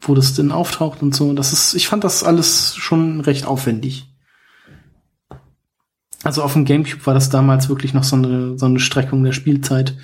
[0.00, 1.32] wo das denn auftaucht und so.
[1.32, 4.10] Das ist, ich fand das alles schon recht aufwendig.
[6.24, 9.32] Also auf dem Gamecube war das damals wirklich noch so eine, so eine Streckung der
[9.32, 9.96] Spielzeit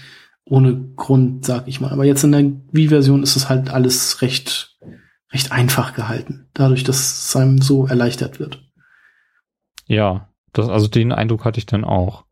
[0.45, 1.93] ohne Grund, sag ich mal.
[1.93, 4.79] Aber jetzt in der Wii-Version ist es halt alles recht,
[5.33, 6.49] recht einfach gehalten.
[6.55, 8.63] Dadurch, dass es einem so erleichtert wird.
[9.87, 12.25] Ja, das, also den Eindruck hatte ich dann auch.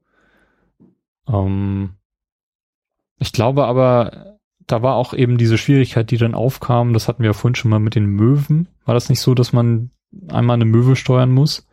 [1.28, 1.90] Ähm,
[3.19, 4.36] ich glaube aber,
[4.66, 7.70] da war auch eben diese Schwierigkeit, die dann aufkam, das hatten wir ja vorhin schon
[7.70, 8.69] mal mit den Möwen.
[8.85, 9.90] War das nicht so, dass man
[10.28, 11.66] einmal eine Möwe steuern muss?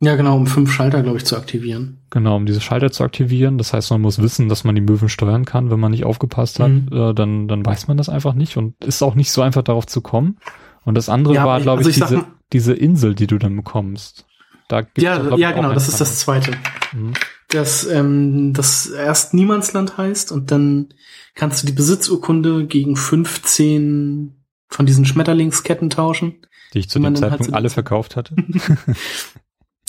[0.00, 2.02] Ja, genau, um fünf Schalter, glaube ich, zu aktivieren.
[2.10, 3.56] Genau, um diese Schalter zu aktivieren.
[3.56, 5.70] Das heißt, man muss wissen, dass man die Möwen steuern kann.
[5.70, 6.88] Wenn man nicht aufgepasst hat, Mhm.
[6.92, 9.86] äh, dann, dann weiß man das einfach nicht und ist auch nicht so einfach darauf
[9.86, 10.38] zu kommen.
[10.84, 14.25] Und das andere Ja, war, glaube also ich, diese, diese Insel, die du dann bekommst.
[14.68, 16.52] Da gibt's Ja, ja, genau, das ist das zweite.
[16.92, 17.14] Mhm.
[17.48, 20.88] Das, ähm, das erst Niemandsland heißt und dann
[21.34, 24.34] kannst du die Besitzurkunde gegen 15
[24.68, 26.36] von diesen Schmetterlingsketten tauschen.
[26.74, 28.34] Die ich zu dem halt Zeitpunkt alle verkauft hatte.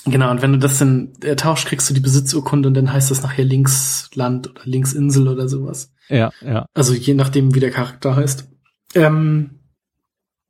[0.09, 3.11] Genau, und wenn du das dann äh, tauschst, kriegst du die Besitzurkunde und dann heißt
[3.11, 5.91] das nachher Linksland oder Linksinsel oder sowas.
[6.07, 6.65] ja, ja.
[6.73, 8.47] Also je nachdem, wie der Charakter heißt.
[8.95, 9.56] Ähm,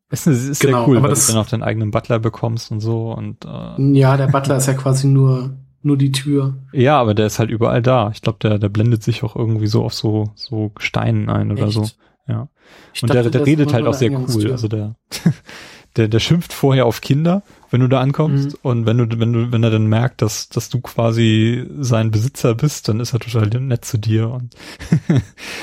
[0.27, 2.71] ist, ist Genau, sehr cool, aber weil das- du dann auch deinen eigenen Butler bekommst
[2.71, 5.51] und so und äh, ja, der Butler ist ja quasi nur,
[5.81, 6.55] nur die Tür.
[6.73, 8.09] ja, aber der ist halt überall da.
[8.13, 11.63] Ich glaube, der, der blendet sich auch irgendwie so auf so so Steinen ein oder
[11.67, 11.73] Echt?
[11.73, 11.85] so.
[12.27, 12.49] Ja.
[12.93, 14.51] Ich Und dachte, der, der redet halt auch sehr cool.
[14.51, 14.95] Also der
[15.95, 18.49] der, der schimpft vorher auf Kinder, wenn du da ankommst.
[18.51, 18.55] Mhm.
[18.61, 22.53] Und wenn du, wenn du, wenn er dann merkt, dass, dass du quasi sein Besitzer
[22.53, 24.29] bist, dann ist er total nett zu dir.
[24.29, 24.55] Und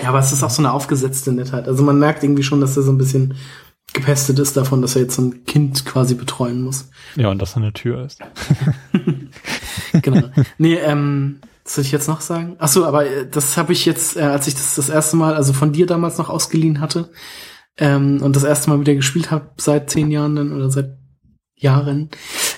[0.03, 1.69] Ja, aber es ist auch so eine aufgesetzte Nettheit.
[1.69, 3.35] Also man merkt irgendwie schon, dass er so ein bisschen
[3.95, 6.91] gepestet ist davon, dass er jetzt so ein Kind quasi betreuen muss.
[7.17, 8.21] ja, und dass er eine Tür ist.
[10.03, 10.29] Genau.
[10.59, 12.57] nee, ähm, was soll ich jetzt noch sagen?
[12.59, 15.35] Ach so, aber äh, das habe ich jetzt, äh, als ich das das erste Mal,
[15.35, 17.11] also von dir damals noch ausgeliehen hatte
[17.79, 20.99] ähm, und das erste Mal wieder gespielt habe, seit zehn Jahren dann oder seit
[21.55, 22.11] Jahren,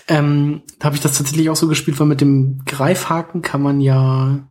[0.08, 4.48] ähm, habe ich das tatsächlich auch so gespielt, weil mit dem Greifhaken kann man ja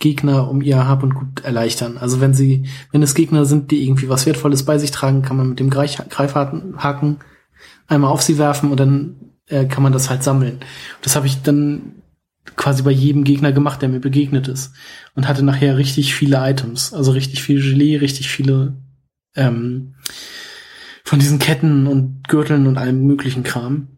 [0.00, 1.96] Gegner um ihr Hab und Gut erleichtern.
[1.98, 5.36] Also wenn sie, wenn es Gegner sind, die irgendwie was Wertvolles bei sich tragen, kann
[5.36, 7.18] man mit dem Greif Greifhaken Haken
[7.86, 9.16] einmal auf sie werfen und dann
[9.46, 10.60] äh, kann man das halt sammeln.
[11.02, 12.02] Das habe ich dann
[12.56, 14.72] quasi bei jedem Gegner gemacht, der mir begegnet ist.
[15.14, 16.92] Und hatte nachher richtig viele Items.
[16.92, 18.76] Also richtig viel Gelee, richtig viele
[19.36, 19.94] ähm,
[21.04, 23.88] von diesen Ketten und Gürteln und allem möglichen Kram.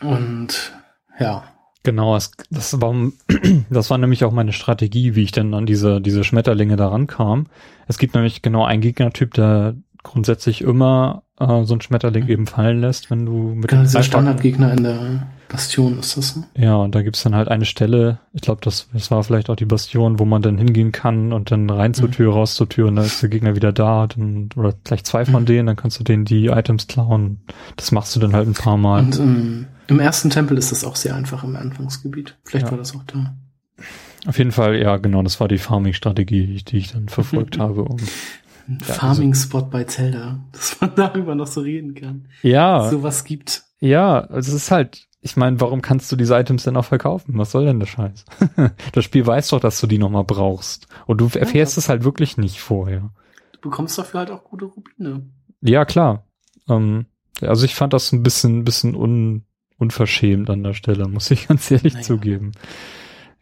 [0.00, 0.72] Und
[1.18, 1.44] ja.
[1.88, 2.94] Genau, das, das, war,
[3.70, 7.46] das war nämlich auch meine Strategie, wie ich denn an diese, diese Schmetterlinge da rankam.
[7.86, 12.82] Es gibt nämlich genau einen Gegnertyp, der grundsätzlich immer äh, so ein Schmetterling eben fallen
[12.82, 16.36] lässt, wenn du mit Genau, dem dieser Standardgegner in der Bastion ist das.
[16.36, 16.44] Ne?
[16.58, 19.56] Ja, und da gibt's dann halt eine Stelle, ich glaube, das, das war vielleicht auch
[19.56, 22.12] die Bastion, wo man dann hingehen kann und dann rein zur Mhm.
[22.12, 25.24] Tür, raus zur Tür und dann ist der Gegner wieder da dann, oder gleich zwei
[25.24, 25.46] von Mhm.
[25.46, 27.40] denen, dann kannst du denen die Items klauen.
[27.76, 29.04] Das machst du dann halt ein paar Mal.
[29.04, 32.36] Und ähm, im ersten Tempel ist das auch sehr einfach im Anfangsgebiet.
[32.44, 32.70] Vielleicht Ja.
[32.72, 33.34] war das auch da.
[34.26, 37.82] Auf jeden Fall, ja, genau, das war die Farming-Strategie, die ich dann verfolgt habe.
[37.84, 37.96] Um,
[38.68, 42.26] Ein Ja, Farming-Spot bei Zelda, dass man darüber noch so reden kann.
[42.42, 43.62] ja, Sowas gibt.
[43.80, 47.38] ja, also es ist halt, ich meine, warum kannst du diese Items denn auch verkaufen?
[47.38, 48.24] Was soll denn der Scheiß?
[48.92, 50.86] das Spiel weiß doch, dass du die nochmal brauchst.
[51.06, 53.10] Und du erfährst es halt wirklich nicht vorher.
[53.52, 55.26] Du bekommst dafür halt auch gute Rubine.
[55.60, 56.24] Ja, klar.
[56.68, 57.06] Ähm,
[57.40, 59.44] also ich fand das ein bisschen, bisschen un,
[59.78, 62.04] unverschämt an der Stelle, muss ich ganz ehrlich Naja.
[62.06, 62.52] zugeben.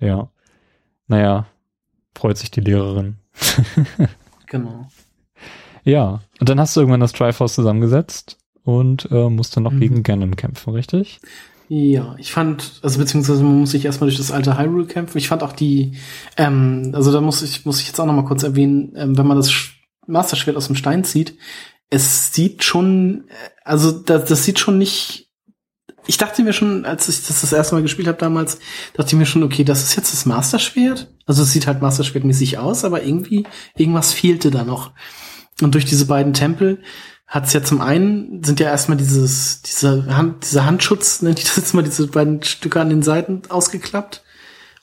[0.00, 0.28] Ja.
[1.08, 1.46] Naja,
[2.14, 3.16] freut sich die Lehrerin.
[4.48, 4.86] Genau.
[5.82, 6.20] Ja.
[6.38, 9.80] Und dann hast du irgendwann das Triforce zusammengesetzt und äh, musst dann noch Mhm.
[9.80, 11.20] gegen Ganon kämpfen, richtig?
[11.68, 15.18] Ja, ich fand, also beziehungsweise man muss sich erstmal durch das alte Hyrule kämpfen.
[15.18, 15.96] Ich fand auch die,
[16.36, 19.26] ähm, also da muss ich, muss ich jetzt auch noch mal kurz erwähnen, ähm, wenn
[19.26, 19.72] man das Sch-
[20.06, 21.36] Master Schwert aus dem Stein zieht,
[21.90, 23.32] es sieht schon, äh,
[23.64, 25.25] also das, das sieht schon nicht,
[26.06, 28.58] ich dachte mir schon, als ich das das erste Mal gespielt habe damals,
[28.94, 31.12] dachte ich mir schon, okay, das ist jetzt das Master Schwert.
[31.26, 33.44] Also es sieht halt Master Schwert mäßig aus, aber irgendwie,
[33.76, 34.92] irgendwas fehlte da noch.
[35.60, 36.82] Und durch diese beiden Tempel
[37.26, 41.56] hat's ja zum einen, sind ja erstmal dieses, diese Hand, dieser Handschutz, nennt ich das
[41.56, 44.22] jetzt mal, diese beiden Stücke an den Seiten ausgeklappt.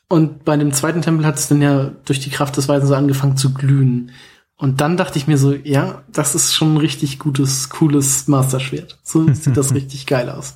[0.10, 2.94] Und bei dem zweiten Tempel hat es dann ja durch die Kraft des Weisen so
[2.94, 4.12] angefangen zu glühen.
[4.56, 9.00] Und dann dachte ich mir so, ja, das ist schon ein richtig gutes, cooles Master-Schwert.
[9.04, 10.56] So sieht das richtig geil aus.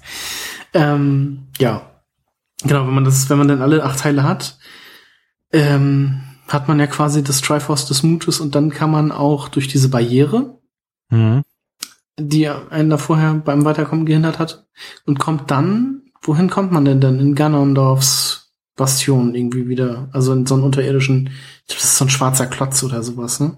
[0.74, 1.90] Ähm, ja.
[2.64, 4.58] Genau, wenn man das, wenn man dann alle acht Teile hat,
[5.52, 9.68] ähm, hat man ja quasi das Triforce des Mutes und dann kann man auch durch
[9.68, 10.60] diese Barriere,
[11.10, 11.44] Mhm.
[12.20, 14.68] die einen da vorher beim Weiterkommen gehindert hat,
[15.06, 17.20] und kommt dann, wohin kommt man denn dann?
[17.20, 22.06] In Ganondorfs Bastion irgendwie wieder, also in so einen unterirdischen, ich glaub, das ist so
[22.06, 23.58] ein schwarzer Klotz oder sowas, ne?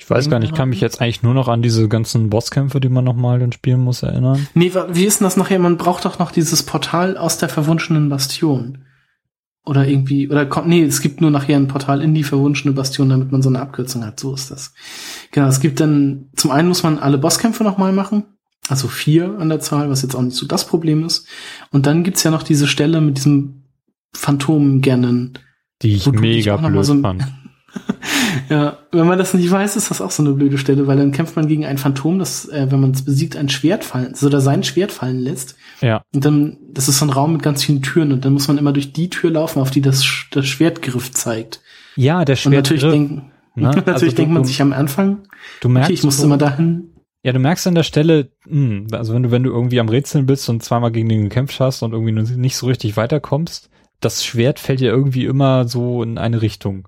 [0.00, 2.80] Ich weiß gar nicht, ich kann mich jetzt eigentlich nur noch an diese ganzen Bosskämpfe,
[2.80, 4.46] die man nochmal dann spielen muss, erinnern.
[4.54, 5.58] Nee, wie ist denn das nachher?
[5.58, 8.84] Man braucht doch noch dieses Portal aus der verwunschenen Bastion.
[9.66, 13.10] Oder irgendwie, oder kommt, nee, es gibt nur nachher ein Portal in die verwunschene Bastion,
[13.10, 14.18] damit man so eine Abkürzung hat.
[14.18, 14.72] So ist das.
[15.32, 18.24] Genau, es gibt dann, zum einen muss man alle Bosskämpfe nochmal machen.
[18.68, 21.26] Also vier an der Zahl, was jetzt auch nicht so das Problem ist.
[21.70, 23.64] Und dann gibt's ja noch diese Stelle mit diesem
[24.14, 25.38] Phantomgernen.
[25.82, 27.24] Die ich mega blöd so fand.
[28.50, 31.12] Ja, wenn man das nicht weiß, ist das auch so eine blöde Stelle, weil dann
[31.12, 34.26] kämpft man gegen ein Phantom, das, äh, wenn man es besiegt, ein Schwert fallen, so
[34.26, 35.56] oder sein Schwert fallen lässt.
[35.80, 36.02] Ja.
[36.14, 38.58] Und dann, das ist so ein Raum mit ganz vielen Türen und dann muss man
[38.58, 41.60] immer durch die Tür laufen, auf die das, das Schwertgriff zeigt.
[41.96, 42.92] Ja, der Und natürlich, Schwertgriff.
[42.92, 43.62] denken, ne?
[43.74, 45.18] natürlich Also du- denkt man du- sich am Anfang,
[45.60, 46.94] Du merkst, okay, ich muss so- immer dahin.
[47.22, 50.24] Ja, du merkst an der Stelle, mh, also wenn du, wenn du irgendwie am Rätseln
[50.26, 53.68] bist und zweimal gegen den gekämpft hast und irgendwie nicht so richtig weiterkommst,
[54.00, 56.86] das Schwert fällt dir irgendwie immer so in eine Richtung.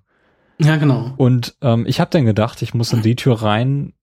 [0.61, 1.13] Ja, genau.
[1.17, 3.95] Und ähm, ich habe dann gedacht, ich muss in die Tür rein,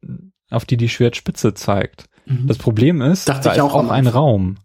[0.50, 2.06] auf die die Schwertspitze zeigt.
[2.26, 2.48] Mhm.
[2.48, 4.08] Das Problem ist, Dachte da ich ist auch auch ein.
[4.08, 4.58] Raum.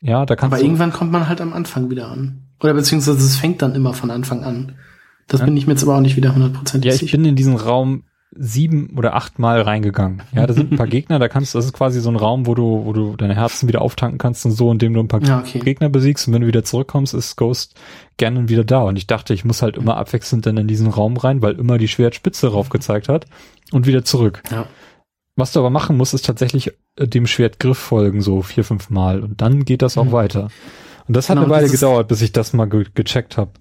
[0.00, 0.64] Ja, da kannst Aber du.
[0.64, 2.44] irgendwann kommt man halt am Anfang wieder an.
[2.62, 4.76] Oder beziehungsweise es fängt dann immer von Anfang an.
[5.26, 5.46] Das Ja.
[5.46, 7.16] bin ich mir jetzt aber auch nicht wieder hundertprozentig Ja, ich sicher.
[7.18, 8.04] bin in diesen Raum
[8.40, 10.22] sieben oder acht Mal reingegangen.
[10.32, 12.46] Ja, da sind ein paar Gegner, da kannst du, das ist quasi so ein Raum,
[12.46, 15.22] wo du, wo du deine Herzen wieder auftanken kannst und so, indem du ein paar
[15.22, 15.58] Ja, okay.
[15.58, 17.74] Gegner besiegst und wenn du wieder zurückkommst, ist Ghost
[18.16, 18.82] gerne wieder da.
[18.82, 21.78] Und ich dachte, ich muss halt immer abwechselnd dann in diesen Raum rein, weil immer
[21.78, 23.26] die Schwertspitze raufgezeigt hat
[23.72, 24.42] und wieder zurück.
[24.50, 24.66] Ja.
[25.36, 28.90] Was du aber machen musst, ist tatsächlich äh, dem Schwert Griff folgen, so vier, fünf
[28.90, 29.20] Mal.
[29.22, 30.12] Und dann geht das auch Mhm.
[30.12, 30.48] weiter.
[31.06, 33.52] Und das hat Genau, eine Weile gedauert, bis ich das mal ge gecheckt habe.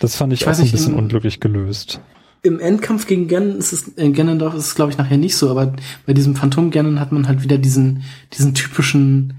[0.00, 2.00] Das fand ich, Ich auch so ein bisschen in- unglücklich gelöst.
[2.42, 5.50] Im Endkampf gegen Ganon ist es, äh, Ganondorf ist es, glaube ich, nachher nicht so,
[5.50, 5.74] aber
[6.06, 8.02] bei diesem Phantom Ganon hat man halt wieder diesen,
[8.32, 9.34] diesen typischen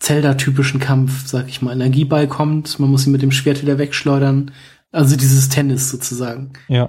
[0.00, 1.72] Zelda-typischen Kampf, sag ich mal.
[1.72, 4.52] Energieball kommt, man muss ihn mit dem Schwert wieder wegschleudern.
[4.92, 6.52] Also dieses Tennis sozusagen.
[6.68, 6.88] Ja.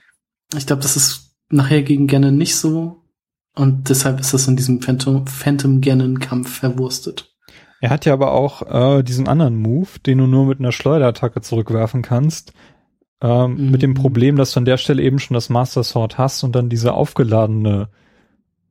[0.56, 3.04] Ich glaube, das ist nachher gegen Ganon nicht so.
[3.56, 7.36] Und deshalb ist das in diesem Phantom, Phantom Ganon-Kampf verwurstet.
[7.82, 8.62] Er hat ja aber auch
[9.00, 12.54] äh, diesen anderen Move, den du nur mit einer Schleuderattacke zurückwerfen kannst.
[13.22, 13.72] Ähm, Mhm.
[13.72, 16.56] Mit dem Problem, dass du an der Stelle eben schon das Master Sword hast und
[16.56, 17.90] dann diese aufgeladene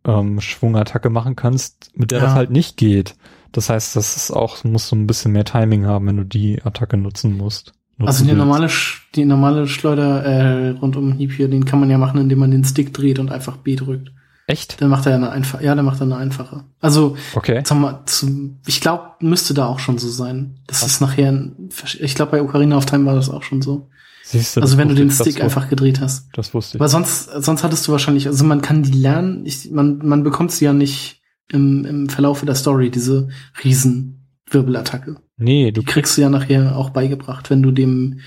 [0.04, 2.24] ähm, Schwungattacke machen kannst, mit der Ja.
[2.26, 3.14] das halt nicht geht.
[3.52, 6.62] Das heißt, das ist auch, musst du ein bisschen mehr Timing haben, wenn du die
[6.62, 7.72] Attacke nutzen musst.
[7.98, 8.38] Nutzen Also die willst.
[8.38, 8.68] normale,
[9.16, 12.64] die normale Schleuder äh, rundum Hieb hier, den kann man ja machen, indem man den
[12.64, 14.12] Stick dreht und einfach B drückt.
[14.46, 14.80] Echt?
[14.80, 16.64] Dann macht er eine einfache, ja, dann macht er eine einfache.
[16.80, 17.62] Also, Okay.
[17.74, 20.56] mal, zu, ich glaube, müsste da auch schon so sein.
[20.66, 21.68] Das ist nachher, ein,
[22.00, 23.88] ich glaube, bei Ocarina of Time war das auch schon so.
[24.30, 26.28] Siehst du, Also wenn du wusste den Stick wu- einfach gedreht hast.
[26.34, 26.80] Das wusste ich.
[26.80, 30.52] Aber sonst, sonst hattest du wahrscheinlich, also man kann die lernen, ich, man, man bekommt
[30.52, 33.28] sie ja nicht im, im Verlaufe der Story, diese
[33.64, 35.16] Riesenwirbelattacke.
[35.36, 38.20] Nee, du Die kriegst du ja nachher auch beigebracht, wenn du dem,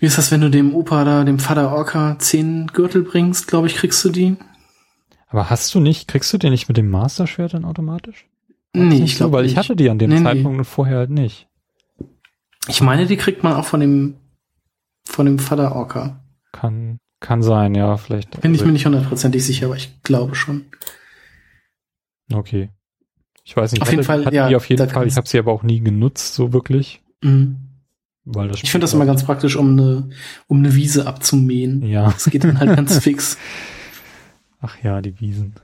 [0.00, 3.66] wie ist das, wenn du dem Opa da, dem Vater Orca zehn Gürtel bringst, glaube
[3.68, 4.36] ich, kriegst du die?
[5.28, 8.26] Aber hast du nicht, kriegst du den nicht mit dem Master Schwert dann automatisch?
[8.74, 9.52] War Nee, ich glaube weil nicht.
[9.52, 10.24] ich hatte die an dem Nee, nee.
[10.24, 11.48] Zeitpunkt und vorher halt nicht.
[12.68, 14.14] Ich meine, die kriegt man auch von dem,
[15.06, 16.20] von dem Vater Orca.
[16.52, 18.40] Kann, kann sein, ja, vielleicht.
[18.40, 20.66] Bin ich mir nicht hundertprozentig sicher, aber ich glaube schon.
[22.32, 22.70] Okay.
[23.44, 25.06] Ich weiß nicht, Auf ich jeden hatte, Fall, hatte ja, die auf jeden Fall.
[25.06, 27.02] Ich habe sie aber auch nie genutzt, so wirklich.
[27.22, 27.58] Mhm.
[28.24, 30.08] Weil das Ich finde das immer ganz praktisch, um eine,
[30.46, 31.82] um eine Wiese abzumähen.
[31.82, 33.36] Ja, Das geht dann halt ganz fix.
[34.60, 35.54] ach ja, die Wiesen.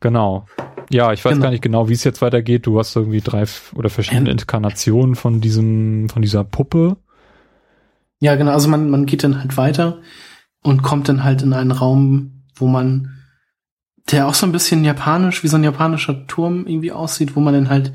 [0.00, 0.46] Genau.
[0.90, 1.44] Ja, ich weiß Genau.
[1.44, 2.66] gar nicht genau, wie es jetzt weitergeht.
[2.66, 3.44] Du hast irgendwie drei
[3.74, 4.38] oder verschiedene Ähm.
[4.38, 6.98] Inkarnationen von diesem, von dieser Puppe.
[8.24, 8.52] Ja, genau.
[8.52, 10.00] Also man, man geht dann halt weiter
[10.62, 13.22] und kommt dann halt in einen Raum, wo man,
[14.10, 17.52] der auch so ein bisschen japanisch, wie so ein japanischer Turm irgendwie aussieht, wo man
[17.52, 17.92] dann halt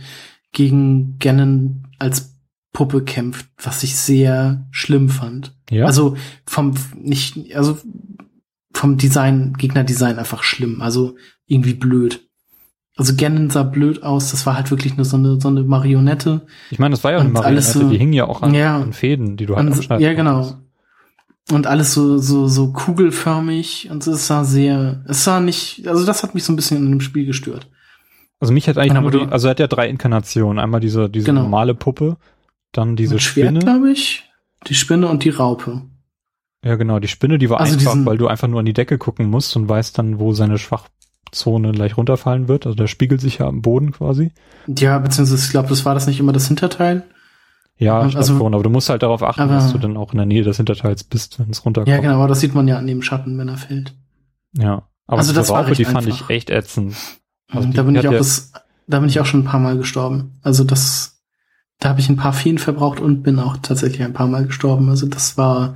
[0.51, 2.39] gegen Ganon als
[2.73, 5.57] Puppe kämpft, was ich sehr schlimm fand.
[5.71, 5.87] Ja.
[5.87, 6.15] Also
[6.45, 7.79] vom nicht, also
[8.71, 10.83] vom Design, Gegnerdesign einfach schlimm.
[10.83, 11.15] Also
[11.47, 12.28] irgendwie blöd.
[12.99, 14.31] Also Ganon sah blöd aus.
[14.31, 16.41] Das war halt wirklich nur so eine, so eine Marionette.
[16.69, 18.53] ich meine, das war ja eine und alles Marionette, so- die hing ja auch an,
[18.53, 18.75] Ja.
[18.81, 20.57] an Fäden, die du halt abschneiden ja, genau.
[21.51, 26.21] Und alles so, so, so kugelförmig und es sah sehr, es sah nicht, also das
[26.21, 27.67] hat mich so ein bisschen in dem Spiel gestört.
[28.39, 30.59] Also mich hat eigentlich Ja, nur die, also er hat ja drei Inkarnationen.
[30.59, 31.41] Einmal diese, diese Genau.
[31.43, 32.17] normale Puppe,
[32.71, 33.59] dann diese Mit Schwert, Spinne.
[33.59, 34.23] glaube ich,
[34.67, 35.81] die Spinne und die Raupe.
[36.63, 38.73] Ja, genau, die Spinne, die war Also einfach, diesen- weil du einfach nur an die
[38.73, 40.57] Decke gucken musst und weißt dann, wo seine
[41.27, 42.65] Schwachzone gleich runterfallen wird.
[42.65, 44.31] Also der spiegelt sich ja am Boden quasi.
[44.67, 47.03] Ja, beziehungsweise ich glaube, das war das nicht immer das Hinterteil.
[47.77, 49.95] Ja, Also- ich also, schon, aber du musst halt darauf achten, Aber- dass du dann
[49.95, 51.89] auch in der Nähe des Hinterteils bist, wenn es runterkommt.
[51.93, 53.95] Ja, genau, aber das sieht man ja an dem Schatten, wenn er fällt.
[54.53, 54.87] Ja.
[55.07, 56.29] Aber Also das war Raupe, die fand einfach.
[56.29, 56.95] ich echt ätzend.
[57.51, 58.51] Also da bin ich auch ja- das,
[58.87, 60.39] da bin ich auch schon ein paar Mal gestorben.
[60.43, 61.21] Also das,
[61.79, 64.89] da habe ich ein paar Feen verbraucht und bin auch tatsächlich ein paar Mal gestorben.
[64.89, 65.75] Also das war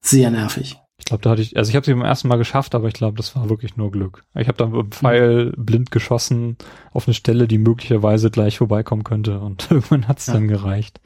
[0.00, 0.76] sehr nervig.
[0.98, 2.94] Ich glaube, da hatte ich, also ich habe sie beim ersten Mal geschafft, aber ich
[2.94, 4.24] glaube, das war wirklich nur Glück.
[4.34, 6.56] Ich habe dann mit dem Pfeil blind geschossen
[6.92, 10.34] auf eine Stelle, die möglicherweise gleich vorbeikommen könnte und irgendwann hat's Ja.
[10.34, 11.00] dann gereicht.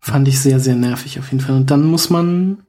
[0.00, 1.56] Fand ich sehr, sehr nervig auf jeden Fall.
[1.56, 2.62] Und dann muss man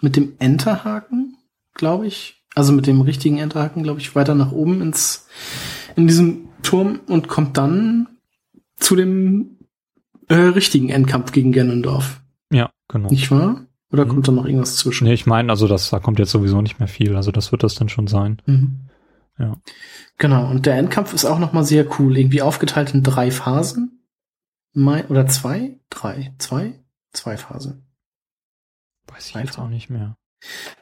[0.00, 1.36] mit dem Enterhaken,
[1.74, 5.26] glaube ich, also mit dem richtigen Enterhaken, glaube ich, weiter nach oben ins,
[5.96, 8.08] in diesem Turm und kommt dann
[8.76, 9.58] zu dem
[10.28, 12.22] äh, richtigen Endkampf gegen Ganondorf.
[12.50, 13.10] Ja, genau.
[13.10, 13.66] Nicht wahr?
[13.94, 14.08] Oder Mhm.
[14.08, 15.04] kommt da noch irgendwas zwischen?
[15.04, 17.14] Nee, ich meine, also das, da kommt jetzt sowieso nicht mehr viel.
[17.14, 18.42] Also das wird das dann schon sein.
[18.44, 18.80] Mhm.
[19.38, 19.56] Ja.
[20.18, 22.18] Genau, und der Endkampf ist auch nochmal sehr cool.
[22.18, 24.04] Irgendwie aufgeteilt in drei Phasen.
[24.72, 25.78] Mein, oder zwei?
[25.90, 26.34] Drei.
[26.38, 26.80] Zwei?
[27.12, 27.86] Zwei Phasen.
[29.06, 29.48] Weiß ich Einfach.
[29.50, 30.16] jetzt auch nicht mehr.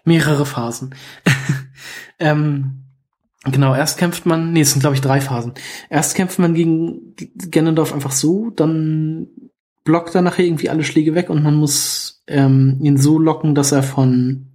[0.04, 0.94] Mehrere Phasen.
[2.18, 2.84] ähm,
[3.44, 5.52] genau, erst kämpft man, nee, es sind glaube ich drei Phasen.
[5.90, 7.14] Erst kämpft man gegen
[7.50, 9.28] Ganondorf einfach so, dann
[9.84, 13.72] blockt er nachher irgendwie alle Schläge weg und man muss ähm, ihn so locken, dass
[13.72, 14.52] er von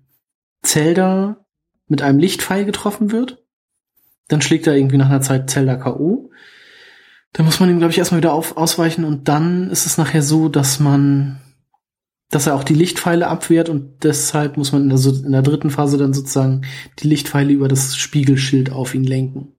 [0.62, 1.46] Zelda
[1.88, 3.44] mit einem Lichtpfeil getroffen wird.
[4.28, 6.32] Dann schlägt er irgendwie nach einer Zeit Zelda K.O.
[7.34, 10.22] Dann muss man ihm, glaube ich, erstmal wieder auf, ausweichen und dann ist es nachher
[10.22, 11.40] so, dass man,
[12.30, 15.70] dass er auch die Lichtpfeile abwehrt und deshalb muss man in der, in der dritten
[15.70, 16.64] Phase dann sozusagen
[17.00, 19.54] die Lichtpfeile über das Spiegelschild auf ihn lenken.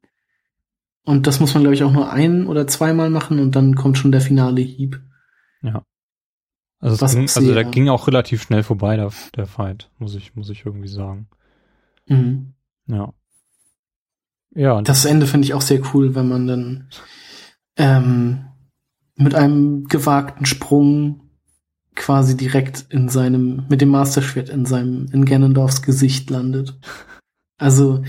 [1.05, 3.97] Und das muss man, glaube ich, auch nur ein oder zweimal machen und dann kommt
[3.97, 5.01] schon der finale Hieb.
[6.81, 7.63] Also, Was ging, also ja.
[7.65, 11.29] ging auch relativ schnell vorbei, der, der Fight, muss ich, muss ich irgendwie sagen.
[12.07, 12.55] Mhm.
[12.87, 13.13] Ja.
[14.55, 16.89] Ja, Das Ende finde ich auch sehr cool, wenn man dann
[17.77, 18.47] ähm,
[19.15, 21.29] mit einem gewagten Sprung
[21.95, 26.79] quasi direkt in seinem, mit dem Masterschwert in seinem, in Ganondorfs Gesicht landet.
[27.59, 28.05] Also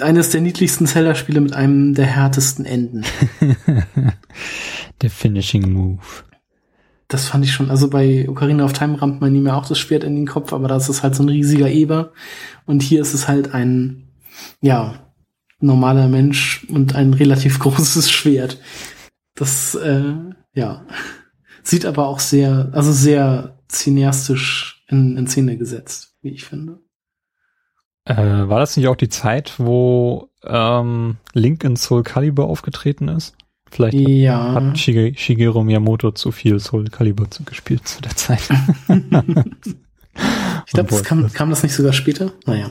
[0.00, 3.04] eines der niedlichsten Zelda-Spiele mit einem der härtesten Enden.
[5.02, 6.02] der Finishing Move.
[7.08, 9.78] Das fand ich schon, also bei Ocarina of Time rammt man ihm ja auch das
[9.78, 12.12] Schwert in den Kopf, aber da ist es halt so ein riesiger Eber.
[12.66, 14.08] Und hier ist es halt ein,
[14.60, 14.94] ja,
[15.58, 18.60] normaler Mensch und ein relativ großes Schwert.
[19.34, 20.14] Das, äh,
[20.52, 20.84] ja,
[21.62, 26.80] sieht aber auch sehr, also sehr cineastisch in, in Szene gesetzt, wie ich finde.
[28.04, 28.16] Äh,
[28.48, 33.36] war das nicht auch die Zeit, wo ähm, Link in Soul Calibur aufgetreten ist?
[33.70, 34.54] Vielleicht Ja.
[34.54, 38.48] hat Shige, Shigeru Miyamoto zu viel Soul Calibur zu, gespielt zu der Zeit.
[40.66, 42.32] Ich glaube, das kam, kam das nicht sogar später?
[42.44, 42.70] Naja.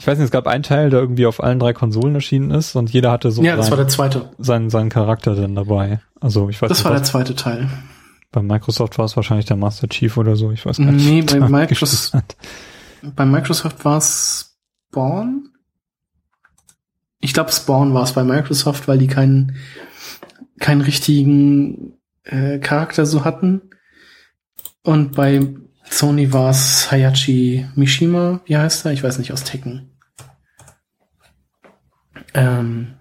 [0.00, 2.74] Ich weiß nicht, es gab einen Teil, der irgendwie auf allen drei Konsolen erschienen ist
[2.76, 4.30] und jeder hatte so Ja, das war seinen, der zweite.
[4.38, 6.00] seinen, seinen Charakter dann dabei.
[6.18, 7.68] Also ich weiß Das nicht, war der zweite Teil.
[8.32, 10.50] bei Microsoft war es wahrscheinlich der Master Chief oder so.
[10.50, 11.04] Ich weiß gar nicht.
[11.06, 12.36] Nee, bei Microsoft-.
[13.14, 14.56] Bei Microsoft war es
[14.90, 15.50] Spawn?
[17.20, 19.56] Ich glaube, Spawn war es bei Microsoft, weil die keinen
[20.58, 23.62] keinen richtigen äh, Charakter so hatten.
[24.82, 25.40] Und bei
[25.88, 28.92] Sony war es Hayachi Mishima, wie heißt er?
[28.92, 29.90] Ich weiß nicht, aus Tekken.
[32.34, 32.94] Ähm,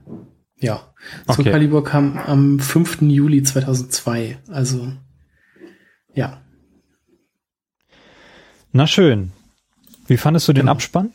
[0.59, 0.93] ja.
[1.27, 1.51] Soul Okay.
[1.51, 3.01] Calibur kam am 5.
[3.03, 4.39] Juli 2002.
[4.47, 4.91] Also,
[6.13, 6.41] ja.
[8.71, 9.31] Na schön.
[10.07, 10.71] Wie fandest du den Genau.
[10.73, 11.11] Abspann?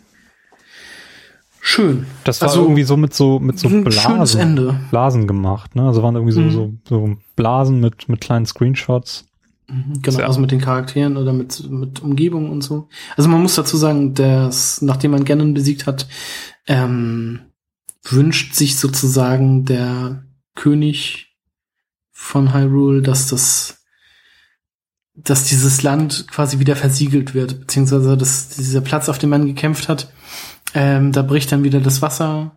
[1.61, 2.07] Schön.
[2.25, 4.81] Das war Also, irgendwie so mit so mit so Blasen, Ende.
[4.91, 5.83] Blasen gemacht, ne?
[5.87, 6.51] Also waren irgendwie so, Mhm.
[6.51, 9.27] so, so Blasen mit mit kleinen Screenshots.
[9.69, 12.89] Mhm, Genau, also mit den Charakteren oder mit, mit Umgebung und so.
[13.17, 16.09] Also man muss dazu sagen, dass nachdem man Ganon besiegt hat,
[16.67, 17.41] ähm,
[18.09, 20.25] wünscht sich sozusagen der
[20.55, 21.37] König
[22.11, 23.80] von Hyrule, dass das,
[25.25, 29.89] dass dieses Land quasi wieder versiegelt wird, beziehungsweise dass dieser Platz, auf dem man gekämpft
[29.89, 30.13] hat,
[30.75, 32.57] ähm, da bricht dann wieder das Wasser,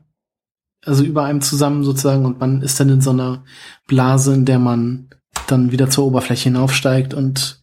[0.85, 3.43] also über einem zusammen sozusagen und man ist dann in so einer
[3.87, 5.09] Blase, in der man
[5.47, 7.61] dann wieder zur Oberfläche hinaufsteigt und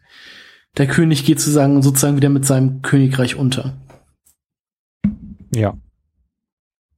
[0.77, 3.75] der König geht sozusagen, sozusagen wieder mit seinem Königreich unter.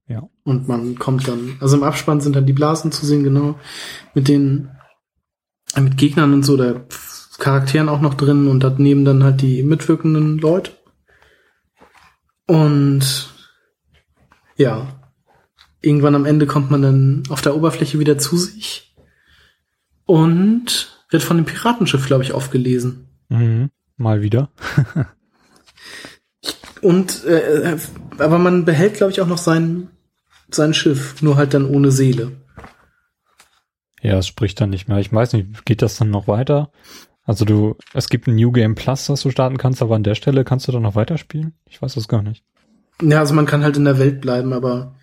[0.08, 0.28] Ja.
[0.44, 3.58] Und man kommt dann, also im Abspann sind dann die Blasen zu sehen, genau,
[4.14, 4.70] mit den,
[5.78, 6.84] mit Gegnern und so, der
[7.42, 10.70] Charakteren auch noch drin und daneben dann halt die mitwirkenden Leute.
[12.46, 13.34] Und
[14.56, 14.86] ja,
[15.80, 18.94] irgendwann am Ende kommt man dann auf der Oberfläche wieder zu sich
[20.04, 23.08] und wird von dem Piratenschiff, glaube ich, aufgelesen.
[23.28, 23.70] Mhm.
[23.96, 24.50] Mal wieder.
[26.80, 27.76] Und äh,
[28.18, 29.88] aber man behält, glaube ich, auch noch sein
[30.50, 32.32] sein Schiff, nur halt dann ohne Seele.
[34.00, 34.98] Ja, es spricht dann nicht mehr.
[34.98, 36.72] Ich weiß nicht, geht das dann noch weiter?
[37.24, 40.14] Also du, es gibt ein New Game Plus, das du starten kannst, aber an der
[40.14, 41.54] Stelle kannst du dann noch weiterspielen?
[41.68, 42.44] Ich weiß das gar nicht.
[43.00, 44.96] Ja, also man kann halt in der Welt bleiben, aber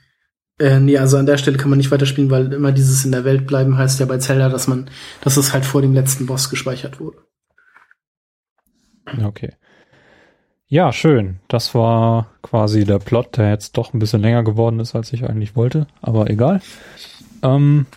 [0.60, 3.24] äh, nee, also an der Stelle kann man nicht weiterspielen, weil immer dieses in der
[3.24, 4.90] Welt bleiben heißt ja bei Zelda, dass man,
[5.22, 7.18] dass es halt vor dem letzten Boss gespeichert wurde.
[9.24, 9.54] Okay.
[10.68, 11.40] Ja, schön.
[11.48, 15.28] Das war quasi der Plot, der jetzt doch ein bisschen länger geworden ist, als ich
[15.28, 16.62] eigentlich wollte, aber egal.
[17.42, 17.88] Ähm,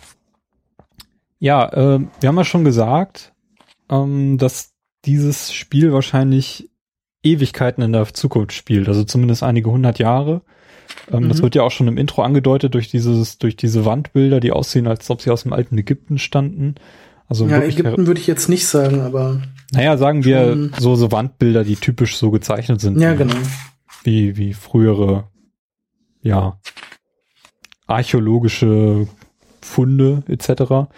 [1.39, 3.32] ja, äh, wir haben ja schon gesagt,
[3.89, 4.73] ähm, dass
[5.05, 6.69] dieses Spiel wahrscheinlich
[7.23, 10.41] Ewigkeiten in der Zukunft spielt, also zumindest einige hundert Jahre.
[11.11, 11.43] Ähm, Das Mhm.
[11.43, 15.09] wird ja auch schon im Intro angedeutet durch dieses, durch diese Wandbilder, die aussehen, als
[15.09, 16.75] ob sie aus dem alten Ägypten standen.
[17.27, 19.41] Also ja, Ägypten würde ich jetzt nicht sagen, aber
[19.71, 22.99] naja, sagen wir so, so Wandbilder, die typisch so gezeichnet sind.
[22.99, 23.35] ja, wie- genau.
[24.03, 25.29] Wie, wie frühere,
[26.21, 26.59] ja,
[27.87, 29.07] archäologische
[29.61, 30.89] Funde etc.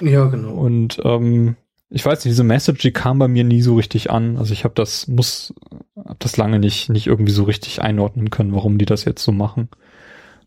[0.00, 0.52] Ja, genau.
[0.54, 1.56] Und ähm,
[1.94, 4.36] ich weiß nicht, diese Message, die kam bei mir nie so richtig an.
[4.36, 5.54] Also ich habe das, muss,
[5.96, 9.30] habe das lange nicht, nicht irgendwie so richtig einordnen können, warum die das jetzt so
[9.30, 9.68] machen.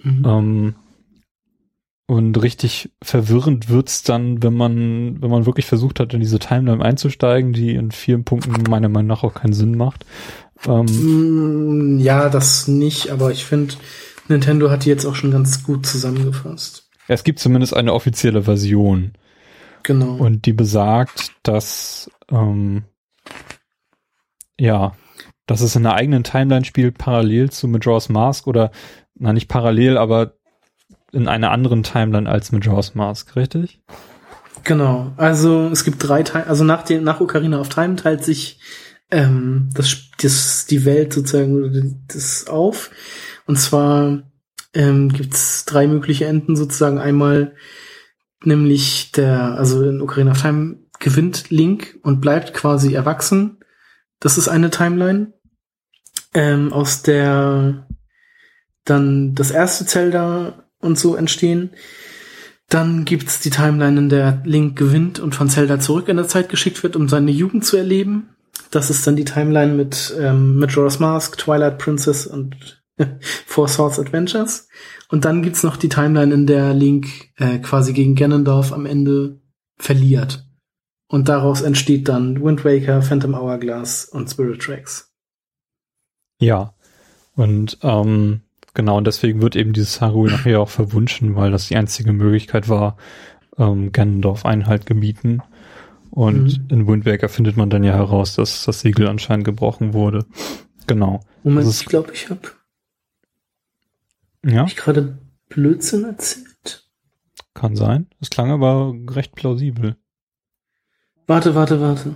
[0.03, 0.23] Mhm.
[0.25, 0.75] Ähm,
[2.09, 6.83] und richtig verwirrend wird's dann, wenn man, wenn man wirklich versucht hat, in diese Timeline
[6.83, 10.05] einzusteigen, die in vielen Punkten meiner Meinung nach auch keinen Sinn macht.
[10.65, 13.75] Ähm, Mm, Ja, das nicht, aber ich finde,
[14.27, 16.89] Nintendo hat die jetzt auch schon ganz gut zusammengefasst.
[17.07, 19.13] es gibt zumindest eine offizielle Version
[19.87, 20.15] Genau.
[20.15, 22.83] und die besagt, dass ähm,
[24.59, 24.93] ja,
[25.45, 28.71] dass es in einer eigenen Timeline spielt, parallel zu Majora's Mask oder
[29.15, 30.33] na nicht parallel, aber
[31.13, 33.79] in einer anderen Timeline als Majora's Mask, richtig?
[34.65, 35.13] Genau.
[35.15, 38.59] Also es gibt drei Teile, also nach dem, nach Ocarina of Time teilt sich
[39.09, 42.91] ähm, das, das die Welt sozusagen das auf.
[43.45, 44.23] Und zwar
[44.73, 46.99] ähm, gibt's drei mögliche Enden sozusagen.
[46.99, 47.55] Einmal
[48.43, 53.57] nämlich der, also in Ocarina of Time gewinnt Link und bleibt quasi erwachsen.
[54.19, 55.33] Das ist eine Timeline,
[56.33, 57.87] ähm, aus der
[58.83, 61.71] dann das erste Zelda und so entstehen.
[62.69, 66.49] Dann gibt's die Timeline, in der Link gewinnt und von Zelda zurück in der Zeit
[66.49, 68.35] geschickt wird, um seine Jugend zu erleben.
[68.71, 72.83] Das ist dann die Timeline mit ähm, Majora's Mask, Twilight Princess und
[73.45, 74.67] Four Swords Adventures.
[75.09, 79.39] Und dann gibt's noch die Timeline, in der Link äh, quasi gegen Ganondorf am Ende
[79.77, 80.45] verliert.
[81.07, 85.13] Und daraus entsteht dann Wind Waker, Phantom Hourglass und Spirit Tracks.
[86.39, 86.73] Ja.
[87.35, 88.41] Und ähm,
[88.73, 92.67] genau, und deswegen wird eben dieses Hyrule nachher auch verwunschen, weil das die einzige Möglichkeit
[92.67, 92.97] war,
[93.57, 95.41] ähm, Ganondorf Einhalt gebieten.
[96.09, 96.67] Und mhm.
[96.69, 100.25] in Wind Waker findet man dann ja heraus, dass das Siegel anscheinend gebrochen wurde.
[100.87, 101.21] Genau.
[101.43, 102.41] Moment, ich glaube, ich habe
[104.43, 104.61] ja?
[104.61, 105.19] Hab ich gerade
[105.49, 106.87] Blödsinn erzählt?
[107.53, 108.07] Kann sein.
[108.19, 109.95] Es klang aber recht plausibel.
[111.27, 112.15] Warte, warte, warte.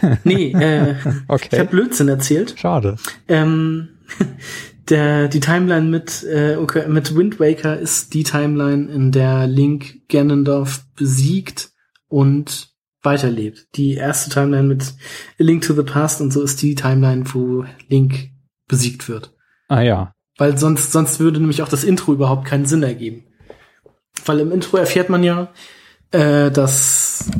[0.24, 0.96] Nee, äh,
[1.28, 1.48] okay.
[1.52, 2.54] ich habe Blödsinn erzählt.
[2.56, 2.96] Schade.
[3.28, 3.98] Ähm,
[4.88, 10.08] der, die Timeline mit, äh, okay, mit Wind Waker ist die Timeline, in der Link
[10.08, 11.70] Ganondorf besiegt
[12.08, 12.70] und
[13.02, 13.68] weiterlebt.
[13.76, 14.94] Die erste Timeline mit
[15.38, 18.30] A Link to the Past und so ist die Timeline, wo Link
[18.68, 19.34] besiegt wird.
[19.68, 20.15] Ah ja.
[20.38, 23.24] Weil sonst, sonst würde nämlich auch das Intro überhaupt keinen Sinn ergeben.
[24.24, 25.48] Weil im Intro erfährt man ja,
[26.10, 27.30] äh, dass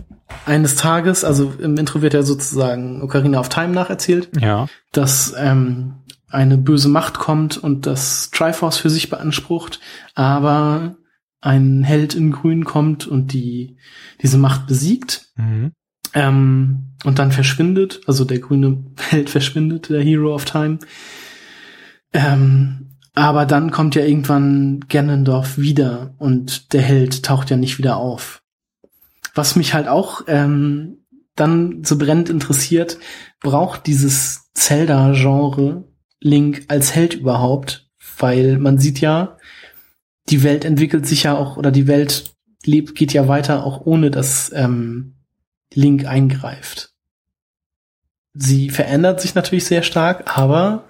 [0.44, 4.68] eines Tages, also im Intro wird ja sozusagen Ocarina of Time nacherzählt, ja.
[4.93, 5.94] dass ähm,
[6.28, 9.81] eine böse Macht kommt und das Triforce für sich beansprucht,
[10.14, 10.97] aber
[11.40, 13.77] ein Held in Grün kommt und die
[14.23, 15.73] diese Macht besiegt mhm.
[16.14, 20.78] ähm, und dann verschwindet, also der grüne Held verschwindet, der Hero of Time.
[22.12, 22.85] Ähm,
[23.16, 28.43] aber dann kommt ja irgendwann Ganondorf wieder und der Held taucht ja nicht wieder auf.
[29.34, 30.98] Was mich halt auch ähm,
[31.34, 32.98] dann so brennend interessiert,
[33.40, 35.84] braucht dieses Zelda-Genre
[36.20, 37.88] Link als Held überhaupt?
[38.18, 39.38] Weil man sieht ja,
[40.28, 42.34] die Welt entwickelt sich ja auch, oder die Welt
[42.66, 45.14] lebt, geht ja weiter, auch ohne dass ähm,
[45.72, 46.93] Link eingreift.
[48.34, 50.84] Sie verändert sich natürlich sehr stark, aber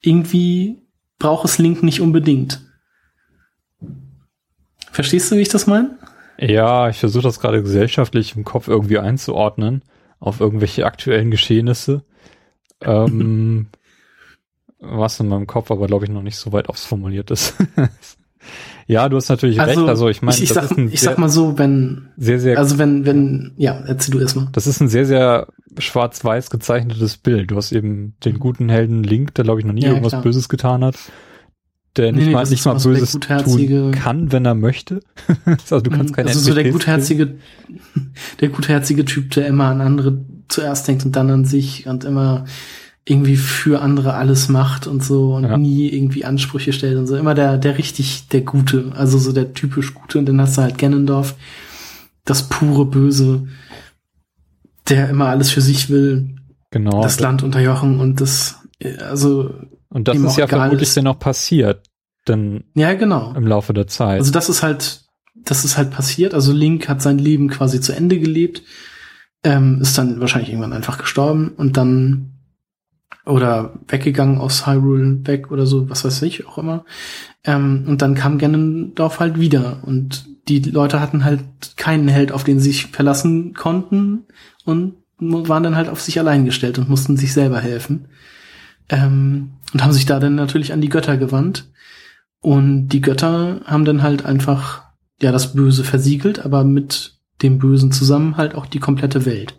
[0.00, 0.81] irgendwie
[1.22, 2.60] braucht es Link nicht unbedingt.
[4.90, 5.96] Verstehst du, wie ich das meine?
[6.36, 9.82] Ja, ich versuche das gerade gesellschaftlich im Kopf irgendwie einzuordnen
[10.18, 12.04] auf irgendwelche aktuellen Geschehnisse.
[12.84, 13.68] Ähm,
[14.80, 17.54] was in meinem Kopf aber, glaube ich, noch nicht so weit ausformuliert ist.
[18.86, 19.88] ja, du hast natürlich also, recht.
[19.88, 23.06] Also ich meine, ich, ich, sag, ich sag mal so, wenn sehr, sehr, also wenn,
[23.06, 24.48] wenn, ja, erzähl du erstmal.
[24.52, 25.48] Das ist ein sehr, sehr
[25.78, 27.50] schwarz-weiß gezeichnetes Bild.
[27.50, 30.22] Du hast eben den guten Helden Link, der glaube ich noch nie ja, irgendwas klar.
[30.22, 30.96] Böses getan hat,
[31.96, 35.00] der nicht nee, mal nicht mal Böses tun kann, wenn er möchte.
[35.44, 37.36] also du kannst keine Also so der gutherzige,
[38.40, 42.44] der gutherzige Typ, der immer an andere zuerst denkt und dann an sich und immer
[43.04, 45.56] irgendwie für andere alles macht und so und ja.
[45.56, 47.16] nie irgendwie Ansprüche stellt und so.
[47.16, 50.18] Immer der, der richtig, der Gute, also so der typisch Gute.
[50.18, 51.34] Und dann hast du halt Gennendorf,
[52.24, 53.48] das pure Böse,
[54.88, 56.36] der immer alles für sich will.
[56.70, 57.02] Genau.
[57.02, 58.60] Das Land unterjochen und das,
[59.00, 59.52] also.
[59.88, 60.96] Und das ist ja vermutlich ist.
[60.96, 61.82] dann auch passiert,
[62.28, 62.64] denn.
[62.74, 63.34] Ja, genau.
[63.34, 64.20] Im Laufe der Zeit.
[64.20, 65.02] Also das ist halt,
[65.34, 66.34] das ist halt passiert.
[66.34, 68.62] Also Link hat sein Leben quasi zu Ende gelebt,
[69.42, 72.31] ähm, ist dann wahrscheinlich irgendwann einfach gestorben und dann
[73.24, 76.84] oder weggegangen aus Hyrule weg oder so, was weiß ich auch immer.
[77.44, 81.42] Ähm, und dann kam Ganondorf halt wieder und die Leute hatten halt
[81.76, 84.24] keinen Held, auf den sie sich verlassen konnten
[84.64, 88.08] und waren dann halt auf sich allein gestellt und mussten sich selber helfen.
[88.88, 91.70] Ähm, und haben sich da dann natürlich an die Götter gewandt.
[92.40, 94.82] Und die Götter haben dann halt einfach,
[95.20, 99.58] ja, das Böse versiegelt, aber mit dem Bösen zusammen halt auch die komplette Welt.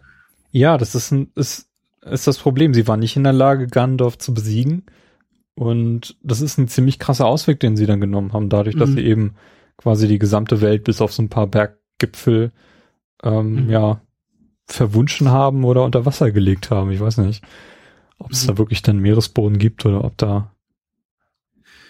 [0.52, 1.69] Ja, das ist ein, ist
[2.09, 2.73] ist das Problem.
[2.73, 4.84] Sie waren nicht in der Lage, Gandalf zu besiegen.
[5.55, 8.95] Und das ist ein ziemlich krasser Ausweg, den sie dann genommen haben, dadurch, dass mhm.
[8.95, 9.35] sie eben
[9.77, 12.51] quasi die gesamte Welt bis auf so ein paar Berggipfel
[13.23, 13.69] ähm, mhm.
[13.69, 14.01] ja
[14.65, 16.91] verwunschen haben oder unter Wasser gelegt haben.
[16.91, 17.43] Ich weiß nicht,
[18.17, 18.47] ob es mhm.
[18.47, 20.49] da wirklich dann Meeresboden gibt oder ob da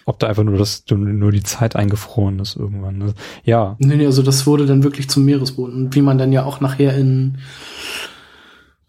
[0.06, 2.98] ob da einfach nur das nur die Zeit eingefroren ist irgendwann.
[2.98, 3.14] Ne?
[3.44, 3.76] Ja.
[3.78, 5.86] Nee, nee, also das wurde dann wirklich zum Meeresboden.
[5.86, 7.40] Und wie man dann ja auch nachher in äh,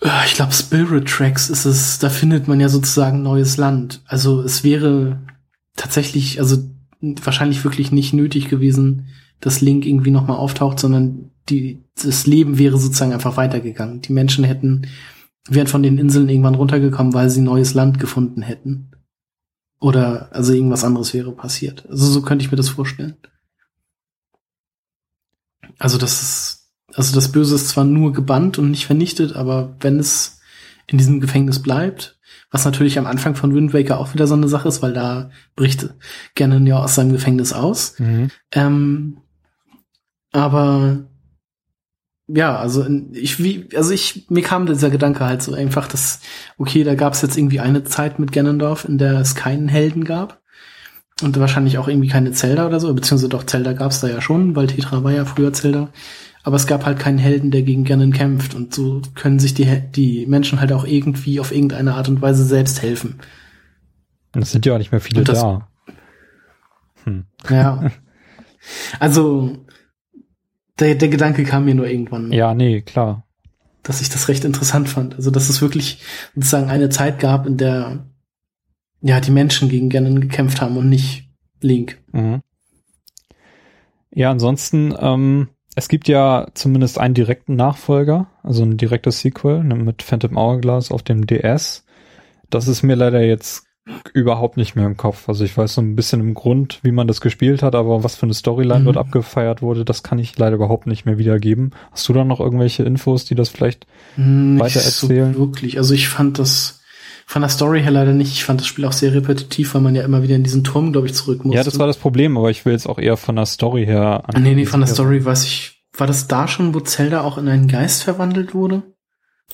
[0.01, 4.01] ich glaube, Spirit Tracks ist es, da findet man ja sozusagen neues Land.
[4.05, 5.21] Also es wäre
[5.75, 6.57] tatsächlich, also
[7.01, 9.07] wahrscheinlich wirklich nicht nötig gewesen,
[9.39, 14.01] dass Link irgendwie nochmal auftaucht, sondern die, das Leben wäre sozusagen einfach weitergegangen.
[14.01, 14.87] Die Menschen hätten,
[15.47, 18.91] wären von den Inseln irgendwann runtergekommen, weil sie neues Land gefunden hätten.
[19.79, 21.87] Oder also irgendwas anderes wäre passiert.
[21.89, 23.17] Also so könnte ich mir das vorstellen.
[25.77, 26.64] Also das ist,
[26.95, 30.39] also das Böse ist zwar nur gebannt und nicht vernichtet, aber wenn es
[30.87, 32.17] in diesem Gefängnis bleibt,
[32.51, 35.29] was natürlich am Anfang von Wind Waker auch wieder so eine Sache ist, weil da
[35.55, 35.89] bricht
[36.35, 37.99] Ganon ja aus seinem Gefängnis aus.
[37.99, 38.29] Mhm.
[38.51, 39.17] Ähm,
[40.31, 41.05] aber
[42.27, 46.21] ja, also ich wie, also ich mir kam dieser Gedanke halt so einfach, dass
[46.57, 50.05] okay, da gab es jetzt irgendwie eine Zeit mit Ganondorf, in der es keinen Helden
[50.05, 50.41] gab
[51.21, 54.21] und wahrscheinlich auch irgendwie keine Zelda oder so, beziehungsweise doch Zelda gab es da ja
[54.21, 55.89] schon, weil Tetra war ja früher Zelda,
[56.45, 59.65] aber es gab halt keinen Helden, der gegen Ganon kämpft und so können sich die
[59.95, 63.19] die Menschen halt auch irgendwie auf irgendeine Art und Weise selbst helfen.
[64.35, 65.67] Und es sind ja auch nicht mehr viele das- da.
[67.03, 67.25] Hm.
[67.49, 67.91] Ja.
[68.99, 69.57] also
[70.79, 72.31] der, der Gedanke kam mir nur irgendwann.
[72.31, 73.25] Ja, nee, klar.
[73.81, 75.15] dass ich das recht interessant fand.
[75.15, 76.03] Also, dass es wirklich
[76.35, 78.05] sozusagen eine Zeit gab, in der
[79.01, 81.27] ja die Menschen gegen Ganon gekämpft haben und nicht
[81.61, 81.97] Link.
[82.11, 82.41] Mhm.
[84.11, 89.75] Ja, ansonsten, ähm, es gibt ja zumindest einen direkten Nachfolger, also ein direktes Sequel ne,
[89.75, 91.83] mit Phantom Hourglass auf dem DS.
[92.49, 93.63] Das ist mir leider jetzt
[94.13, 95.29] überhaupt nicht mehr im Kopf.
[95.29, 98.15] Also ich weiß so ein bisschen im Grund, wie man das gespielt hat, aber was
[98.15, 98.85] für eine Storyline Mhm.
[98.85, 101.71] dort abgefeiert wurde, das kann ich leider überhaupt nicht mehr wiedergeben.
[101.91, 103.85] Hast du da noch irgendwelche Infos, die das vielleicht
[104.15, 105.33] Hm, Weiter erzählen?
[105.33, 105.77] So wirklich.
[105.77, 106.74] Also ich fand das
[107.25, 108.31] von der Story her leider nicht.
[108.31, 110.91] Ich fand das Spiel auch sehr repetitiv, weil man ja immer wieder in diesen Turm,
[110.91, 111.57] glaube ich, zurück musste.
[111.57, 114.23] Ja, das war das Problem, aber ich will jetzt auch eher von der Story her.
[114.37, 114.87] Nee, nee, von der.
[114.87, 115.83] Story weiß ich.
[115.97, 118.83] War das da schon, wo Zelda auch in einen Geist verwandelt wurde?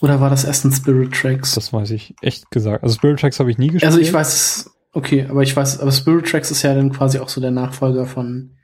[0.01, 1.53] Oder war das erst in Spirit Tracks?
[1.53, 2.83] Das weiß ich echt gesagt.
[2.83, 3.85] Also Spirit Tracks habe ich nie gespielt.
[3.85, 7.19] Also ich weiß es, okay, aber ich weiß, aber Spirit Tracks ist ja dann quasi
[7.19, 8.57] auch so der Nachfolger von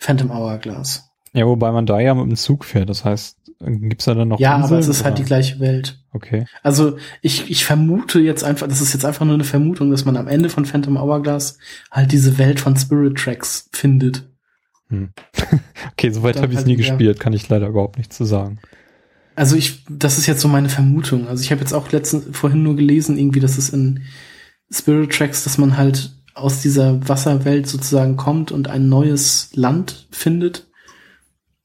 [0.00, 1.08] Phantom Hourglass.
[1.32, 2.88] Ja, wobei man da ja mit dem Zug fährt.
[2.88, 5.22] Das heißt, gibt's da dann noch Ja, aber Inseln, es ist halt oder?
[5.22, 5.98] die gleiche Welt.
[6.12, 6.46] Okay.
[6.62, 10.16] Also ich, ich vermute jetzt einfach, das ist jetzt einfach nur eine Vermutung, dass man
[10.16, 11.58] am Ende von Phantom Hourglass
[11.90, 14.24] halt diese Welt von Spirit Tracks findet.
[15.92, 18.58] Okay, soweit habe ich es halt nie gespielt, kann ich leider überhaupt nichts zu sagen.
[19.36, 21.28] Also ich, das ist jetzt so meine Vermutung.
[21.28, 24.02] Also ich habe jetzt auch letzten, vorhin nur gelesen, irgendwie, dass es in
[24.70, 30.66] Spirit Tracks, dass man halt aus dieser Wasserwelt sozusagen kommt und ein neues Land findet.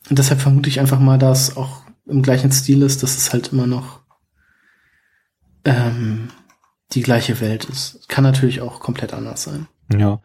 [0.09, 3.53] Und deshalb vermute ich einfach mal, dass auch im gleichen Stil ist, dass es halt
[3.53, 4.02] immer noch
[5.65, 6.30] ähm,
[6.91, 8.07] die gleiche Welt ist.
[8.10, 9.68] Kann natürlich auch komplett anders sein.
[9.95, 10.22] Ja.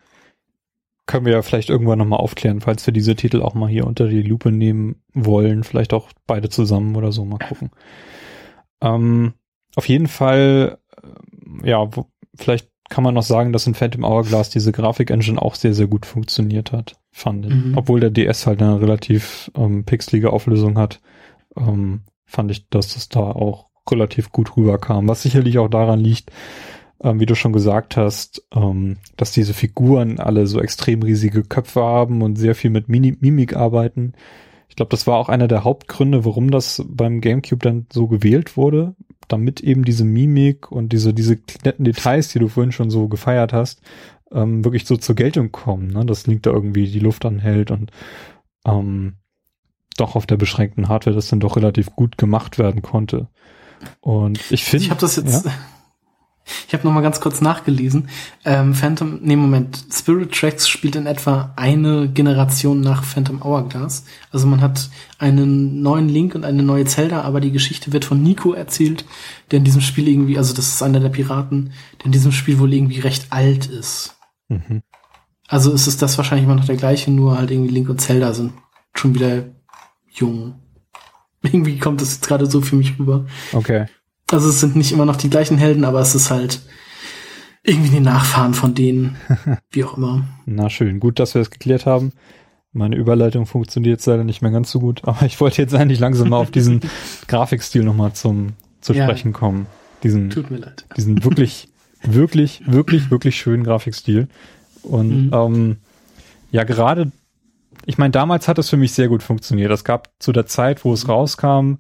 [1.07, 4.09] Können wir ja vielleicht irgendwann nochmal aufklären, falls wir diese Titel auch mal hier unter
[4.09, 5.63] die Lupe nehmen wollen.
[5.63, 7.71] Vielleicht auch beide zusammen oder so, mal gucken.
[8.81, 9.35] Ähm,
[9.77, 10.79] auf jeden Fall,
[11.63, 15.55] äh, ja, wo, vielleicht kann man noch sagen, dass in Phantom Hourglass diese Grafik-Engine auch
[15.55, 17.53] sehr, sehr gut funktioniert hat, fand ich.
[17.53, 17.77] Mhm.
[17.77, 21.01] Obwohl der DS halt eine relativ ähm, pixelige Auflösung hat,
[21.57, 25.09] ähm, fand ich, dass das da auch relativ gut rüberkam.
[25.09, 26.31] Was sicherlich auch daran liegt,
[27.03, 31.83] ähm, wie du schon gesagt hast, ähm, dass diese Figuren alle so extrem riesige Köpfe
[31.83, 34.15] haben und sehr viel mit Mini Mimik arbeiten.
[34.69, 38.57] Ich glaube, das war auch einer der Hauptgründe, warum das beim GameCube dann so gewählt
[38.57, 38.97] wurde,
[39.29, 43.53] damit eben diese Mimik und diese, diese netten Details, die du vorhin schon so gefeiert
[43.53, 43.83] hast,
[44.33, 45.89] ähm, wirklich so zur Geltung kommen.
[45.89, 46.05] Ne?
[46.07, 47.91] Das Link da irgendwie die Luft anhält und
[48.67, 49.15] ähm,
[49.97, 53.29] doch auf der beschränkten Hardware das dann doch relativ gut gemacht werden konnte.
[54.01, 55.49] Und ich finde, Ich habe das jetzt.
[56.69, 58.09] Ich habe noch mal ganz kurz nachgelesen.
[58.45, 64.05] Ähm, Phantom, nee Moment, Spirit Tracks spielt in etwa eine Generation nach Phantom Hourglass.
[64.31, 68.23] Also man hat einen neuen Link und eine neue Zelda, aber die Geschichte wird von
[68.23, 69.07] Nico erzählt,
[69.51, 72.59] der in diesem Spiel irgendwie, also das ist einer der Piraten, der in diesem Spiel
[72.59, 74.17] wohl irgendwie recht alt ist.
[74.49, 74.83] Mhm.
[75.49, 78.35] Also ist es das wahrscheinlich immer noch der gleiche, nur halt irgendwie Link und Zelda
[78.35, 78.53] sind
[78.95, 79.45] schon wieder
[80.15, 80.55] jung.
[81.43, 83.27] Irgendwie kommt das jetzt gerade so für mich rüber.
[83.53, 83.87] Okay.
[84.31, 86.63] Also es sind nicht immer noch die gleichen Helden, aber es ist halt
[87.63, 89.17] irgendwie die Nachfahren von denen,
[89.71, 90.25] wie auch immer.
[90.47, 92.13] Na schön, gut, dass wir das geklärt haben.
[92.73, 96.01] Meine Überleitung funktioniert jetzt leider nicht mehr ganz so gut, aber ich wollte jetzt eigentlich
[96.01, 96.81] langsam mal auf diesen
[97.29, 99.05] Grafikstil nochmal zum zu Ja.
[99.05, 99.67] sprechen kommen.
[100.03, 100.85] Diesen, Tut mir leid.
[100.97, 101.69] diesen wirklich,
[102.03, 104.29] wirklich, wirklich, wirklich schönen Grafikstil.
[104.83, 105.31] Und Mhm.
[105.33, 105.77] ähm,
[106.51, 107.13] ja, gerade,
[107.87, 109.71] ich meine, damals hat es für mich sehr gut funktioniert.
[109.71, 111.75] Es gab zu der Zeit, wo es rauskam,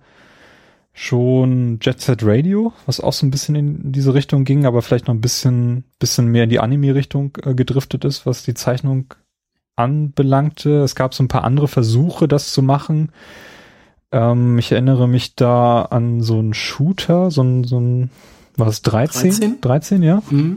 [0.92, 5.08] schon Jet Set Radio, was auch so ein bisschen in diese Richtung ging, aber vielleicht
[5.08, 9.12] noch ein bisschen, bisschen mehr in die Anime-Richtung äh, gedriftet ist, was die Zeichnung
[9.76, 10.82] anbelangte.
[10.82, 13.10] Es gab so ein paar andere Versuche, das zu machen.
[14.12, 18.10] Ähm, ich erinnere mich da an so einen Shooter, so ein, so ein,
[18.56, 19.30] was 13?
[19.30, 19.60] 13?
[19.60, 20.56] 13, ja Mhm.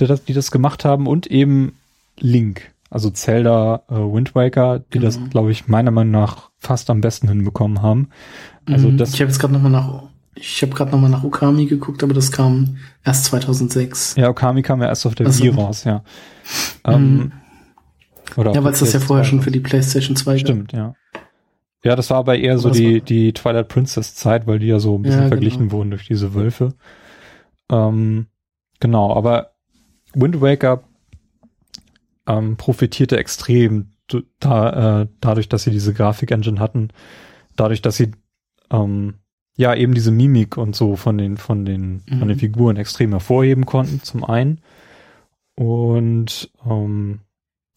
[0.00, 1.76] die das, die das gemacht haben und eben
[2.18, 5.28] Link, also Zelda, äh, Wind Waker, die das, Genau.
[5.30, 8.08] glaube ich, meiner Meinung nach fast am besten hinbekommen haben.
[8.66, 8.96] Also Mhm.
[8.98, 10.02] das, ich habe jetzt gerade nochmal nach
[10.36, 14.14] Ich habe gerade nochmal nach Okami geguckt, aber das kam erst 2006.
[14.16, 16.02] Ja, Okami kam ja erst auf der Also- Wii raus, ja.
[16.84, 17.32] Ähm,
[18.36, 20.40] oder auf Ja, weil es das ja vorher PS2 schon für die PlayStation 2 gab.
[20.40, 20.94] Stimmt, ja.
[21.82, 24.60] Ja, das war aber eher so Aber das die, war- die Twilight Princess Zeit, weil
[24.60, 25.34] die ja so ein bisschen Ja, genau.
[25.40, 26.74] verglichen wurden durch diese Wölfe.
[27.70, 28.26] Ähm,
[28.78, 29.50] genau, aber
[30.14, 30.84] Wind Waker
[32.30, 33.92] ähm, profitierte extrem
[34.40, 36.88] da, äh, dadurch, dass sie diese Grafik-Engine hatten,
[37.56, 38.10] dadurch, dass sie
[38.70, 39.14] ähm,
[39.56, 42.40] ja eben diese Mimik und so von den, von den, von den Mhm.
[42.40, 44.60] Figuren extrem hervorheben konnten, zum einen.
[45.54, 47.20] Und ähm,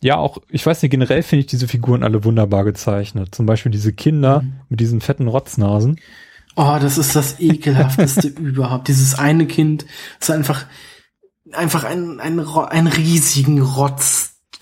[0.02, 3.34] ja, auch, ich weiß nicht, generell finde ich diese Figuren alle wunderbar gezeichnet.
[3.36, 4.54] Zum Beispiel diese Kinder Mhm.
[4.70, 6.00] mit diesen fetten Rotznasen.
[6.56, 8.88] Oh, das ist das ekelhafteste überhaupt.
[8.88, 9.86] Dieses eine Kind
[10.20, 10.66] ist einfach,
[11.52, 13.62] einfach ein, ein, einen riesigen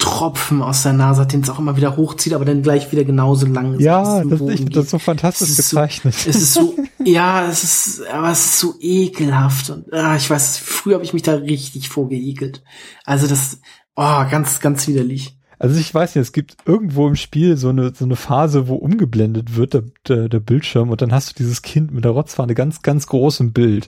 [0.02, 3.04] Rotztropfen aus der Nase hat, den es auch immer wieder hochzieht, aber dann gleich wieder
[3.04, 3.82] genauso lang ist.
[3.82, 6.16] Ja, das, ich das so fantastisch Es ist so- gezeichnet.
[6.16, 10.58] Es ist so, ja, es ist, aber es ist so ekelhaft und ah, ich weiß,
[10.58, 12.64] früher habe ich mich da richtig vorgeekelt.
[13.06, 13.60] Also das,
[13.96, 15.38] oh, ganz, ganz widerlich.
[15.60, 18.76] Also ich weiß nicht, es gibt irgendwo im Spiel so eine, so eine Phase, wo
[18.76, 22.56] umgeblendet wird der, der, der Bildschirm und dann hast du dieses Kind mit der Rotzfahne
[22.56, 23.88] ganz, ganz groß im Bild.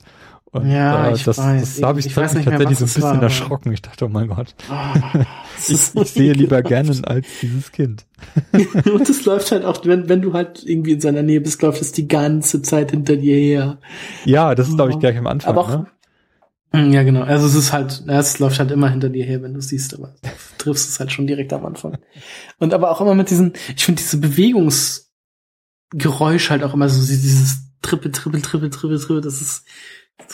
[0.54, 1.78] Und, Ja, ich das, weiß.
[1.78, 3.24] das habe ich, Ich das weiß hat mich nicht mehr, tatsächlich so ein bisschen war,
[3.24, 3.72] erschrocken.
[3.74, 4.94] Ich dachte, oh mein Gott, Oh,
[5.68, 8.06] ich, ich sehe lieber gerne als dieses Kind.
[8.86, 11.82] Und es läuft halt auch, wenn, wenn du halt irgendwie in seiner Nähe bist, läuft
[11.82, 13.80] es die ganze Zeit hinter dir her.
[14.26, 15.00] Ja, das ist, glaube ich, Oh.
[15.00, 15.50] gleich am Anfang.
[15.50, 15.88] Aber auch, ne?
[16.72, 17.24] Mm, ja, genau.
[17.24, 20.14] Also es ist halt, es läuft halt immer hinter dir her, wenn du siehst, aber
[20.22, 21.98] du triffst es halt schon direkt am Anfang.
[22.60, 27.64] Und aber auch immer mit diesen, ich finde diese Bewegungsgeräusch halt auch immer so dieses
[27.82, 29.66] Trippel, Trippel, Trippel, Trippel, Trippel, das ist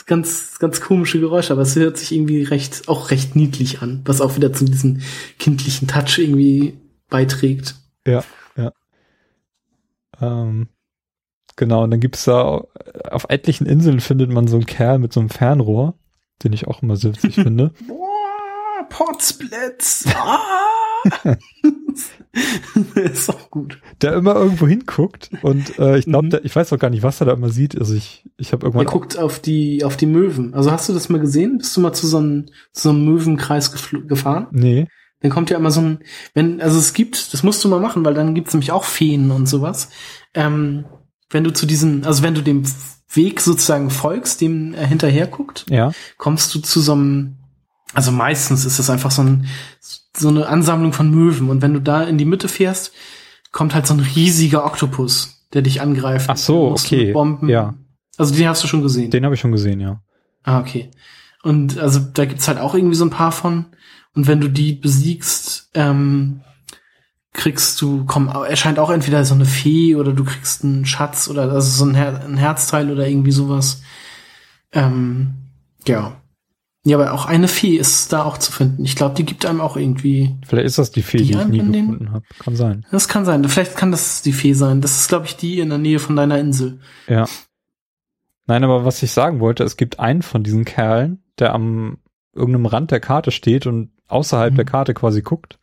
[0.06, 4.20] ganz, ganz komische Geräusche, aber es hört sich irgendwie recht, auch recht niedlich an, was
[4.20, 5.00] auch wieder zu diesem
[5.38, 6.78] kindlichen Touch irgendwie
[7.08, 7.76] beiträgt.
[8.06, 8.24] Ja,
[8.56, 8.72] ja.
[10.20, 10.68] Ähm,
[11.56, 12.64] genau, und dann gibt's da
[13.10, 15.94] auf etlichen Inseln findet man so einen Kerl mit so einem Fernrohr,
[16.42, 17.72] den ich auch immer witzig finde.
[17.86, 20.06] Boah, Potsblitz!
[20.14, 20.89] Ah!
[22.94, 23.80] ist auch gut.
[24.02, 26.40] Der immer irgendwo hinguckt und äh, ich glaube, Mhm.
[26.44, 27.78] ich weiß auch gar nicht, was er da immer sieht.
[27.78, 30.54] Also ich, ich habe Er irgendwann guckt auf die, auf die Möwen.
[30.54, 31.58] Also hast du das mal gesehen?
[31.58, 33.72] Bist du mal zu so einem, zu so einem Möwenkreis
[34.06, 34.46] gefahren?
[34.52, 34.86] nee,
[35.20, 35.98] Dann kommt ja immer so ein,
[36.34, 39.30] wenn, also es gibt, das musst du mal machen, weil dann gibt's nämlich auch Feen
[39.30, 39.88] und sowas.
[40.34, 40.84] Ähm,
[41.30, 42.64] wenn du zu diesen, also wenn du dem
[43.12, 47.36] Weg sozusagen folgst, dem er hinterher guckt, ja, kommst du zu so einem,
[47.94, 49.46] also meistens ist das einfach so, ein,
[50.16, 51.50] so eine Ansammlung von Möwen.
[51.50, 52.92] Und wenn du da in die Mitte fährst,
[53.52, 56.30] kommt halt so ein riesiger Oktopus, der dich angreift.
[56.30, 57.48] Ach so, okay, Bomben.
[57.48, 57.74] ja.
[58.16, 59.10] Also den hast du schon gesehen.
[59.10, 60.02] den habe ich schon gesehen, ja.
[60.42, 60.90] Ah, okay.
[61.42, 63.66] Und also da gibt's halt auch irgendwie so ein paar von.
[64.14, 66.42] Und wenn du die besiegst, ähm,
[67.32, 71.42] kriegst du, komm, erscheint auch entweder so eine Fee oder du kriegst einen Schatz oder
[71.42, 73.82] also so ein, Her ein Herzteil oder irgendwie sowas.
[74.72, 75.34] Ähm,
[75.86, 76.19] ja.
[76.84, 78.84] Ja, aber auch eine Fee ist da auch zu finden.
[78.86, 80.34] Ich glaube, die gibt einem auch irgendwie.
[80.46, 82.24] Vielleicht ist das die Fee, Die die, ich nie gefunden habe.
[82.38, 82.86] Kann sein.
[82.90, 83.44] Das kann sein.
[83.48, 84.80] Vielleicht kann das die Fee sein.
[84.80, 86.80] Das ist, glaube ich, die in der Nähe von deiner Insel.
[87.06, 87.26] Ja.
[88.46, 91.98] Nein, aber was ich sagen wollte, es gibt einen von diesen Kerlen, der am
[92.34, 94.56] irgendeinem Rand der Karte steht und außerhalb Mhm.
[94.56, 95.58] der Karte quasi guckt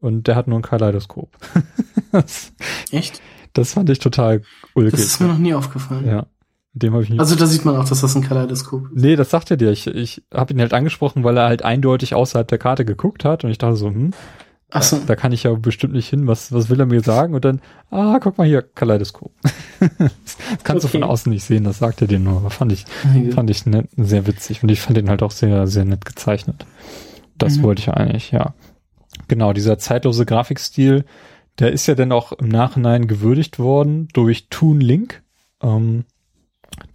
[0.00, 1.36] und der hat nur ein Kaleidoskop.
[2.12, 2.52] das,
[2.90, 3.20] Echt?
[3.52, 4.42] das fand ich total
[4.74, 4.92] ulkig.
[4.92, 6.06] Das ist mir noch nie aufgefallen.
[6.06, 6.26] ja.
[6.74, 7.20] Dem habe ich nicht.
[7.20, 8.96] Also da sieht man auch, dass das ein Kaleidoskop ist.
[9.02, 9.70] nee, das sagt er dir.
[9.70, 13.44] Ich, ich habe ihn halt angesprochen, weil er halt eindeutig außerhalb der Karte geguckt hat
[13.44, 14.12] und ich dachte so, hm,
[14.70, 14.98] Ach so.
[15.06, 16.26] da, kann ich ja bestimmt nicht hin.
[16.26, 17.34] Was, was will er mir sagen?
[17.34, 19.30] Und dann, ah, guck mal hier, Kaleidoskop.
[19.80, 20.92] das kannst Okay.
[20.98, 22.38] du von außen nicht sehen, das sagt er dir nur.
[22.38, 23.32] Aber fand ich, Einige.
[23.32, 26.64] fand ich nett, sehr witzig und ich fand ihn halt auch sehr, sehr nett gezeichnet.
[27.36, 27.62] Das Mhm.
[27.64, 28.54] wollte ich eigentlich, ja.
[29.28, 31.04] Genau, dieser zeitlose Grafikstil,
[31.58, 35.22] der ist ja dann auch im Nachhinein gewürdigt worden durch Toon Link,
[35.62, 36.04] ähm,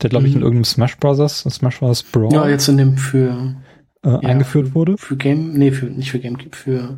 [0.01, 0.43] der glaube ich in Mhm.
[0.45, 2.03] irgendeinem Smash Brothers, Smash Bros.
[2.03, 3.55] Brawl Ja, jetzt in dem für,
[4.03, 4.97] äh, ja, eingeführt wurde.
[4.97, 6.97] Für Game, nee, für, nicht für GameCube, für,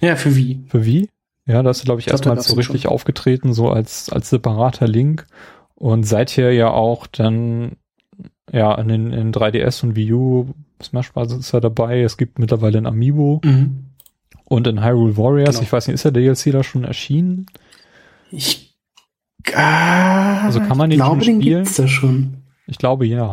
[0.00, 0.64] ja, für Wii.
[0.68, 1.08] Für Wii.
[1.46, 2.90] Ja, da ist er, glaube ich, glaub, gab's so richtig schon.
[2.90, 5.26] aufgetreten, so als, als separater Link.
[5.76, 7.76] Und seither ja auch dann,
[8.52, 10.46] ja, in den in 3DS und Wii U,
[10.82, 11.32] Smash Bros.
[11.32, 12.02] ist er dabei.
[12.02, 13.40] Es gibt mittlerweile ein Amiibo.
[13.44, 13.84] Mhm.
[14.44, 15.62] Und in Hyrule Warriors, Genau.
[15.62, 17.46] ich weiß nicht, ist der DLC da schon erschienen?
[18.30, 18.75] Ich,
[19.54, 21.64] Also kann man den glaube, schon den spielen?
[21.64, 22.42] gibt's da schon.
[22.66, 23.32] Ich glaube ja.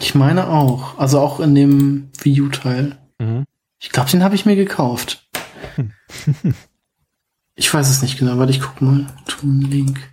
[0.00, 0.98] Ich meine auch.
[0.98, 2.96] Also auch in dem Wii U-Teil.
[3.18, 3.44] Mhm.
[3.78, 5.28] Ich glaube, den habe ich mir gekauft.
[7.56, 9.06] Ich weiß es nicht genau, warte, ich guck mal.
[9.26, 10.12] Toon Link.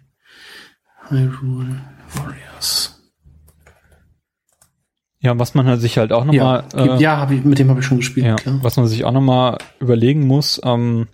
[1.09, 1.81] Hyrule
[2.13, 3.01] Warriors.
[5.19, 7.79] Ja, was man halt sich halt auch Ja, nochmal, ja hab ich, mit dem habe
[7.79, 11.07] ich schon gespielt, ja, was man sich auch nochmal überlegen muss, ähm,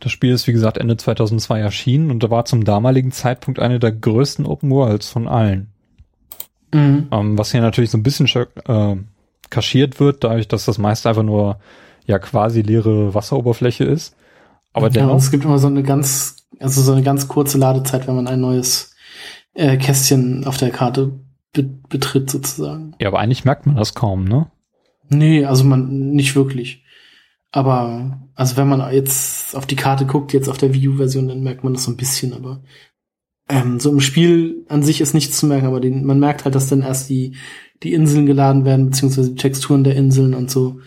[0.00, 3.78] das Spiel ist wie gesagt Ende 2002 erschienen und da war zum damaligen Zeitpunkt eine
[3.78, 5.72] der größten Open Worlds von allen.
[6.72, 7.08] Mhm.
[7.10, 8.28] Ähm, was hier natürlich so ein bisschen
[8.66, 8.96] äh,
[9.50, 11.58] kaschiert wird, dadurch, dass das meist einfach nur
[12.06, 14.16] ja quasi leere Wasseroberfläche ist.
[14.72, 18.06] Aber ja, dennoch, es gibt immer so eine ganz, also so eine ganz kurze Ladezeit,
[18.06, 18.94] wenn man ein neues
[19.54, 21.12] äh, Kästchen auf der Karte
[21.52, 22.96] be betritt, sozusagen.
[23.00, 24.50] ja, aber eigentlich merkt man das kaum, ne?
[25.08, 26.84] Nee, also man nicht wirklich.
[27.52, 31.42] Aber also wenn man jetzt auf die Karte guckt, jetzt auf der Wii U-Version, dann
[31.42, 32.62] merkt man das so ein bisschen, aber
[33.48, 36.54] ähm, so im Spiel an sich ist nichts zu merken, aber den, man merkt halt,
[36.54, 37.36] dass dann erst die,
[37.82, 40.80] die Inseln geladen werden, beziehungsweise die Texturen der Inseln und so.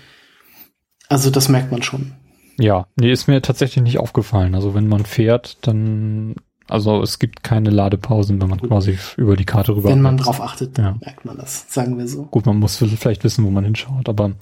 [1.09, 2.13] Also das merkt man schon.
[2.59, 4.55] Ja, nee, ist mir tatsächlich nicht aufgefallen.
[4.55, 6.35] Also wenn man fährt, dann,
[6.67, 9.89] also es gibt keine Ladepausen, wenn man quasi über die Karte rüber.
[9.89, 10.97] Wenn man drauf achtet, Ja.
[10.99, 12.23] merkt man das, sagen wir so.
[12.23, 14.33] Gut, man muss vielleicht wissen, wo man hinschaut, aber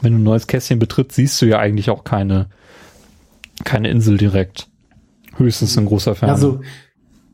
[0.00, 2.46] wenn du ein neues Kästchen betrittst, siehst du ja eigentlich auch keine,
[3.64, 4.68] keine Insel direkt.
[5.36, 6.32] Höchstens in großer Ferne.
[6.32, 6.60] Also,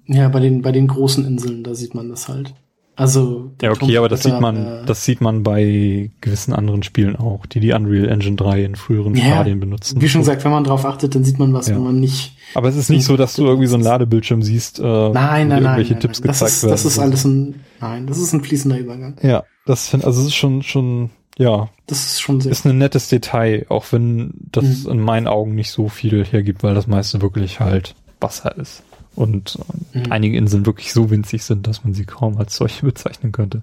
[0.06, 2.54] ja, bei den, bei den großen Inseln, da sieht man das halt.
[2.96, 6.82] Also, der ja, okay, aber das sieht man, äh, das sieht man bei gewissen anderen
[6.82, 10.02] Spielen auch, die die Unreal Engine 3 in früheren Ja, Stadien benutzen.
[10.02, 11.76] Wie schon gesagt, wenn man drauf achtet, dann sieht man was, Ja.
[11.76, 12.36] wenn man nicht.
[12.54, 15.62] aber es ist nicht so, dass du irgendwie so ein Ladebildschirm siehst, äh, Nein, nein,
[15.62, 16.26] irgendwelche nein, Tipps nein.
[16.26, 16.72] Das gezeigt ist, werden.
[16.72, 19.16] das ist alles ein, nein, das ist ein fließender Übergang.
[19.22, 21.08] Ja, das find, also es ist schon, schon,
[21.38, 22.52] ja, Das ist schon sehr.
[22.52, 24.90] ist ein nettes Detail, auch wenn das Mhm.
[24.92, 28.82] in meinen Augen nicht so viel hergibt, weil das meiste wirklich halt Wasser ist.
[29.16, 29.58] Und
[29.92, 30.04] Mhm.
[30.10, 33.62] einige Inseln wirklich so winzig sind, dass man sie kaum als solche bezeichnen könnte.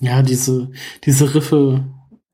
[0.00, 0.70] Ja, diese,
[1.04, 1.84] diese Riffe,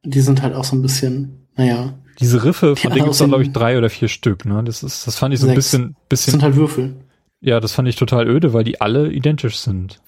[0.02, 3.28] die sind halt auch so ein bisschen, naja, Diese Riffe, von denen gibt es aussehen-
[3.28, 4.62] glaube ich, drei oder vier Stück, ne?
[4.64, 5.70] Das ist, das fand ich so ein Sechs.
[5.70, 6.96] bisschen, das bisschen, sind halt Würfel.
[7.40, 10.00] ja, das fand ich total öde, weil die alle identisch sind.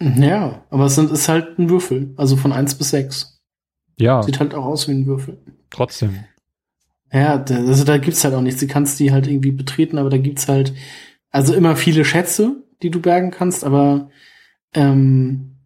[0.00, 2.12] Ja, aber es sind, ist halt ein Würfel.
[2.16, 3.37] Also von eins bis sechs.
[3.98, 5.38] Ja, Sieht halt auch aus wie ein Würfel.
[5.70, 6.24] trotzdem.
[7.12, 8.60] Ja, da- also da gibt's halt auch nichts.
[8.60, 10.74] Du kannst die halt irgendwie betreten, aber da gibt's halt
[11.30, 14.10] also immer viele Schätze, die du bergen kannst, aber
[14.74, 15.56] ähm,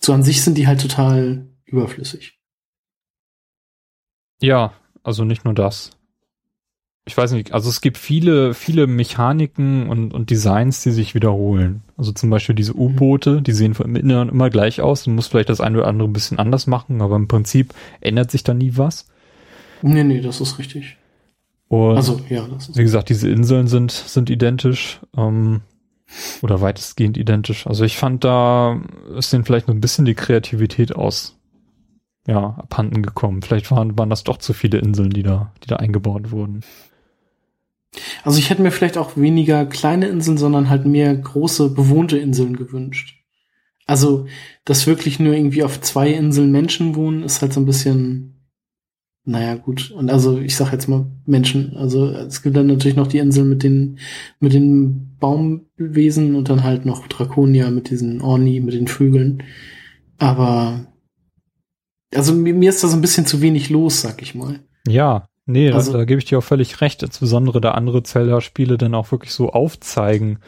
[0.00, 2.38] so an sich sind die halt total überflüssig.
[4.42, 4.72] Ja,
[5.02, 5.90] also nicht nur das.
[7.10, 11.82] Ich weiß nicht, also es gibt viele, viele Mechaniken und, und Designs, die sich wiederholen.
[11.96, 15.02] Also zum Beispiel diese U-Boote, die sehen vom Inneren immer gleich aus.
[15.02, 18.30] Du musst vielleicht das eine oder andere ein bisschen anders machen, aber im Prinzip ändert
[18.30, 19.08] sich da nie was.
[19.82, 20.98] Nee, nee, das ist richtig.
[21.66, 25.00] Und Also, ja, das ist wie gesagt, diese Inseln sind, sind identisch.
[25.16, 25.62] Ähm,
[26.42, 27.66] oder weitestgehend identisch.
[27.66, 28.80] Also ich fand, da
[29.16, 31.36] ist denen vielleicht noch ein bisschen die Kreativität aus,
[32.28, 33.42] ja, abhanden gekommen.
[33.42, 36.62] Vielleicht waren, waren das doch zu viele Inseln, die da, die da eingebaut wurden.
[38.22, 42.56] Also ich hätte mir vielleicht auch weniger kleine Inseln, sondern halt mehr große bewohnte Inseln
[42.56, 43.16] gewünscht.
[43.86, 44.26] Also,
[44.64, 48.46] dass wirklich nur irgendwie auf zwei Inseln Menschen wohnen, ist halt so ein bisschen,
[49.24, 49.90] naja, gut.
[49.90, 51.76] Und also, ich sag jetzt mal Menschen.
[51.76, 53.98] Also, es gibt dann natürlich noch die Inseln mit den,
[54.38, 59.42] mit den Baumwesen und dann halt noch Draconia mit diesen Orni, mit den Vögeln.
[60.18, 60.86] Aber,
[62.14, 64.60] also mir, mir ist da so ein bisschen zu wenig los, sag ich mal.
[64.86, 67.02] Ja, nee, Also- da, da gebe ich dir auch völlig recht.
[67.02, 70.38] Insbesondere da andere Zelda-Spiele dann auch wirklich so aufzeigen,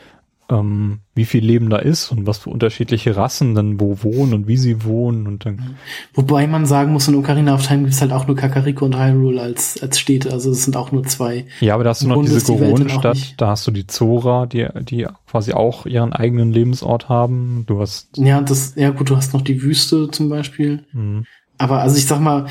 [0.51, 4.49] ähm, wie viel Leben da ist und was für unterschiedliche Rassen dann wo wohnen und
[4.49, 5.77] wie sie wohnen und dann.
[6.13, 8.99] Wobei man sagen muss, in Ocarina of Time gibt es halt auch nur Kakariko und
[8.99, 10.31] Hyrule als, als Städte.
[10.31, 11.47] Also es sind auch nur zwei.
[11.61, 14.45] Ja, aber da hast du noch diese die Goron-Stadt, nicht- da hast du die Zora,
[14.47, 17.65] die, die quasi auch ihren eigenen Lebensort haben.
[17.67, 20.85] Du hast, Ja, das, ja gut, du hast noch die Wüste zum Beispiel.
[20.93, 21.23] mh,
[21.57, 22.47] Aber also ich sag mal,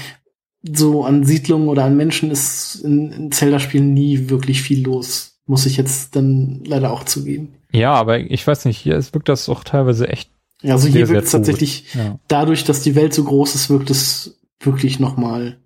[0.63, 5.39] so an Siedlungen oder an Menschen ist in, in Zelda-Spielen nie wirklich viel los.
[5.45, 7.55] Muss ich jetzt dann leider auch zugeben.
[7.71, 10.29] ja, aber ich weiß nicht, hier wirkt das auch teilweise echt,
[10.61, 12.19] Ja, Also hier wirkt es tatsächlich, ja.
[12.27, 15.57] dadurch, dass die Welt so groß ist, wirkt es wirklich noch mal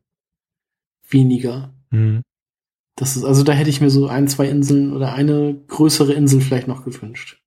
[1.10, 1.74] weniger.
[1.92, 2.22] Mh.
[2.96, 6.40] Das ist, also da hätte ich mir so ein, zwei Inseln oder eine größere Insel
[6.40, 7.42] vielleicht noch gewünscht.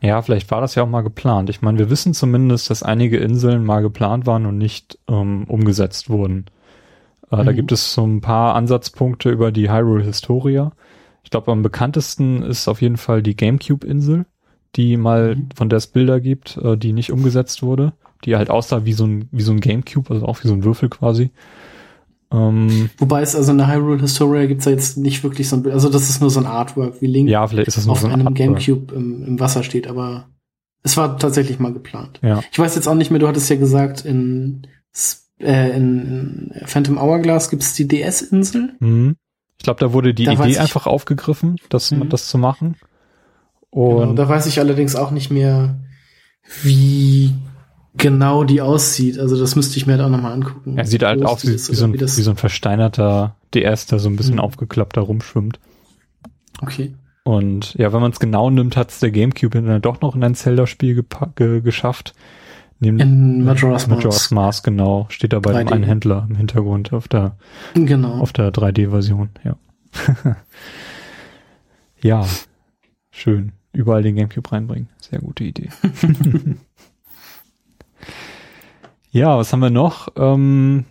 [0.00, 1.50] Ja, vielleicht war das ja auch mal geplant.
[1.50, 6.08] Ich meine, wir wissen zumindest, dass einige Inseln mal geplant waren und nicht ähm, umgesetzt
[6.08, 6.46] wurden.
[7.30, 7.56] Äh, Da Mhm.
[7.56, 10.72] gibt es so ein paar Ansatzpunkte über die Hyrule Historia.
[11.22, 14.26] Ich glaube, am bekanntesten ist auf jeden Fall die GameCube-Insel,
[14.76, 15.48] die mal, Mhm.
[15.54, 17.92] von der es Bilder gibt, äh, die nicht umgesetzt wurde,
[18.24, 20.64] die halt aussah wie so ein, wie so ein GameCube, also auch wie so ein
[20.64, 21.30] Würfel quasi.
[22.32, 25.62] Ähm, Wobei es also in der Hyrule Historia gibt's ja jetzt nicht wirklich so ein
[25.64, 25.74] Bild.
[25.74, 28.06] Also das ist nur so ein Artwork, wie Link ja, vielleicht ist das auf so
[28.06, 28.36] ein einem Artwork.
[28.64, 30.28] Gamecube im, im Wasser steht, aber
[30.84, 32.20] es war tatsächlich mal geplant.
[32.22, 32.40] Ja.
[32.52, 34.66] Ich weiß jetzt auch nicht mehr, du hattest ja gesagt, in,
[35.40, 38.74] äh, in, Phantom Hourglass gibt's die DS-Insel.
[38.80, 39.16] Mhm.
[39.58, 42.08] Ich glaube, da wurde die Da Idee einfach aufgegriffen, das, Mhm.
[42.08, 42.76] das zu machen.
[43.72, 45.76] Genau, Und da weiß ich allerdings auch nicht mehr,
[46.62, 47.32] wie
[47.96, 49.18] genau die aussieht.
[49.18, 50.78] Also das müsste ich mir halt auch nochmal angucken.
[50.78, 54.08] Er sieht halt aus wie, wie, so ein, wie so ein versteinerter DS, der so
[54.08, 54.40] ein bisschen Mhm.
[54.40, 55.60] aufgeklappt da rumschwimmt.
[56.62, 56.94] Okay.
[57.24, 60.24] Und ja, wenn man es genau nimmt, hat es der GameCube dann doch noch in
[60.24, 61.04] ein Zelda-Spiel
[61.36, 62.14] ge geschafft.
[62.80, 65.06] Nämlich in Majora's, Majora's Mask, genau.
[65.10, 65.58] Steht da bei 3D.
[65.58, 67.36] dem einen Händler im Hintergrund auf der,
[67.74, 68.18] genau.
[68.18, 69.56] auf der 3D-Version, ja.
[72.00, 72.26] ja,
[73.10, 73.52] schön.
[73.72, 74.88] Überall den GameCube reinbringen.
[74.98, 75.68] Sehr gute Idee.
[79.10, 80.08] ja, was haben wir noch?
[80.16, 80.86] Ähm,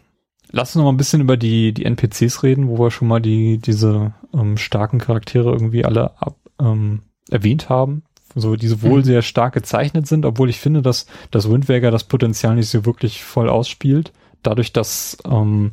[0.51, 3.19] lass uns noch mal ein bisschen über die, die NPCs reden, wo wir schon mal
[3.19, 7.01] die, diese ähm, starken Charaktere irgendwie alle ab, ähm,
[7.31, 8.03] erwähnt haben
[8.35, 9.05] so die sowohl mhm.
[9.05, 12.85] sehr stark gezeichnet sind, obwohl ich finde, dass das Wind Waker das Potenzial nicht so
[12.85, 14.11] wirklich voll ausspielt.
[14.43, 15.71] Dadurch, dass ähm,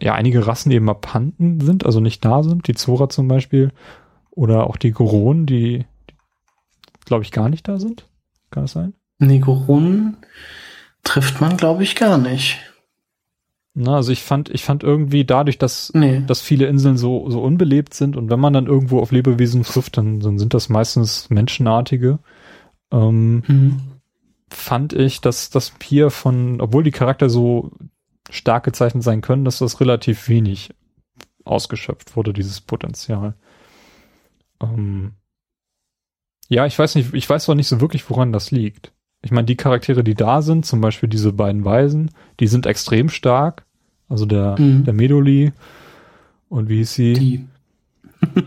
[0.00, 3.72] ja einige Rassen eben abhanden sind, also nicht da sind, die Zora zum Beispiel,
[4.30, 8.06] oder auch die Goronen, die, die glaube ich gar nicht da sind.
[8.50, 8.94] Kann das sein?
[9.18, 10.18] Nee, Goronen
[11.02, 12.58] trifft man, glaube ich, gar nicht.
[13.78, 16.22] Na, also ich fand, ich fand irgendwie dadurch, dass, nee.
[16.26, 19.98] dass viele Inseln so, so unbelebt sind und wenn man dann irgendwo auf Lebewesen trifft,
[19.98, 22.18] dann, dann sind das meistens Menschenartige.
[22.90, 23.80] Ähm, mhm.
[24.48, 27.70] Fand ich, dass das hier von, obwohl die Charakter so
[28.30, 30.70] stark gezeichnet sein können, dass das relativ wenig
[31.44, 33.34] ausgeschöpft wurde, dieses Potenzial.
[34.62, 35.12] Ähm,
[36.48, 38.94] ja, ich weiß nicht, ich weiß auch nicht so wirklich, woran das liegt.
[39.20, 43.10] Ich meine, die Charaktere, die da sind, zum Beispiel diese beiden Weisen, die sind extrem
[43.10, 43.65] stark.
[44.08, 44.84] Also der, mhm.
[44.84, 45.52] der Medoli
[46.48, 47.12] und wie hieß sie?
[47.14, 47.46] Die.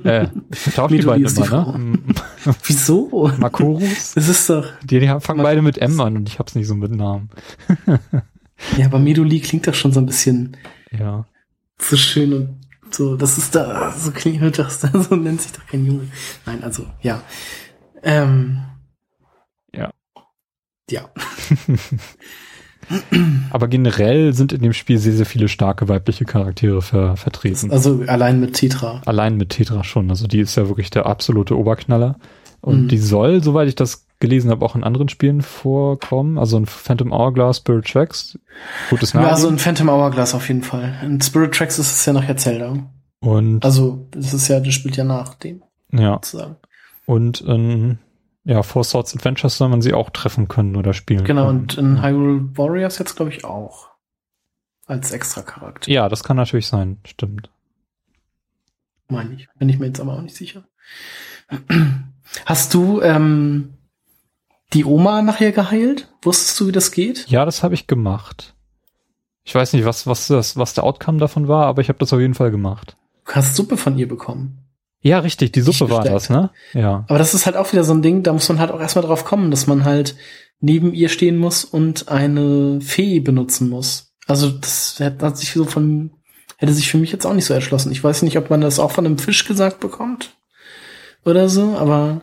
[0.03, 0.27] Äh,
[0.76, 1.99] tauscht die beiden immer, ne?
[2.64, 3.31] Wieso?
[3.38, 4.14] Makorus?
[4.14, 4.65] Das ist doch.
[4.84, 7.30] Die, die fangen beide mit M an und ich hab's nicht so mit Namen.
[8.77, 10.57] ja, aber Medoli klingt doch schon so ein bisschen.
[10.91, 11.26] Ja.
[11.80, 12.60] So schön und
[12.91, 16.07] so, das ist da, so klingt das, so nennt sich doch kein Junge.
[16.45, 17.22] Nein, also, ja.
[18.02, 18.61] Ähm,
[19.73, 19.91] ja.
[20.90, 21.10] Ja.
[23.52, 27.72] Aber generell sind in dem Spiel sehr, sehr viele starke weibliche Charaktere ver vertreten.
[27.72, 29.02] Also allein mit Tetra.
[29.06, 30.10] Allein mit Tetra schon.
[30.10, 32.16] Also die ist ja wirklich der absolute Oberknaller.
[32.61, 32.88] Und mhm.
[32.90, 36.38] die soll, soweit ich das gelesen habe, auch in anderen Spielen vorkommen.
[36.38, 38.38] Also in Phantom Hourglass, Spirit Tracks.
[38.90, 39.28] Gutes Name.
[39.28, 40.95] Ja, also in Phantom Hourglass auf jeden Fall.
[41.03, 42.78] In Spirit Tracks ist es ja nachher Zelda.
[43.22, 45.64] Und also das ist ja, das spielt ja nach dem.
[45.91, 46.16] Ja.
[46.16, 46.57] Sozusagen.
[47.06, 47.98] Und in
[48.49, 51.59] ja, Four Swords Adventures soll man sie auch treffen können oder spielen Genau, können.
[51.59, 53.89] und in Hyrule Warriors jetzt, glaube ich, auch.
[54.88, 55.91] Als extra Charakter.
[55.91, 57.51] Ja, das kann natürlich sein, stimmt.
[59.07, 59.47] Meine ich.
[59.59, 60.63] Bin ich mir jetzt aber auch nicht sicher.
[62.45, 63.76] Hast du ähm,
[64.73, 66.11] die Oma nachher geheilt?
[66.23, 67.27] Wusstest du, wie das geht?
[67.30, 68.55] Ja, das habe ich gemacht.
[69.43, 72.11] Ich weiß nicht, was, was, das, was der Outcome davon war, aber ich habe das
[72.13, 72.97] auf jeden Fall gemacht.
[73.26, 74.59] Du hast Suppe von ihr bekommen.
[75.01, 76.51] Ja, richtig, die Suppe war das, ne?
[76.73, 77.05] Ja.
[77.07, 79.05] Aber das ist halt auch wieder so ein Ding, da muss man halt auch erstmal
[79.05, 80.15] drauf kommen, dass man halt
[80.59, 84.13] neben ihr stehen muss und eine Fee benutzen muss.
[84.27, 86.11] Also das hat sich so von,
[86.57, 87.91] hätte sich für mich jetzt auch nicht so erschlossen.
[87.91, 90.35] Ich weiß nicht, ob man das auch von einem Fisch gesagt bekommt
[91.23, 92.21] oder so, aber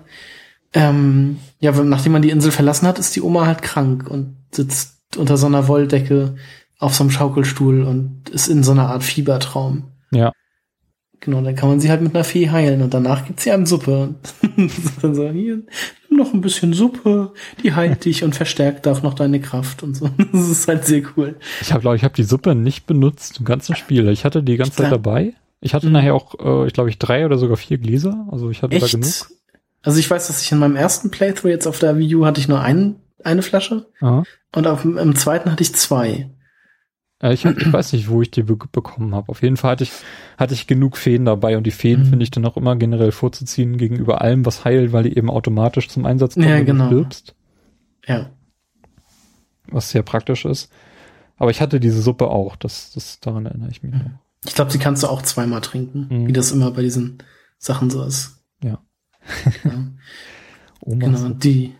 [0.74, 5.16] ähm, ja, nachdem man die Insel verlassen hat, ist die Oma halt krank und sitzt
[5.16, 6.36] unter so einer Wolldecke
[6.78, 9.84] auf so einem Schaukelstuhl und ist in so einer Art Fiebertraum.
[10.10, 10.32] Ja.
[11.20, 13.66] Genau, dann kann man sie halt mit einer Fee heilen und danach gibt's sie an
[13.66, 14.14] Suppe.
[15.02, 15.62] dann so, hier,
[16.10, 17.32] noch ein bisschen Suppe,
[17.62, 20.10] die heilt dich und verstärkt auch noch deine Kraft und so.
[20.32, 21.36] Das ist halt sehr cool.
[21.60, 24.08] Ich habe, glaube ich, habe die Suppe nicht benutzt im ganzen Spiel.
[24.08, 25.34] Ich hatte die ganze Zeit dabei.
[25.60, 25.92] Ich hatte mhm.
[25.92, 28.26] nachher auch, äh, ich glaube, ich drei oder sogar vier Gläser.
[28.30, 28.94] Also ich hatte Echt?
[28.94, 29.12] da genug.
[29.82, 32.40] Also ich weiß, dass ich in meinem ersten Playthrough jetzt auf der Wii U hatte
[32.40, 34.24] ich nur ein, eine Flasche Aha.
[34.54, 36.28] und auf, im zweiten hatte ich zwei.
[37.26, 39.28] Äh, ich, ich weiß nicht, wo ich die be bekommen habe.
[39.28, 39.92] Auf jeden Fall hatte ich,
[40.38, 42.06] hatte ich genug Feen dabei und die Feen mhm.
[42.06, 45.88] finde ich dann auch immer generell vorzuziehen gegenüber allem, was heilt, weil die eben automatisch
[45.88, 46.90] zum Einsatz kommen, ja, genau.
[46.90, 47.34] du stirbst.
[48.06, 48.30] Ja.
[49.68, 50.70] Was sehr praktisch ist.
[51.38, 54.00] Aber ich hatte diese Suppe auch, das, das daran erinnere ich mich noch.
[54.46, 56.28] Ich glaube, sie kannst du auch zweimal trinken, mhm.
[56.28, 57.18] wie das immer bei diesen
[57.58, 58.44] Sachen so ist.
[58.62, 58.78] Ja.
[59.64, 59.70] ja.
[60.80, 61.74] Oma genau, die,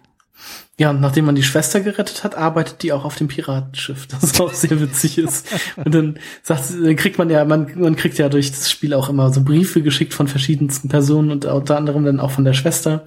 [0.79, 4.39] ja, und nachdem man die Schwester gerettet hat, arbeitet die auch auf dem Piratenschiff, das
[4.41, 5.49] auch sehr witzig ist.
[5.77, 9.09] Und dann sagt, dann kriegt man ja, man, man kriegt ja durch das Spiel auch
[9.09, 13.05] immer so Briefe geschickt von verschiedensten Personen und unter anderem dann auch von der Schwester.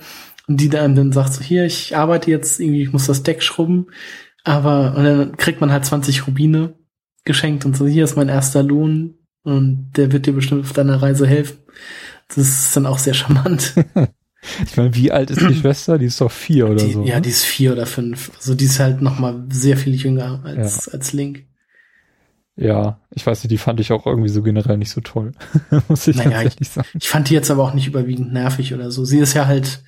[0.47, 3.43] Und die dann, dann sagt so, hier, ich arbeite jetzt irgendwie, ich muss das Deck
[3.43, 3.87] schrubben.
[4.43, 6.73] Aber, und dann kriegt man halt 20 Rubine
[7.23, 11.01] geschenkt und so, hier ist mein erster Lohn und der wird dir bestimmt auf deiner
[11.01, 11.57] Reise helfen.
[12.29, 13.75] Das ist dann auch sehr charmant.
[14.65, 15.97] Ich meine, wie alt ist die Schwester?
[15.97, 17.03] Die ist doch vier oder die, so.
[17.03, 17.21] Ja, ne?
[17.21, 18.31] die ist vier oder fünf.
[18.37, 20.93] Also die ist halt noch mal sehr viel jünger als, ja.
[20.93, 21.45] als Link.
[22.55, 25.31] Ja, ich weiß nicht, die fand ich auch irgendwie so generell nicht so toll.
[25.87, 26.87] Muss ich naja, ganz ehrlich sagen.
[26.93, 29.05] Ich, ich fand die jetzt aber auch nicht überwiegend nervig oder so.
[29.05, 29.81] Sie ist ja halt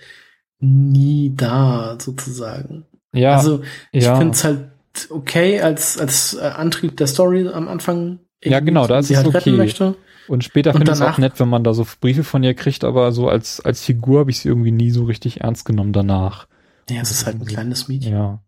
[0.59, 2.85] nie da, sozusagen.
[3.13, 3.35] Ja.
[3.35, 3.61] Also
[3.91, 4.17] ich ja.
[4.17, 4.69] finde es halt
[5.09, 9.23] okay als, als äh, Antrieb der Story am Anfang Ja, genau, da ist sie es
[9.23, 9.57] halt retten okay.
[9.57, 9.95] möchte.
[10.27, 12.83] Und später finde ich es auch nett, wenn man da so Briefe von ihr kriegt,
[12.83, 16.47] aber so als, als Figur habe ich sie irgendwie nie so richtig ernst genommen danach.
[16.89, 18.13] Ja, es ist halt ein kleines Mädchen.
[18.13, 18.41] Ja.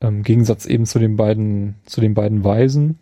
[0.00, 2.98] Im Gegensatz eben zu den beiden, zu den beiden Weisen,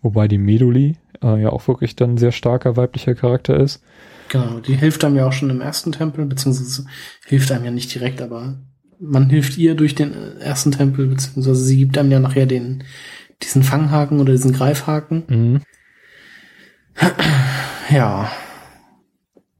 [0.00, 3.82] wobei die Meduli äh, ja auch wirklich dann ein sehr starker weiblicher Charakter ist.
[4.28, 6.84] Genau, die hilft einem ja auch schon im ersten Tempel, beziehungsweise
[7.26, 8.58] hilft einem ja nicht direkt, aber
[9.00, 12.84] man hilft ihr durch den äh, ersten Tempel, beziehungsweise sie gibt einem ja nachher den,
[13.42, 15.24] diesen Fanghaken oder diesen Greifhaken.
[15.28, 15.60] Mhm.
[17.90, 18.30] Ja,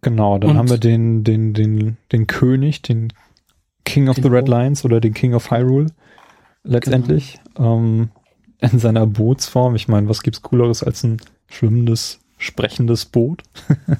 [0.02, 3.12] Genau, dann Und- haben wir den, den, den, den König, den
[3.84, 5.86] King of Den the Red Lions oder den King of Hyrule
[6.62, 7.38] letztendlich.
[7.58, 8.10] Ähm,
[8.60, 9.74] in seiner Bootsform.
[9.74, 11.18] Ich meine, was gibt's cooleres als ein
[11.48, 13.42] schwimmendes, sprechendes Boot?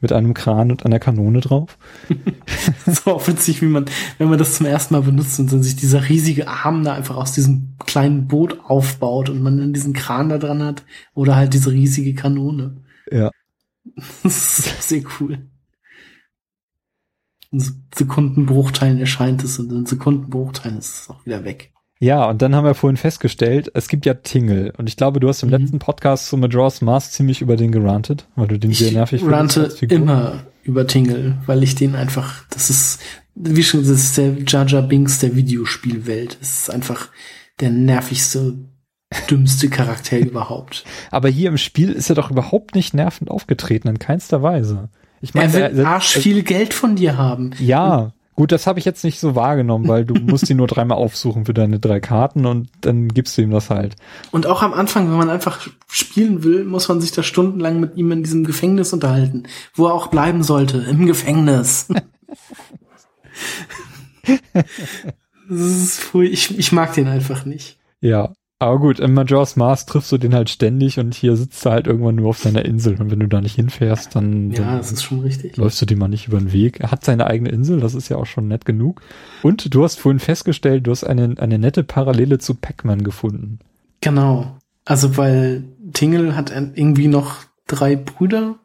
[0.00, 1.76] Mit einem Kran und einer Kanone drauf.
[2.86, 3.86] so witzig, wie man,
[4.18, 7.16] wenn man das zum ersten Mal benutzt und dann sich dieser riesige Arm da einfach
[7.16, 10.84] aus diesem kleinen Boot aufbaut und man dann diesen Kran da dran hat
[11.14, 12.82] oder halt diese riesige Kanone.
[13.10, 13.30] Ja.
[14.22, 15.48] Das ist sehr cool.
[17.50, 21.72] In Se- Sekundenbruchteilen erscheint es und in Sekundenbruchteilen ist es auch wieder weg.
[22.00, 24.72] Ja, und dann haben wir vorhin festgestellt, es gibt ja Tingle.
[24.78, 25.56] Und ich glaube, du hast im Mhm.
[25.56, 29.20] letzten Podcast zu Majora's Mask ziemlich über den gerantet, weil du den sehr Ich nervig
[29.20, 29.96] findest rante als Figur.
[29.98, 33.00] immer über Tingle, weil ich den einfach, das ist,
[33.34, 36.38] wie schon, das ist der Jar Jar Binks der Videospielwelt.
[36.40, 37.08] Es ist einfach
[37.58, 38.54] der nervigste,
[39.28, 40.84] dümmste Charakter überhaupt.
[41.10, 44.90] Aber hier im Spiel ist er doch überhaupt nicht nervend aufgetreten, in keinster Weise.
[45.20, 47.50] Ich Er meine, will arsch er- viel Geld von dir haben.
[47.58, 50.96] Ja, gut, das habe ich jetzt nicht so wahrgenommen, weil du musst ihn nur dreimal
[50.96, 53.96] aufsuchen für deine drei Karten und dann gibst du ihm das halt.
[54.30, 57.96] Und auch am Anfang, wenn man einfach spielen will, muss man sich da stundenlang mit
[57.96, 61.88] ihm in diesem Gefängnis unterhalten, wo er auch bleiben sollte, im Gefängnis.
[64.22, 66.28] das ist pfui.
[66.28, 67.80] ich, ich mag den einfach nicht.
[68.00, 71.72] Ja, aber gut, in Majora's Mask triffst du den halt ständig und hier sitzt er
[71.72, 74.78] halt irgendwann nur auf seiner Insel und wenn du da nicht hinfährst, dann, Ja, dann
[74.78, 75.56] das ist schon richtig.
[75.56, 76.80] läufst du dem mal nicht über den Weg.
[76.80, 79.00] Er hat seine eigene Insel, das ist ja auch schon nett genug.
[79.42, 83.60] Und du hast vorhin festgestellt, du hast eine, eine nette Parallele zu Pac-Man gefunden.
[84.00, 84.56] Genau.
[84.84, 87.36] Also, weil Tingle hat irgendwie noch
[87.66, 88.56] drei Brüder.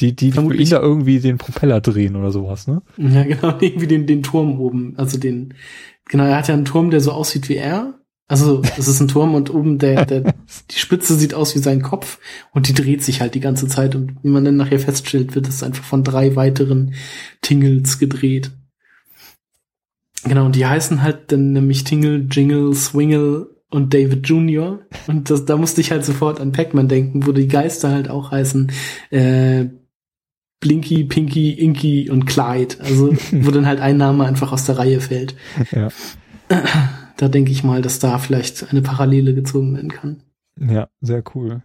[0.00, 2.82] Die, die für Vermutlich- ihn da irgendwie den Propeller drehen oder sowas, ne?
[2.96, 4.94] Ja, genau, irgendwie den, den Turm oben.
[4.96, 5.54] Also den,
[6.08, 7.94] genau, er hat ja einen Turm, der so aussieht wie er.
[8.30, 10.34] Also, es ist ein Turm und oben der, der,
[10.70, 12.18] die Spitze sieht aus wie sein Kopf
[12.52, 15.48] und die dreht sich halt die ganze Zeit und wie man dann nachher feststellt, wird
[15.48, 16.94] es einfach von drei weiteren
[17.40, 18.50] Tingles gedreht.
[20.24, 24.80] Genau, und die heißen halt dann nämlich Tingle, Jingle, Swingle und David Jr.
[25.06, 28.30] Und das, da musste ich halt sofort an Pac-Man denken, wo die Geister halt auch
[28.30, 28.70] heißen,
[29.10, 29.66] äh,
[30.60, 32.76] Blinky, Pinky, Inky und Clyde.
[32.80, 35.34] Also, wo dann halt ein Name einfach aus der Reihe fällt.
[35.72, 35.88] Ja.
[37.18, 40.22] Da denke ich mal, dass da vielleicht eine Parallele gezogen werden kann.
[40.56, 41.62] Ja, sehr cool.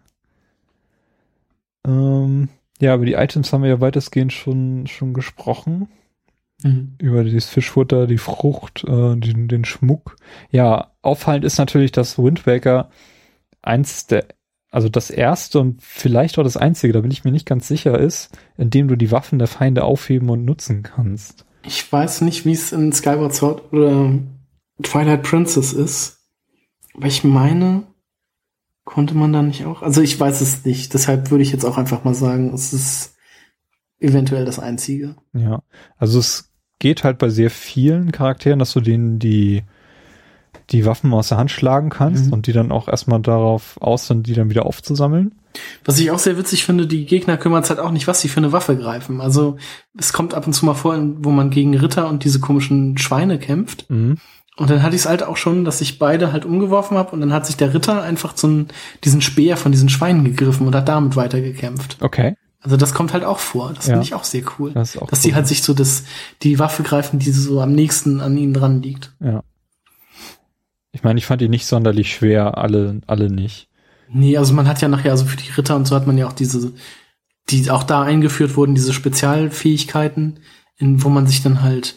[1.86, 2.50] Ähm,
[2.82, 5.90] ja, über die Items haben wir ja weitestgehend schon, schon gesprochen.
[6.64, 6.96] Mhm.
[6.98, 10.16] Über dieses Fischfutter, die Frucht, äh, den, den Schmuck.
[10.50, 12.90] Ja, auffallend ist natürlich, dass Wind Waker
[13.62, 14.26] eins der,
[14.72, 18.00] also das erste und vielleicht auch das einzige, da bin ich mir nicht ganz sicher
[18.00, 21.46] ist, in dem du die Waffen der Feinde aufheben und nutzen kannst.
[21.64, 24.20] Ich weiß nicht, wie es in Skyward Sword oder
[24.82, 26.20] Twilight Princess ist.
[26.96, 27.84] Aber ich meine,
[28.86, 29.82] konnte man da nicht auch?
[29.82, 30.94] Also ich weiß es nicht.
[30.94, 33.16] Deshalb würde ich jetzt auch einfach mal sagen, es ist
[34.00, 35.16] eventuell das einzige.
[35.34, 35.62] Ja,
[35.98, 39.64] also es geht halt bei sehr vielen Charakteren, dass du denen die,
[40.72, 42.34] die Waffen aus der Hand schlagen kannst Mhm.
[42.34, 45.36] und die dann auch erstmal darauf aus sind, die dann wieder aufzusammeln.
[45.86, 48.28] Was ich auch sehr witzig finde, die Gegner kümmern sich halt auch nicht, was sie
[48.28, 49.22] für eine Waffe greifen.
[49.22, 49.58] Also
[49.98, 53.40] es kommt ab und zu mal vor, wo man gegen Ritter und diese komischen Schweine
[53.40, 53.90] kämpft.
[53.90, 54.18] Mhm.
[54.56, 57.22] Und dann hatte ich es halt auch schon, dass ich beide halt umgeworfen habe und
[57.22, 58.68] dann hat sich der Ritter einfach einen,
[59.04, 61.98] diesen Speer von diesen Schweinen gegriffen und hat damit weitergekämpft.
[62.02, 63.74] Okay, Also das kommt halt auch vor.
[63.74, 63.94] Das Ja.
[63.94, 64.72] finde ich auch sehr cool.
[64.74, 65.24] das ist auch dass cool.
[65.32, 66.04] die halt sich so das,
[66.44, 69.12] die Waffe greifen, die so am nächsten an ihnen dran liegt.
[69.20, 69.44] Ja.
[70.92, 73.68] Ich meine, ich fand die nicht sonderlich schwer, alle, alle nicht.
[74.10, 76.28] Nee, also man hat ja nachher, also für die Ritter und so hat man ja
[76.28, 76.72] auch diese,
[77.50, 80.40] die auch da eingeführt wurden, diese Spezialfähigkeiten,
[80.78, 81.96] in, wo man sich dann halt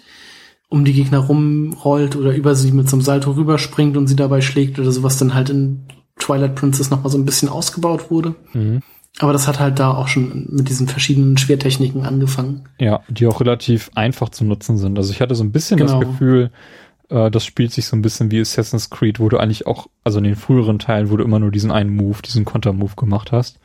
[0.69, 4.41] um die Gegner rumrollt oder über sie mit so einem Salto rüberspringt und sie dabei
[4.41, 5.85] schlägt oder sowas dann halt in
[6.19, 8.35] Twilight Princess nochmal so ein bisschen ausgebaut wurde.
[8.53, 8.81] Mhm.
[9.19, 12.65] Aber das hat halt da auch schon mit diesen verschiedenen Schwertechniken angefangen.
[12.79, 14.99] Ja, die auch relativ einfach zu nutzen sind.
[14.99, 16.01] Also ich hatte so ein bisschen Genau.
[16.01, 16.51] das Gefühl,
[17.09, 20.19] äh, das spielt sich so ein bisschen wie Assassin's Creed, wo du eigentlich auch, also
[20.19, 23.59] in den früheren Teilen, wo du immer nur diesen einen Move, diesen Konter-Move gemacht hast.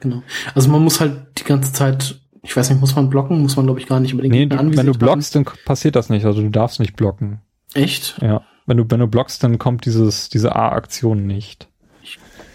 [0.00, 0.22] Genau.
[0.54, 3.42] Also man muss halt die ganze Zeit, ich weiß nicht, muss man blocken?
[3.42, 4.98] Muss man, glaube ich, gar nicht unbedingt Nee, du, wenn du anvisiert haben.
[4.98, 6.24] blockst, dann passiert das nicht.
[6.24, 7.42] Also du darfst nicht blocken.
[7.74, 8.16] Echt?
[8.22, 8.42] Ja.
[8.64, 11.68] Wenn du, wenn du blockst, dann kommt dieses, diese A-Aktion nicht.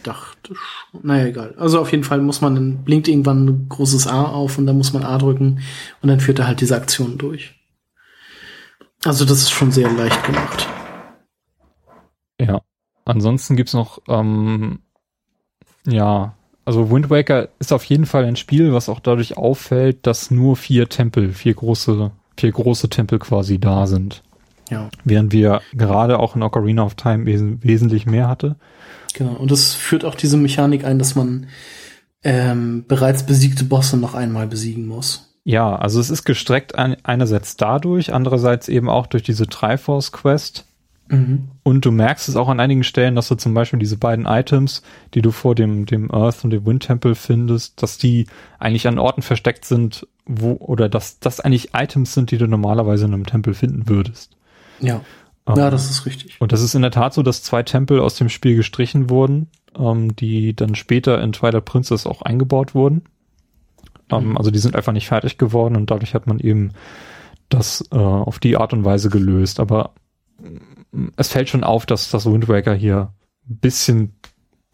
[0.02, 1.02] dachte schon.
[1.04, 1.54] Naja, egal.
[1.60, 4.78] Also auf jeden Fall muss man, dann blinkt irgendwann ein großes A auf und dann
[4.78, 5.60] muss man A drücken
[6.02, 7.54] und dann führt er halt diese Aktion durch.
[9.06, 10.68] Also das ist schon sehr leicht gemacht.
[12.42, 12.62] Ja.
[13.06, 14.80] Ansonsten gibt's noch, ähm,
[15.86, 20.32] ja, also Wind Waker ist auf jeden Fall ein Spiel, was auch dadurch auffällt, dass
[20.32, 24.24] nur vier Tempel, vier große, vier große Tempel quasi da sind.
[24.70, 24.90] Ja.
[25.04, 28.56] Während wir gerade auch in Ocarina of Time wes wesentlich mehr hatte.
[29.14, 29.34] Genau.
[29.34, 31.48] Und das führt auch diese Mechanik ein, dass man
[32.24, 35.34] ähm, bereits besiegte Bosse noch einmal besiegen muss.
[35.44, 40.66] Ja, also es ist gestreckt ein, einerseits dadurch, andererseits eben auch durch diese Triforce Quest.
[41.14, 41.50] Mhm.
[41.62, 44.82] Und du merkst es auch an einigen Stellen, dass du zum Beispiel diese beiden Items,
[45.14, 48.26] die du vor dem, dem Earth und dem Wind Temple findest, dass die
[48.60, 53.06] eigentlich an Orten versteckt sind, wo, oder dass das eigentlich Items sind, die du normalerweise
[53.06, 54.36] in einem Tempel finden würdest.
[54.80, 55.02] Ja.
[55.48, 56.42] Ähm, Ja, das ist richtig.
[56.42, 59.48] Und das ist in der Tat so, dass zwei Tempel aus dem Spiel gestrichen wurden,
[59.78, 63.04] ähm, die dann später in Twilight Princess auch eingebaut wurden.
[64.12, 64.38] Ähm, Mhm.
[64.38, 66.72] Also die sind einfach nicht fertig geworden und dadurch hat man eben
[67.50, 69.60] das äh, auf die Art und Weise gelöst.
[69.60, 69.92] Aber
[71.16, 73.14] es fällt schon auf, dass das Wind Waker hier
[73.50, 74.14] ein bisschen,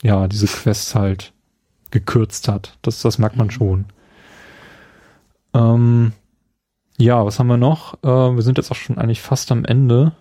[0.02, 1.34] ja, diese Quests halt
[1.92, 2.78] gekürzt hat.
[2.82, 3.52] Das, das merkt man Mhm.
[3.52, 3.86] schon.
[5.54, 6.14] Ähm,
[6.98, 7.96] ja, was haben wir noch?
[8.04, 10.14] Äh, wir sind jetzt auch schon eigentlich fast am Ende.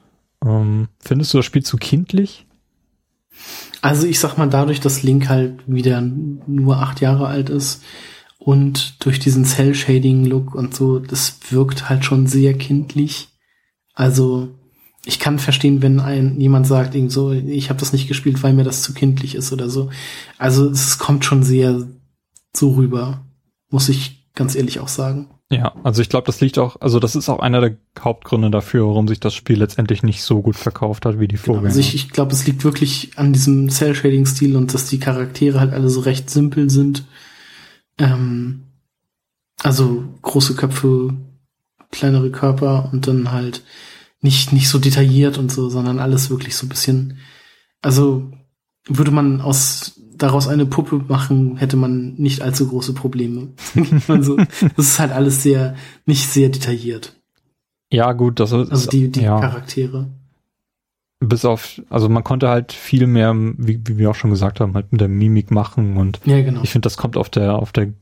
[0.45, 2.47] Ähm, findest du das Spiel zu kindlich?
[3.83, 7.83] Also ich sag mal, dadurch, dass Link halt wieder nur acht Jahre alt ist
[8.39, 13.29] und durch diesen Cell-Shading-Look und so, das wirkt halt schon sehr kindlich.
[13.95, 14.49] Also
[15.09, 18.53] ich kann verstehen, wenn ein jemand sagt, irgend so, ich habe das nicht gespielt, weil
[18.53, 19.89] mir das zu kindlich ist oder so.
[20.37, 21.89] Also es kommt schon sehr
[22.55, 23.25] so rüber,
[23.71, 25.31] muss ich ganz ehrlich auch sagen.
[25.51, 28.87] Ja, also ich glaube, das liegt auch, also das ist auch einer der Hauptgründe dafür,
[28.87, 31.45] warum sich das Spiel letztendlich nicht so gut verkauft hat wie die Genau.
[31.55, 31.69] Vorgänger.
[31.69, 35.73] Also ich, ich glaube, es liegt wirklich an diesem Cell-Shading-Stil und dass die Charaktere halt
[35.73, 37.07] alle so recht simpel sind.
[37.97, 38.65] Ähm,
[39.63, 41.15] also große Köpfe,
[41.93, 43.63] kleinere Körper und dann halt
[44.21, 47.19] nicht, nicht so detailliert und so, sondern alles wirklich so ein bisschen.
[47.83, 48.31] Also
[48.87, 53.49] würde man aus daraus eine Puppe machen, hätte man nicht allzu große Probleme.
[54.09, 55.77] also, das ist halt alles sehr,
[56.07, 57.15] nicht sehr detailliert.
[57.93, 60.09] ja, gut, das ist, Also die, die ja, Charaktere.
[61.21, 64.75] bis auf, also man konnte halt viel mehr, wie, wie wir auch schon gesagt haben,
[64.75, 66.63] halt mit der Mimik machen und Ja, genau.
[66.65, 67.93] ich finde, das kommt auf der, auf der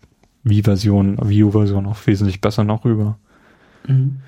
[0.44, 3.18] Wii-Version, Wii U-Version auch wesentlich besser noch rüber.
[3.86, 4.20] Mhm.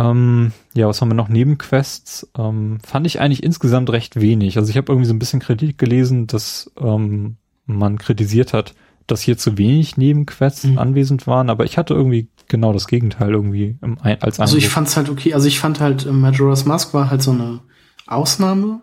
[0.00, 1.28] Ähm, ja, was haben wir noch?
[1.28, 4.56] Nebenquests ähm, fand ich eigentlich insgesamt recht wenig.
[4.56, 8.74] Also ich habe irgendwie so ein bisschen Kritik gelesen, dass ähm, man kritisiert hat,
[9.08, 10.78] dass hier zu wenig Nebenquests Mhm.
[10.78, 14.72] anwesend waren, aber ich hatte irgendwie genau das Gegenteil irgendwie im, als Also ich Eindruck.
[14.74, 15.34] fand's halt okay.
[15.34, 17.60] Also ich fand halt äh, Majora's Mask war halt so eine
[18.06, 18.82] Ausnahme.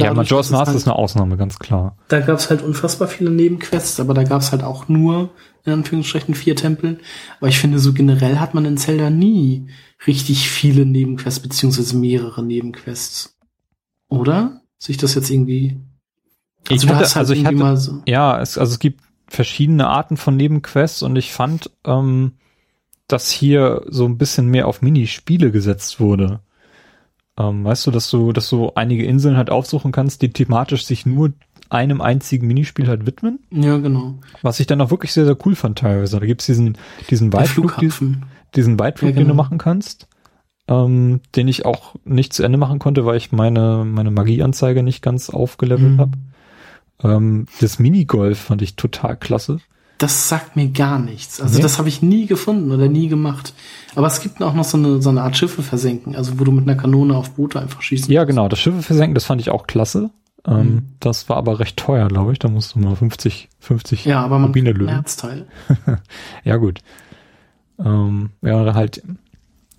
[0.00, 1.96] ja, Dadurch, Majora's dass es Mask halt, ist eine Ausnahme, ganz klar.
[2.08, 5.30] Da gab's halt unfassbar viele Nebenquests, aber da gab's halt auch nur,
[5.64, 6.98] in Anführungsstrichen, vier Tempel.
[7.38, 9.68] Aber ich finde, so generell hat man in Zelda nie
[10.06, 13.36] richtig viele Nebenquests, beziehungsweise mehrere Nebenquests.
[14.08, 14.60] Oder?
[14.78, 15.80] Sich das jetzt irgendwie.
[16.68, 18.02] Ich du hatte- hast halt also ich irgendwie hatte- mal so.
[18.06, 22.32] Ja, es, also es gibt verschiedene Arten von Nebenquests und ich fand, ähm,
[23.08, 26.40] dass hier so ein bisschen mehr auf Minispiele gesetzt wurde.
[27.38, 31.04] Ähm, weißt du, dass du, dass du einige Inseln halt aufsuchen kannst, die thematisch sich
[31.04, 31.32] nur
[31.74, 34.14] einem einzigen Minispiel halt widmen, Ja, genau.
[34.42, 36.18] was ich dann auch wirklich sehr, sehr cool fand teilweise.
[36.20, 36.78] Da gibt's diesen,
[37.10, 38.24] diesen Weitflug, diesen,
[38.54, 39.42] diesen Weitflug, Ja, den du genau.
[39.42, 40.06] machen kannst,
[40.68, 45.02] ähm, den ich auch nicht zu Ende machen konnte, weil ich meine, meine Magieanzeige nicht
[45.02, 45.98] ganz aufgelevelt Mhm.
[46.00, 46.12] habe.
[47.02, 49.58] Ähm, das Minigolf fand ich total klasse.
[49.98, 51.40] Das sagt mir gar nichts.
[51.40, 51.62] Also Nee?
[51.62, 53.54] das habe ich nie gefunden oder nie gemacht.
[53.94, 56.50] Aber es gibt auch noch so eine, so eine Art Schiffe versenken, also wo du
[56.52, 58.48] mit einer Kanone auf Boote einfach schießen Ja, genau.
[58.48, 60.10] Das Schiffe versenken, das fand ich auch klasse.
[60.46, 60.82] Ähm, Mhm.
[61.00, 62.38] Das war aber recht teuer, glaube ich.
[62.38, 64.90] Da musst du mal 50, 50 Ja, aber man Rubine lösen.
[64.92, 65.46] Herzteil.
[66.44, 66.80] Ja, gut.
[67.78, 69.02] Ähm, ja, halt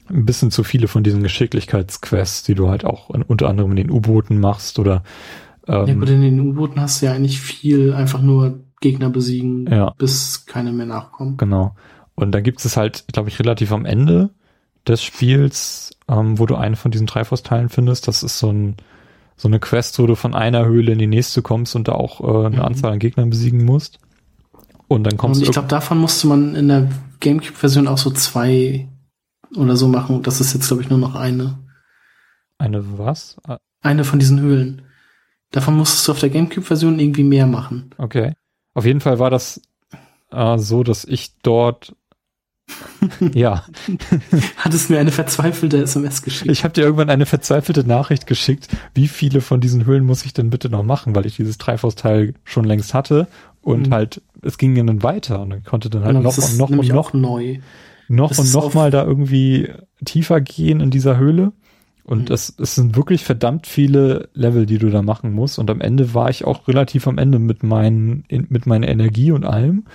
[0.10, 3.78] ein bisschen zu viele von diesen Geschicklichkeitsquests, die du halt auch in, unter anderem in
[3.78, 5.04] den U-Booten machst oder
[5.68, 9.68] ähm, Ja gut, in den U-Booten hast du ja eigentlich viel einfach nur Gegner besiegen,
[9.72, 9.94] Ja.
[9.98, 11.38] bis keine mehr nachkommen.
[11.38, 11.76] Genau.
[12.14, 14.30] Und da gibt es halt, glaube ich, relativ am Ende
[14.88, 18.08] des Spiels, ähm, wo du eine von diesen Triforce-Teilen findest.
[18.08, 18.76] Das ist so, ein,
[19.36, 22.22] so eine Quest, wo du von einer Höhle in die nächste kommst und da auch
[22.22, 22.62] äh, eine Mhm.
[22.62, 24.00] Anzahl an Gegnern besiegen musst.
[24.88, 26.90] Und dann kommst Und ich glaube, davon musste man in der
[27.20, 28.88] Gamecube-Version auch so zwei
[29.56, 30.22] oder so machen.
[30.22, 31.58] Das ist jetzt, glaube ich, nur noch eine.
[32.58, 33.38] Eine was?
[33.82, 34.84] Eine von diesen Höhlen.
[35.52, 37.90] Davon musstest du auf der Gamecube-Version irgendwie mehr machen.
[37.98, 38.34] Okay.
[38.74, 39.62] Auf jeden Fall war das
[40.32, 41.96] äh, so, dass ich dort
[43.34, 43.64] ja.
[44.58, 46.52] Hattest mir eine verzweifelte SMS geschickt.
[46.52, 50.34] Ich habe dir irgendwann eine verzweifelte Nachricht geschickt, wie viele von diesen Höhlen muss ich
[50.34, 53.28] denn bitte noch machen, weil ich dieses Treibhausteil schon längst hatte
[53.62, 53.94] und Mhm.
[53.94, 56.88] halt, es ging ja dann weiter und konnte dann halt Genau, noch und noch und
[56.88, 57.58] noch neu.
[58.08, 59.70] noch Das und noch mal da irgendwie
[60.04, 61.52] tiefer gehen in dieser Höhle.
[62.04, 62.36] Und Mhm.
[62.36, 65.58] es, es sind wirklich verdammt viele Level, die du da machen musst.
[65.58, 69.32] Und am Ende war ich auch relativ am Ende mit, meinen, in, mit meiner Energie
[69.32, 69.86] und allem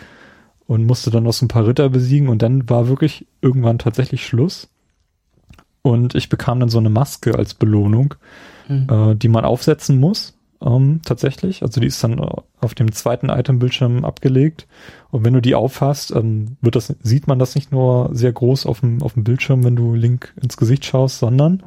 [0.71, 2.29] und musste dann noch so ein paar Ritter besiegen.
[2.29, 4.69] Und dann war wirklich irgendwann tatsächlich Schluss.
[5.83, 8.15] Und ich bekam dann so eine Maske als Belohnung,
[8.69, 8.87] Mhm.
[8.89, 10.37] äh, die man aufsetzen muss.
[10.63, 11.63] Ähm, tatsächlich.
[11.63, 12.27] Also die ist dann äh,
[12.61, 14.69] auf dem zweiten Item-Bildschirm abgelegt.
[15.11, 18.65] Und wenn du die aufhast, ähm, wird das, sieht man das nicht nur sehr groß
[18.67, 21.65] auf dem, auf dem Bildschirm, wenn du Link ins Gesicht schaust, sondern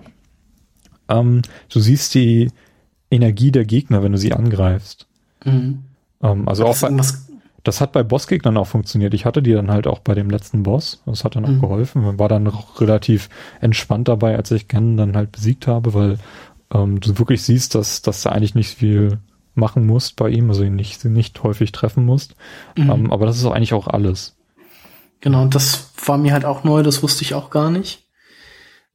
[1.10, 2.52] ähm, du siehst die
[3.12, 5.08] Energie der Gegner, wenn du sie angreifst.
[5.44, 5.80] Mhm.
[6.22, 7.28] Also Hat auch das irgendwas-
[7.64, 9.14] das hat bei Bossgegnern auch funktioniert.
[9.14, 11.02] Ich hatte die dann halt auch bei dem letzten Boss.
[11.06, 11.62] Das hat dann auch Mhm.
[11.62, 12.02] geholfen.
[12.04, 13.30] Man war dann auch relativ
[13.62, 16.18] entspannt dabei, als ich Ken dann halt besiegt habe, weil
[16.74, 19.20] ähm, du wirklich siehst, dass, dass du eigentlich nicht viel
[19.56, 22.36] machen musst bei ihm, also ihn nicht, nicht häufig treffen musst.
[22.76, 22.90] Mhm.
[22.90, 24.36] Ähm, aber das ist auch eigentlich auch alles.
[25.22, 28.04] Genau, und das war mir halt auch neu, das wusste ich auch gar nicht.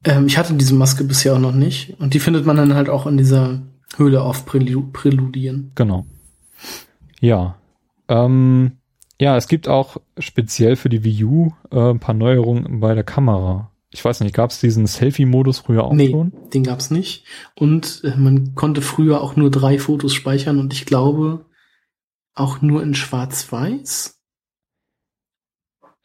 [0.03, 1.99] Ähm, ich hatte diese Maske bisher auch noch nicht.
[1.99, 3.61] Und die findet man dann halt auch in dieser
[3.95, 5.71] Höhle auf Prälu Präludien.
[5.75, 6.05] Genau.
[7.19, 7.55] Ja.
[8.09, 8.79] Ähm,
[9.21, 13.03] ja, es gibt auch speziell für die Wii U äh, ein paar Neuerungen bei der
[13.03, 13.71] Kamera.
[13.91, 16.31] Ich weiß nicht, gab es diesen Selfie-Modus früher auch nee, schon?
[16.53, 17.25] den gab's nicht.
[17.55, 21.45] Und äh, man konnte früher auch nur drei Fotos speichern und ich glaube
[22.33, 24.19] auch nur in Schwarz-Weiß.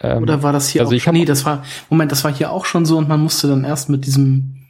[0.00, 2.50] Ähm, Oder war das hier also auch ich Nee, das war, Moment, das war hier
[2.50, 4.66] auch schon so und man musste dann erst mit diesem,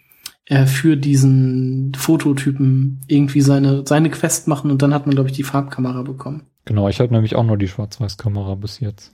[0.46, 5.36] äh, für diesen Fototypen irgendwie seine, seine Quest machen und dann hat man, glaube ich,
[5.36, 6.50] die Farbkamera bekommen.
[6.64, 9.12] Genau, ich habe nämlich auch nur die Schwarz-Weiß-Kamera bis jetzt.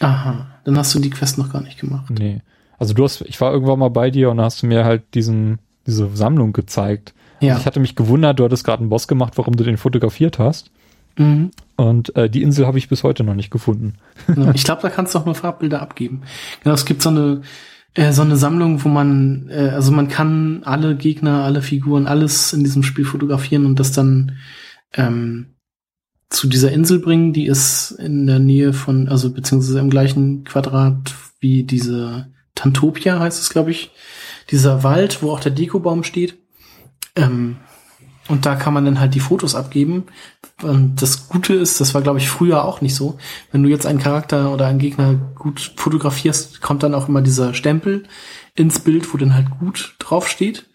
[0.00, 2.10] Aha, dann hast du die Quest noch gar nicht gemacht.
[2.10, 2.40] Nee.
[2.78, 5.14] Also du hast, ich war irgendwann mal bei dir und da hast du mir halt
[5.14, 7.14] diesen, diese Sammlung gezeigt.
[7.40, 7.56] Ja.
[7.56, 10.70] Ich hatte mich gewundert, du hattest gerade einen Boss gemacht, warum du den fotografiert hast.
[11.16, 11.50] Mhm.
[11.76, 13.94] Und äh, die Insel habe ich bis heute noch nicht gefunden.
[14.26, 14.50] Genau.
[14.54, 16.22] Ich glaube, da kannst du auch nur Farbbilder abgeben.
[16.62, 17.42] Genau, es gibt so eine
[17.94, 22.52] äh, so eine Sammlung, wo man äh, also man kann alle Gegner, alle Figuren, alles
[22.52, 24.36] in diesem Spiel fotografieren und das dann
[24.94, 25.54] ähm,
[26.30, 27.32] zu dieser Insel bringen.
[27.32, 33.40] Die ist in der Nähe von also beziehungsweise im gleichen Quadrat wie diese Tantopia heißt
[33.40, 33.92] es, glaube ich.
[34.50, 36.38] Dieser Wald, wo auch der Dekobaum steht.
[37.14, 37.56] Ähm,
[38.28, 40.04] und da kann man dann halt die Fotos abgeben.
[40.62, 43.18] Und das Gute ist, das war glaube ich früher auch nicht so.
[43.52, 47.54] Wenn du jetzt einen Charakter oder einen Gegner gut fotografierst, kommt dann auch immer dieser
[47.54, 48.04] Stempel
[48.54, 50.68] ins Bild, wo dann halt gut draufsteht.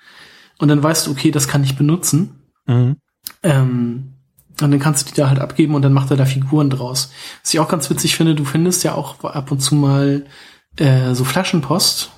[0.58, 2.44] Und dann weißt du, okay, das kann ich benutzen.
[2.66, 2.98] Mhm.
[3.44, 4.13] Ähm,
[4.64, 7.12] und dann kannst du die da halt abgeben und dann macht er da Figuren draus.
[7.42, 10.26] Was ich auch ganz witzig finde, du findest ja auch ab und zu mal
[10.78, 12.12] äh, so Flaschenpost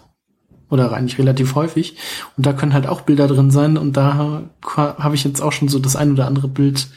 [0.69, 1.97] oder eigentlich relativ häufig
[2.37, 4.43] und da können halt auch Bilder drin sein und da
[4.77, 6.87] habe ich jetzt auch schon so das ein oder andere Bild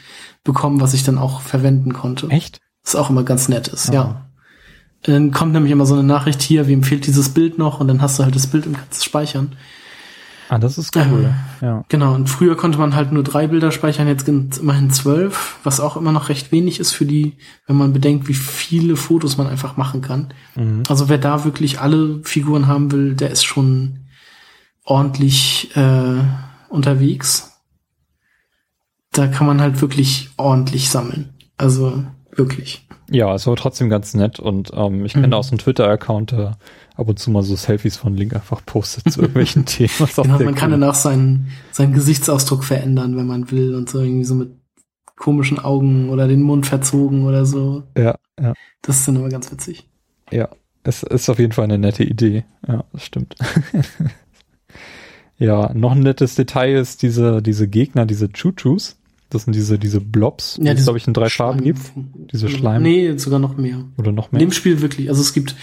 [0.43, 2.27] bekommen, was ich dann auch verwenden konnte.
[2.29, 2.59] Echt?
[2.83, 3.93] Was auch immer ganz nett ist, Ah.
[3.93, 4.25] ja.
[5.03, 8.01] Dann kommt nämlich immer so eine Nachricht hier, wem fehlt dieses Bild noch und dann
[8.01, 9.55] hast du halt das Bild und kannst es speichern.
[10.49, 11.25] Ah, das ist cool.
[11.25, 11.85] Ähm, ja.
[11.89, 15.79] Genau, und früher konnte man halt nur drei Bilder speichern, jetzt sind immerhin zwölf, was
[15.79, 19.45] auch immer noch recht wenig ist für die, wenn man bedenkt, wie viele Fotos man
[19.47, 20.33] einfach machen kann.
[20.55, 20.83] Mhm.
[20.89, 24.07] Also wer da wirklich alle Figuren haben will, der ist schon
[24.83, 26.23] ordentlich äh,
[26.69, 27.51] unterwegs.
[29.11, 31.29] Da kann man halt wirklich ordentlich sammeln.
[31.57, 32.03] Also
[32.35, 32.87] wirklich.
[33.11, 35.21] Ja, ist aber trotzdem ganz nett und ähm, ich Mhm.
[35.21, 36.57] kenne auch so einen Twitter-Account, der
[36.99, 39.89] ab und zu mal so Selfies von Link einfach postet zu irgendwelchen Themen.
[40.15, 44.25] Genau, man kann dann auch seinen, seinen Gesichtsausdruck verändern, wenn man will und so irgendwie
[44.25, 44.51] so mit
[45.15, 47.83] komischen Augen oder den Mund verzogen oder so.
[47.97, 49.87] Ja, ja, Das ist dann immer ganz witzig.
[50.31, 50.49] ja.
[50.81, 52.45] Es ist auf jeden Fall eine nette Idee.
[52.65, 53.35] Ja, das stimmt.
[55.37, 58.97] ja, noch ein nettes Detail ist diese, diese Gegner, diese Chuchus.
[59.29, 61.79] Das sind diese, diese Blobs, die es, glaube ich, in drei Farben gibt.
[62.31, 62.81] Diese Schleim.
[62.81, 63.83] Nee, sogar noch mehr.
[63.97, 64.47] Oder noch In mehr.
[64.47, 65.09] dem Spiel wirklich.
[65.09, 65.55] Also es gibt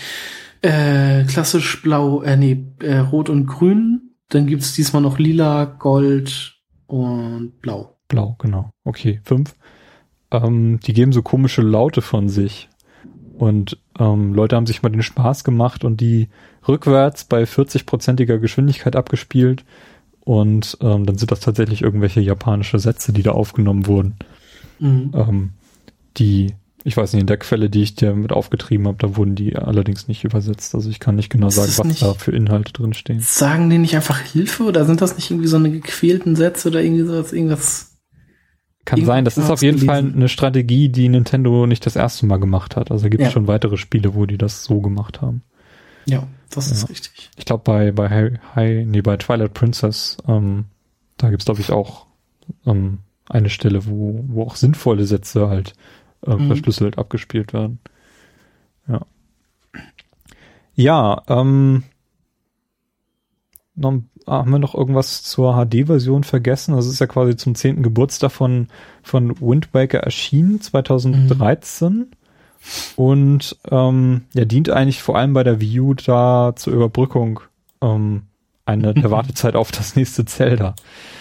[0.67, 4.11] äh, klassisch blau, äh, nee, äh, rot und grün.
[4.29, 6.57] Dann gibt's diesmal noch lila, gold
[6.87, 7.99] und blau.
[8.09, 8.71] Blau, genau.
[8.85, 9.55] Okay, fünf.
[10.31, 12.69] Ähm, die geben so komische Laute von sich.
[13.39, 16.29] Und ähm, Leute haben sich mal den Spaß gemacht und die
[16.67, 19.65] rückwärts bei 40-prozentiger Geschwindigkeit abgespielt.
[20.21, 24.17] Und ähm, dann sind das tatsächlich irgendwelche japanische Sätze, die da aufgenommen wurden.
[24.81, 25.13] Mhm.
[25.15, 25.51] Ähm,
[26.17, 26.55] die,
[26.87, 29.57] ich weiß nicht, in der Quelle, die ich dir mit aufgetrieben habe, da wurden die
[29.57, 30.73] allerdings nicht übersetzt.
[30.75, 33.19] Also ich kann nicht genau Ist sagen, was da für Inhalte drin stehen.
[33.21, 36.81] Sagen die nicht einfach Hilfe oder sind das nicht irgendwie so eine gequälten Sätze oder
[36.83, 37.97] irgendwie sowas, irgendwas?
[38.85, 40.17] Kann sein, das ist auf jeden Fall gelesen.
[40.17, 42.93] eine Strategie, die Nintendo nicht das erste Mal gemacht hat.
[42.93, 43.33] Also gibt es Ja.
[43.33, 45.43] schon weitere Spiele, wo die das so gemacht haben.
[46.05, 46.87] Ja, das ist Ja.
[46.89, 47.31] richtig.
[47.37, 50.67] Ich glaube bei bei Hi, Hi, nee, bei Twilight Princess, ähm,
[51.17, 52.07] da gibt's glaube ich auch
[52.65, 52.99] ähm,
[53.29, 55.73] eine Stelle, wo wo auch sinnvolle Sätze halt
[56.27, 56.47] äh, Mhm.
[56.49, 57.79] verschlüsselt abgespielt werden.
[58.89, 59.01] Ja.
[60.75, 61.85] Ja, ähm,
[63.75, 63.95] noch,
[64.27, 66.75] ah, haben wir noch irgendwas zur HD-Version vergessen?
[66.77, 67.83] Das ist ja quasi zum 10.
[67.83, 68.69] Geburtstag von,
[69.03, 72.11] von Wind Waker erschienen, 2013.
[72.97, 77.41] Und ähm, ja, dient eigentlich vor allem bei der Wii U da zur Überbrückung
[77.81, 78.23] ähm,
[78.65, 80.75] eine, der Wartezeit auf das nächste Zelda.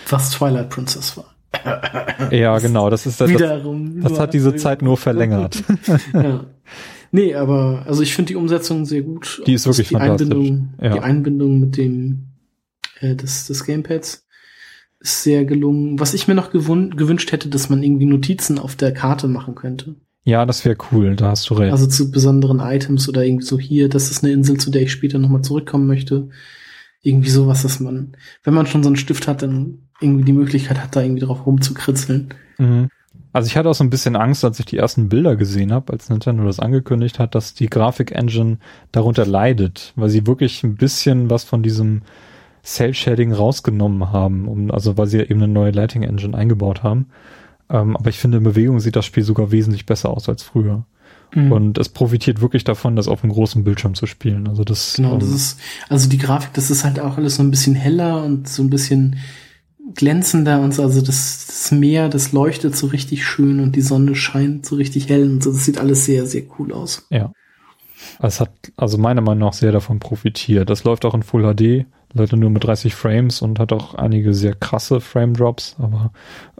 [0.09, 1.34] Was Twilight Princess war.
[2.31, 4.01] Ja, genau, das ist das, das, Wiederum.
[4.01, 5.63] das hat diese Zeit nur verlängert.
[6.13, 6.45] ja.
[7.11, 9.41] Nee, aber also ich finde die Umsetzung sehr gut.
[9.45, 10.31] Die ist wirklich die fantastisch.
[10.31, 10.93] Einbindung, Ja.
[10.93, 12.27] Die Einbindung mit dem
[12.99, 14.25] äh, des, des Gamepads
[14.99, 15.99] ist sehr gelungen.
[15.99, 19.95] Was ich mir noch gewünscht hätte, dass man irgendwie Notizen auf der Karte machen könnte.
[20.23, 21.71] Ja, das wäre cool, da hast du recht.
[21.71, 24.91] Also zu besonderen Items oder irgendwie so hier, das ist eine Insel, zu der ich
[24.91, 26.29] später nochmal zurückkommen möchte.
[27.01, 30.81] Irgendwie sowas, dass man, wenn man schon so einen Stift hat, dann irgendwie die Möglichkeit
[30.81, 32.33] hat, da irgendwie drauf rumzukritzeln.
[32.57, 32.89] Mhm.
[33.33, 35.91] Also ich hatte auch so ein bisschen Angst, als ich die ersten Bilder gesehen habe,
[35.91, 38.59] als Nintendo das angekündigt hat, dass die Grafik-Engine
[38.93, 42.03] darunter leidet, weil sie wirklich ein bisschen was von diesem
[42.63, 47.07] Cell-Shading rausgenommen haben, um, also weil sie eben eine neue Lighting-Engine eingebaut haben.
[47.69, 50.85] Ähm, aber ich finde, in Bewegung sieht das Spiel sogar wesentlich besser aus als früher.
[51.33, 51.51] Mhm.
[51.51, 54.47] Und es profitiert wirklich davon, das auf einem großen Bildschirm zu spielen.
[54.47, 55.59] Also das, Genau, das ähm, ist,
[55.89, 58.69] also die Grafik, das ist halt auch alles so ein bisschen heller und so ein
[58.69, 59.17] bisschen
[59.93, 64.15] glänzender und so, also das, das Meer, das leuchtet so richtig schön und die Sonne
[64.15, 67.05] scheint so richtig hell und so, das sieht alles sehr, sehr cool aus.
[67.09, 67.31] Ja.
[68.19, 70.69] Es hat also meiner Meinung nach sehr davon profitiert.
[70.69, 74.33] Das läuft auch in Full HD, leider nur mit 30 Frames und hat auch einige
[74.33, 76.11] sehr krasse Frame Drops, aber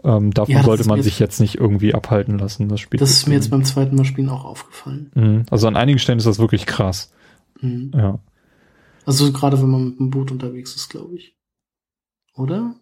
[0.04, 2.68] ähm, davon Ja, sollte man sich jetzt nicht irgendwie abhalten lassen.
[2.68, 5.10] Das Spiel Das ist mir jetzt beim zweiten Mal spielen auch aufgefallen.
[5.14, 5.42] Mhm.
[5.50, 7.12] Also an einigen Stellen ist das wirklich krass.
[7.60, 7.92] Mhm.
[7.94, 8.18] Ja.
[9.04, 11.36] Also gerade wenn man mit dem Boot unterwegs ist, glaube ich.
[12.34, 12.74] Oder?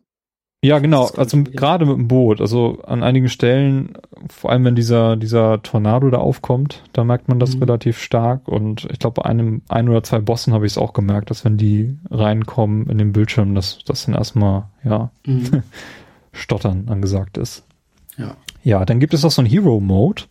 [0.64, 1.08] Ja, genau.
[1.16, 2.40] Also gerade mit dem Boot.
[2.40, 3.98] Also an einigen Stellen,
[4.30, 7.64] vor allem wenn dieser dieser Tornado da aufkommt, da merkt man das Mhm.
[7.64, 8.48] relativ stark.
[8.48, 11.44] Und ich glaube, bei einem ein oder zwei Bossen habe ich es auch gemerkt, dass
[11.44, 15.62] wenn die reinkommen in den Bildschirm, dass das dann erstmal ja Mhm.
[16.32, 17.64] Stottern angesagt ist.
[18.16, 18.36] ja.
[18.62, 20.22] Ja, dann gibt es auch so einen Hero Mode.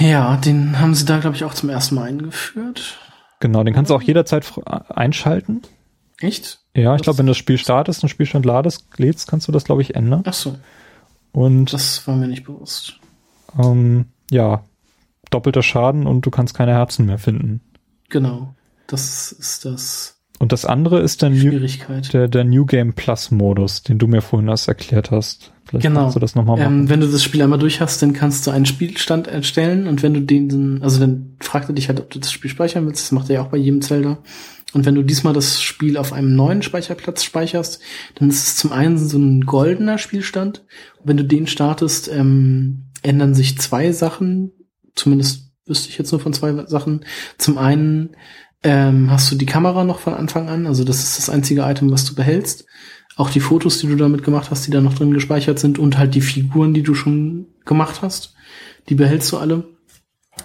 [0.00, 2.98] Ja, den haben sie da, glaube ich, auch zum ersten Mal eingeführt.
[3.38, 4.44] Genau, den kannst du auch jederzeit
[4.88, 5.62] einschalten.
[6.20, 6.58] Echt?
[6.76, 9.82] Ja, ich glaube, wenn das Spiel startest und Spielstand ladest, lädst, kannst du das, glaube
[9.82, 10.22] ich, ändern.
[10.26, 10.56] Ach so,
[11.32, 13.00] Und das war mir nicht bewusst.
[13.58, 14.62] ähm, ja,
[15.30, 17.60] doppelter Schaden und du kannst keine Herzen mehr finden.
[18.10, 18.54] Genau.
[18.86, 21.66] Das ist das Und das andere ist der New,
[22.12, 25.52] der, der New Game Plus Modus, den du mir vorhin erst erklärt hast.
[25.64, 26.02] Vielleicht Genau.
[26.02, 26.82] kannst du das nochmal machen.
[26.82, 30.02] Ähm, wenn du das Spiel einmal durch hast, dann kannst du einen Spielstand erstellen und
[30.04, 33.02] wenn du den, also dann fragt er dich halt, ob du das Spiel speichern willst.
[33.06, 34.18] Das macht er ja auch bei jedem Zelda.
[34.76, 37.80] Und wenn du diesmal das Spiel auf einem neuen Speicherplatz speicherst,
[38.16, 40.66] dann ist es zum einen so ein goldener Spielstand.
[40.98, 44.52] Und wenn du den startest, ähm, ändern sich zwei Sachen.
[44.94, 47.06] Zumindest wüsste ich jetzt nur von zwei Sachen.
[47.38, 48.16] Zum einen
[48.62, 50.66] ähm, hast du die Kamera noch von Anfang an.
[50.66, 52.66] Also das ist das einzige Item, was du behältst.
[53.16, 55.96] Auch die Fotos, die du damit gemacht hast, die da noch drin gespeichert sind und
[55.96, 58.34] halt die Figuren, die du schon gemacht hast,
[58.90, 59.64] die behältst du alle.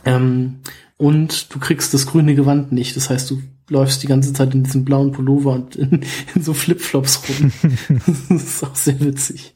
[0.06, 0.62] Ähm,
[0.96, 2.96] und du kriegst das grüne Gewand nicht.
[2.96, 3.42] Das heißt, du
[3.72, 6.02] läufst die ganze Zeit in diesem blauen Pullover und in,
[6.36, 7.52] in so Flipflops rum.
[8.30, 9.56] das ist auch sehr witzig.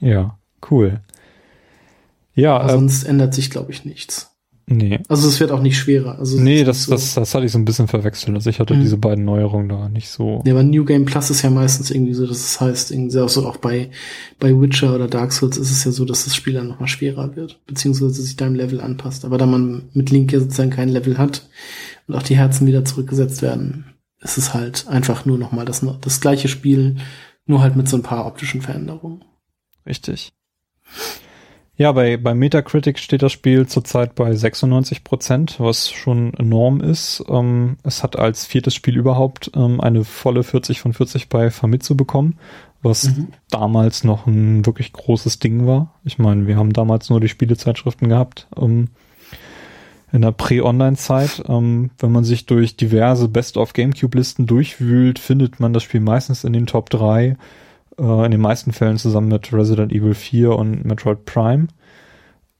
[0.00, 0.38] ja,
[0.70, 1.00] cool.
[2.34, 4.30] Ja, ähm, sonst ändert sich, glaube ich, nichts.
[4.66, 5.00] nee.
[5.08, 6.18] Also es wird auch nicht schwerer.
[6.20, 8.34] Also Nee, das, so- das, das hatte ich so ein bisschen verwechselt.
[8.36, 8.82] Also ich hatte Mhm.
[8.82, 10.40] diese beiden Neuerungen da nicht so.
[10.46, 13.28] Ja, aber New Game Plus ist ja meistens irgendwie so, dass es heißt, irgendwie auch
[13.28, 13.90] so auch bei,
[14.38, 17.34] bei Witcher oder Dark Souls ist es ja so, dass das Spiel dann nochmal schwerer
[17.34, 19.24] wird, beziehungsweise sich deinem Level anpasst.
[19.24, 21.48] Aber da man mit Link ja sozusagen kein Level hat
[22.08, 26.20] und auch die Herzen wieder zurückgesetzt werden, ist es halt einfach nur nochmal das, das
[26.20, 26.96] gleiche Spiel,
[27.46, 29.24] nur halt mit so ein paar optischen Veränderungen.
[29.86, 30.32] Richtig.
[31.76, 37.22] Ja, bei, bei Metacritic steht das Spiel zurzeit bei 96 Prozent, was schon enorm ist.
[37.28, 41.94] Ähm, es hat als viertes Spiel überhaupt ähm, eine volle 40 von 40 bei Famitsu
[41.94, 42.36] bekommen,
[42.82, 43.28] was Mhm.
[43.50, 45.94] damals noch ein wirklich großes Ding war.
[46.02, 48.48] Ich meine, wir haben damals nur die Spielezeitschriften gehabt.
[48.56, 48.88] Ähm,
[50.12, 51.44] in der Prä-Online-Zeit.
[51.48, 56.66] Ähm, wenn man sich durch diverse Best-of-Gamecube-Listen durchwühlt, findet man das Spiel meistens in den
[56.66, 57.36] Top 3
[57.98, 61.68] äh, in den meisten Fällen zusammen mit Resident Evil 4 und Metroid Prime.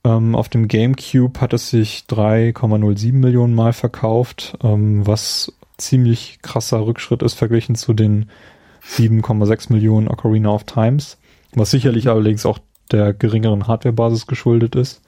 [0.04, 6.84] Ähm, auf dem GameCube hat es sich 3,07 Millionen Mal verkauft, ähm, was ziemlich krasser
[6.84, 8.30] Rückschritt ist verglichen zu den
[8.84, 11.18] 7,6 Millionen Ocarina of Times,
[11.54, 12.58] was sicherlich allerdings auch
[12.90, 15.02] der geringeren Hardwarebasis geschuldet ist.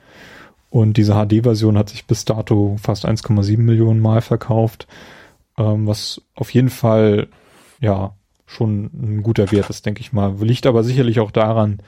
[0.71, 4.87] Und diese HD-Version hat sich bis dato fast 1,7 Millionen Mal verkauft.
[5.59, 7.29] ähm, was auf jeden Fall
[7.81, 8.15] ja
[8.47, 10.35] schon ein guter Wert ist, denke ich mal.
[10.41, 11.81] Liegt aber sicherlich auch daran,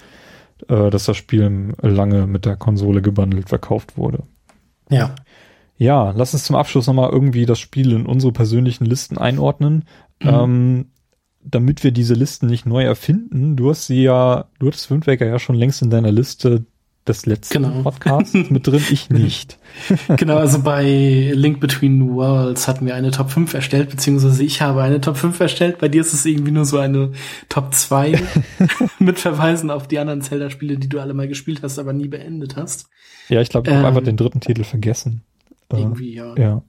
[0.68, 4.24] äh, dass das Spiel lange mit der Konsole gebundelt verkauft wurde.
[4.90, 5.14] Ja.
[5.76, 9.84] Ja, lass uns zum Abschluss nochmal irgendwie das Spiel in unsere persönlichen Listen einordnen.
[10.22, 10.28] Mhm.
[10.28, 10.86] Ähm,
[11.44, 15.26] damit wir diese Listen nicht neu erfinden, du hast sie ja, du hattest Wind Waker
[15.26, 16.64] ja schon längst in deiner Liste
[17.06, 17.82] des letzten Genau.
[17.82, 19.58] Podcasts mit drin, ich nicht.
[20.16, 24.82] Genau, also bei Link Between Worlds hatten wir eine Top 5 erstellt, beziehungsweise ich habe
[24.82, 25.78] eine Top 5 erstellt.
[25.78, 27.12] Bei dir ist es irgendwie nur so eine
[27.48, 28.20] Top 2
[28.98, 32.56] mit Verweisen auf die anderen Zelda-Spiele, die du alle mal gespielt hast, aber nie beendet
[32.56, 32.86] hast.
[33.28, 33.78] Ja, ich glaube, ich Ähm.
[33.78, 35.22] habe einfach den dritten Titel vergessen.
[35.72, 36.36] Äh, Irgendwie, ja.
[36.36, 36.62] Ja.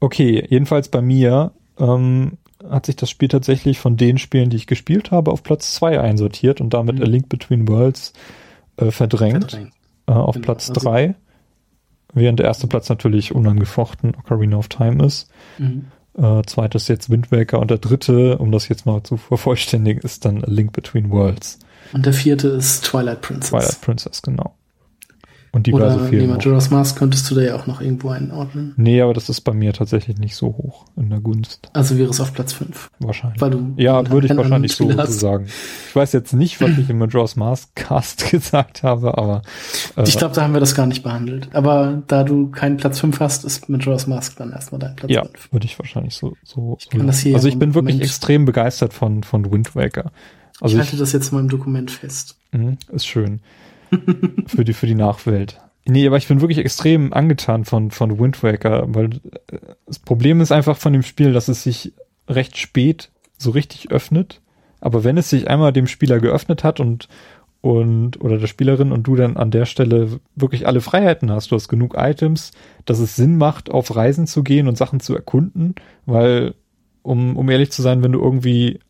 [0.00, 2.38] Okay, jedenfalls bei mir ähm,
[2.68, 6.00] hat sich das Spiel tatsächlich von den Spielen, die ich gespielt habe, auf Platz 2
[6.00, 7.02] einsortiert und damit Mhm.
[7.02, 8.12] A Link Between Worlds
[8.80, 9.72] äh, verdrängt, Verdrängt.
[10.06, 11.14] Äh, auf Genau, Platz also- 3.
[12.12, 15.30] Während der erste Platz natürlich unangefochten Ocarina of Time ist.
[15.58, 15.86] Mhm.
[16.18, 20.24] Äh, zweites jetzt Wind Waker und der dritte, um das jetzt mal zu vervollständigen, ist
[20.24, 21.60] dann A Link Between Worlds.
[21.92, 23.50] Und der vierte ist Twilight Princess.
[23.50, 24.54] Twilight Princess, genau.
[25.52, 26.36] Und diverse Oder noch.
[26.36, 28.72] Majora's Mask könntest du da ja auch noch irgendwo einordnen.
[28.76, 31.68] Nee, aber das ist bei mir tatsächlich nicht so hoch in der Gunst.
[31.72, 32.88] Also wäre es auf Platz 5.
[33.00, 33.40] Wahrscheinlich.
[33.40, 35.46] Weil du Ja, würde ich wahrscheinlich so, so sagen.
[35.88, 39.42] Ich weiß jetzt nicht, was ich im Majora's Mask Cast gesagt habe, aber
[39.96, 41.48] äh, Ich glaube, da haben wir das gar nicht behandelt.
[41.52, 45.24] Aber da du keinen Platz 5 hast, ist Majora's Mask dann erstmal dein Platz ja,
[45.24, 45.52] 5.
[45.52, 46.36] würde ich wahrscheinlich so.
[46.44, 49.50] so Ich kann das hier also ja ich bin wirklich Moment- extrem begeistert von von
[49.50, 50.12] Wind Waker.
[50.60, 52.36] Also ich ich, halte das jetzt in meinem Dokument fest.
[52.52, 53.40] mh, ist schön
[54.46, 55.60] für die für die Nachwelt.
[55.86, 59.14] Nee, aber ich bin wirklich extrem angetan von von Wind Waker, weil
[59.48, 61.92] äh, das Problem ist einfach von dem Spiel, dass es sich
[62.28, 64.40] recht spät so richtig öffnet.
[64.80, 67.08] Aber wenn es sich einmal dem Spieler geöffnet hat und
[67.62, 71.56] und oder der Spielerin und du dann an der Stelle wirklich alle Freiheiten hast, du
[71.56, 72.52] hast genug Items,
[72.86, 75.74] dass es Sinn macht, auf Reisen zu gehen und Sachen zu erkunden,
[76.06, 76.54] weil
[77.02, 78.80] um um ehrlich zu sein, wenn du irgendwie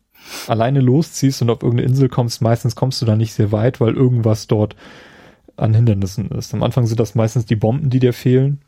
[0.47, 3.93] alleine losziehst und auf irgendeine Insel kommst, meistens kommst du da nicht sehr weit, weil
[3.93, 4.75] irgendwas dort
[5.57, 6.53] an Hindernissen ist.
[6.53, 8.59] Am Anfang sind das meistens die Bomben, die dir fehlen,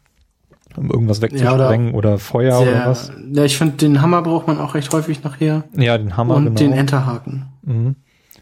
[0.76, 3.12] um irgendwas wegzusprengen oder, Feuer oder Sehr, was.
[3.32, 5.64] ja, ich finde, den Hammer braucht man auch recht häufig nachher.
[5.78, 6.58] Ja, den Hammer, und genau.
[6.60, 7.46] den Enterhaken.
[7.64, 7.96] Mhm.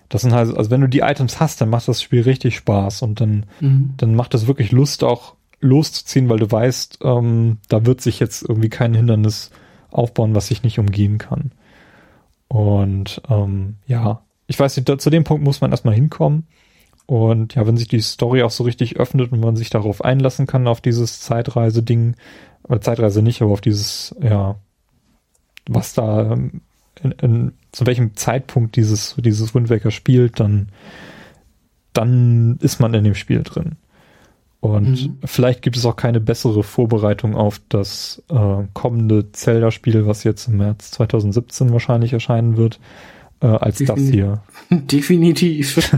[0.10, 3.02] Das sind halt, also wenn du die Items hast, dann macht das Spiel richtig Spaß
[3.04, 3.94] und dann, Mhm.
[3.98, 8.42] dann macht es wirklich Lust, auch loszuziehen, weil du weißt, ähm, da wird sich jetzt
[8.42, 9.52] irgendwie kein Hindernis
[9.90, 11.52] aufbauen, was ich nicht umgehen kann.
[12.52, 16.48] Und ähm, ja, ich weiß nicht, da, zu dem Punkt muss man erstmal hinkommen.
[17.06, 20.48] Und ja, wenn sich die Story auch so richtig öffnet und man sich darauf einlassen
[20.48, 22.18] kann, auf dieses Zeitreise-Ding,
[22.64, 24.60] oder Zeitreise nicht, aber auf dieses, ja,
[25.65, 26.60] was da ähm,
[27.02, 30.73] in, in, zu welchem Zeitpunkt dieses, dieses Wind Waker spielt, dann,
[31.94, 33.78] dann ist man in dem Spiel drin.
[34.62, 35.18] Und Mhm.
[35.26, 40.58] vielleicht gibt es auch keine bessere Vorbereitung auf das äh, kommende Zelda-Spiel, was jetzt im
[40.58, 42.80] März 2017 wahrscheinlich erscheinen wird,
[43.42, 44.14] äh, als das Definitiv.
[44.14, 44.42] hier.
[44.70, 45.92] Definitiv.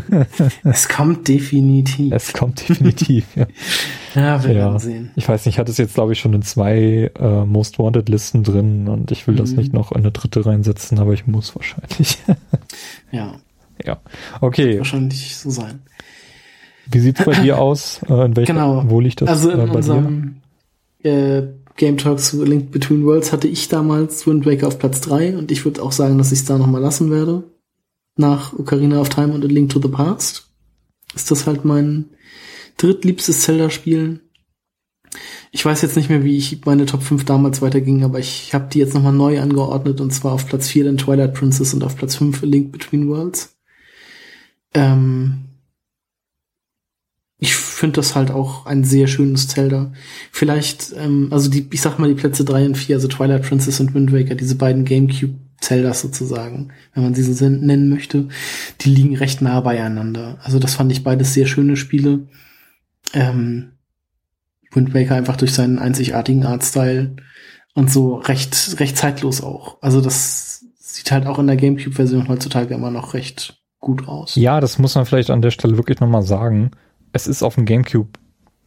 [0.64, 2.14] es kommt definitiv.
[2.14, 3.26] Es kommt definitiv.
[3.36, 3.48] ja.
[4.16, 4.60] ja, wir Ja.
[4.60, 5.12] werden sehen.
[5.18, 8.08] Ich weiß nicht, ich hatte es jetzt, glaube ich, schon in zwei äh, Most Wanted
[8.08, 9.58] Listen drin und ich will das Mhm.
[9.58, 12.18] nicht noch in eine dritte reinsetzen, aber ich muss wahrscheinlich.
[13.12, 13.34] Ja,
[13.84, 13.98] ja.
[14.40, 14.78] Okay.
[14.78, 15.82] wahrscheinlich so sein.
[16.90, 18.02] Wie sieht's bei dir aus?
[18.10, 18.84] Äh, in welcher, Genau.
[18.88, 19.76] Wo liegt das also äh, in bei dir?
[19.76, 20.36] unserem
[21.04, 21.44] äh,
[21.76, 25.52] Game Talk zu Link Between Worlds hatte ich damals Wind Waker auf Platz 3 und
[25.52, 27.44] ich würde auch sagen, dass ich es da nochmal lassen werde.
[28.16, 30.50] Nach Ocarina of Time und A Link to the Past.
[31.16, 32.06] Ist das halt mein
[32.78, 34.20] drittliebstes Zelda-Spiel.
[35.52, 38.68] Ich weiß jetzt nicht mehr, wie ich meine Top 5 damals weiterging, aber ich habe
[38.72, 41.96] die jetzt nochmal neu angeordnet und zwar auf Platz 4 dann Twilight Princess und auf
[41.96, 43.56] Platz 5 A Link Between Worlds.
[44.74, 45.46] Ähm,
[47.44, 49.92] ich finde das halt auch ein sehr schönes Zelda.
[50.32, 53.82] Vielleicht, ähm, also die, ich sag mal die Plätze drei und vier, also Twilight Princess
[53.82, 58.30] und Wind Waker, diese beiden Gamecube Zeldas sozusagen, wenn man sie so nennen möchte,
[58.80, 60.38] die liegen recht nah beieinander.
[60.42, 62.28] Also das fand ich beides sehr schöne Spiele.
[63.14, 63.74] Ähm,
[64.72, 67.18] Wind Waker einfach durch seinen einzigartigen Artstyle
[67.74, 69.82] und so recht, recht zeitlos auch.
[69.82, 74.36] Also das sieht halt auch in der Gamecube-Version heutzutage immer noch recht gut aus.
[74.36, 76.72] Ja, das muss man vielleicht an der Stelle wirklich nochmal sagen.
[77.14, 78.10] Es ist auf dem Gamecube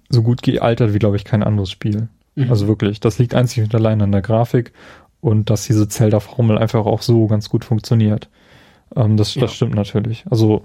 [0.08, 2.08] so gut gealtert wie, glaube ich, kein anderes Spiel.
[2.36, 2.50] Mhm.
[2.50, 4.72] Also wirklich, das liegt einzig und allein an der Grafik
[5.20, 8.28] und dass diese Zelda-Formel einfach auch so ganz gut funktioniert.
[8.94, 9.42] Ähm, das, Ja.
[9.42, 10.24] das stimmt natürlich.
[10.30, 10.62] Also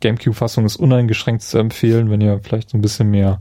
[0.00, 3.40] Gamecube-Fassung ist uneingeschränkt zu empfehlen, wenn ihr vielleicht so ein bisschen mehr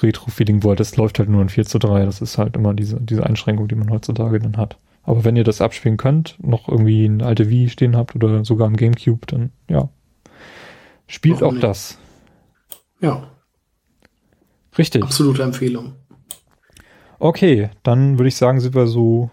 [0.00, 0.78] Retro-Feeling wollt.
[0.80, 2.04] Es läuft halt nur in 4 zu 3.
[2.04, 4.76] Das ist halt immer diese, diese Einschränkung, die man heutzutage dann hat.
[5.02, 8.68] Aber wenn ihr das abspielen könnt, noch irgendwie eine alte Wii stehen habt oder sogar
[8.68, 9.88] ein Gamecube, dann ja,
[11.06, 11.64] spielt Warum auch nicht?
[11.64, 11.98] das.
[13.00, 13.28] Ja,
[14.76, 15.02] Richtig.
[15.02, 15.94] absolute Empfehlung.
[17.18, 19.30] Okay, dann würde ich sagen, sind wir so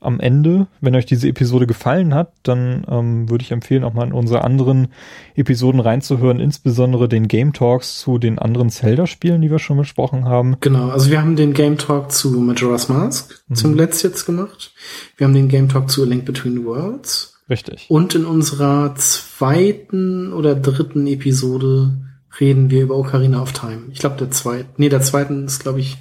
[0.00, 4.06] am Ende, wenn euch diese Episode gefallen hat, dann ähm, würde ich empfehlen, auch mal
[4.06, 4.88] in unsere anderen
[5.34, 10.56] Episoden reinzuhören, insbesondere den Game Talks zu den anderen Zelda-Spielen, die wir schon besprochen haben.
[10.60, 13.54] Genau, also wir haben den Game Talk zu Majora's Mask Mhm.
[13.54, 14.74] zum Letzt jetzt gemacht.
[15.16, 17.42] Wir haben den Game Talk zu A Link Between Worlds.
[17.48, 17.86] Richtig.
[17.88, 21.92] Und in unserer zweiten oder dritten Episode
[22.40, 23.82] reden wir über Ocarina of Time.
[23.92, 25.96] Ich glaube, der zweite, nee, der zweiten ist, glaube ich,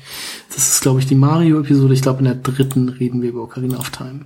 [0.49, 1.93] das ist, glaube ich, die Mario-Episode.
[1.93, 4.25] Ich glaube, in der dritten reden wir über Ocarina of Time.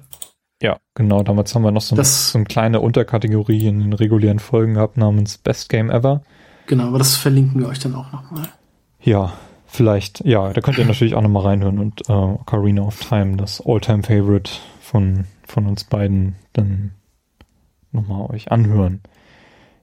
[0.62, 1.24] Ja, genau.
[1.24, 4.98] Damals haben wir noch so, ein, so eine kleine Unterkategorie in den regulären Folgen gehabt
[4.98, 6.24] namens Best Game Ever.
[6.66, 8.50] Genau, aber das verlinken wir euch dann auch nochmal.
[9.02, 9.34] Ja,
[9.68, 10.26] vielleicht.
[10.26, 14.52] Ja, da könnt ihr natürlich auch nochmal reinhören und äh, Ocarina of Time, das All-Time-Favorite
[14.82, 16.92] von, von uns beiden, dann
[17.92, 19.02] nochmal euch anhören.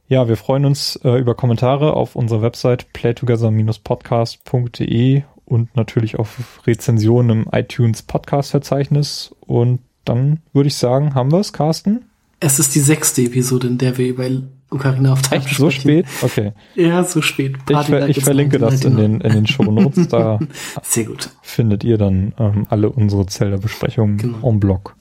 [0.07, 7.45] Ja, wir freuen uns äh, über Kommentare auf unserer Website playtogether-podcast.de und natürlich auf Rezensionen
[7.45, 9.35] im iTunes Podcast-Verzeichnis.
[9.41, 12.05] Und dann würde ich sagen, haben wir es, Carsten?
[12.41, 14.25] Es ist die sechste Episode, in der wir über
[14.71, 16.05] Ocarina of Time Echt so spät?
[16.21, 16.53] Okay.
[16.75, 17.57] Ja, so spät.
[17.57, 18.99] Ich, Party ver like ich verlinke das in 1999.
[18.99, 20.09] den, in den Show Notes.
[20.09, 20.39] Da
[20.83, 21.31] Sehr gut.
[21.43, 24.51] findet ihr dann ähm, alle unsere Zelda-Besprechungen Genau.
[24.51, 24.97] en bloc.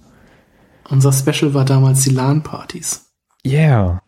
[0.90, 3.10] Unser Special war damals die LAN-Partys.
[3.46, 4.02] Yeah.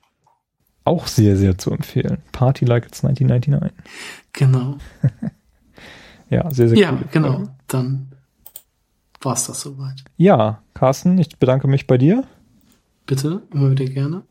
[0.85, 2.19] Auch sehr, sehr zu empfehlen.
[2.31, 3.73] Party like it's 1999.
[4.33, 4.77] Genau.
[6.27, 7.33] Ja, sehr, sehr Ja, coole genau.
[7.33, 7.51] Folge.
[7.67, 8.07] Dann
[9.21, 10.03] war's das soweit.
[10.17, 12.23] Ja, Carsten, ich bedanke mich bei dir.
[13.05, 14.23] Bitte, immer wieder gerne.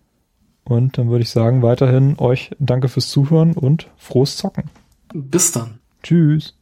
[0.64, 4.70] Und dann würde ich sagen, weiterhin euch danke fürs Zuhören und frohes Zocken.
[5.12, 5.78] Bis dann.
[6.02, 6.56] Tschüss.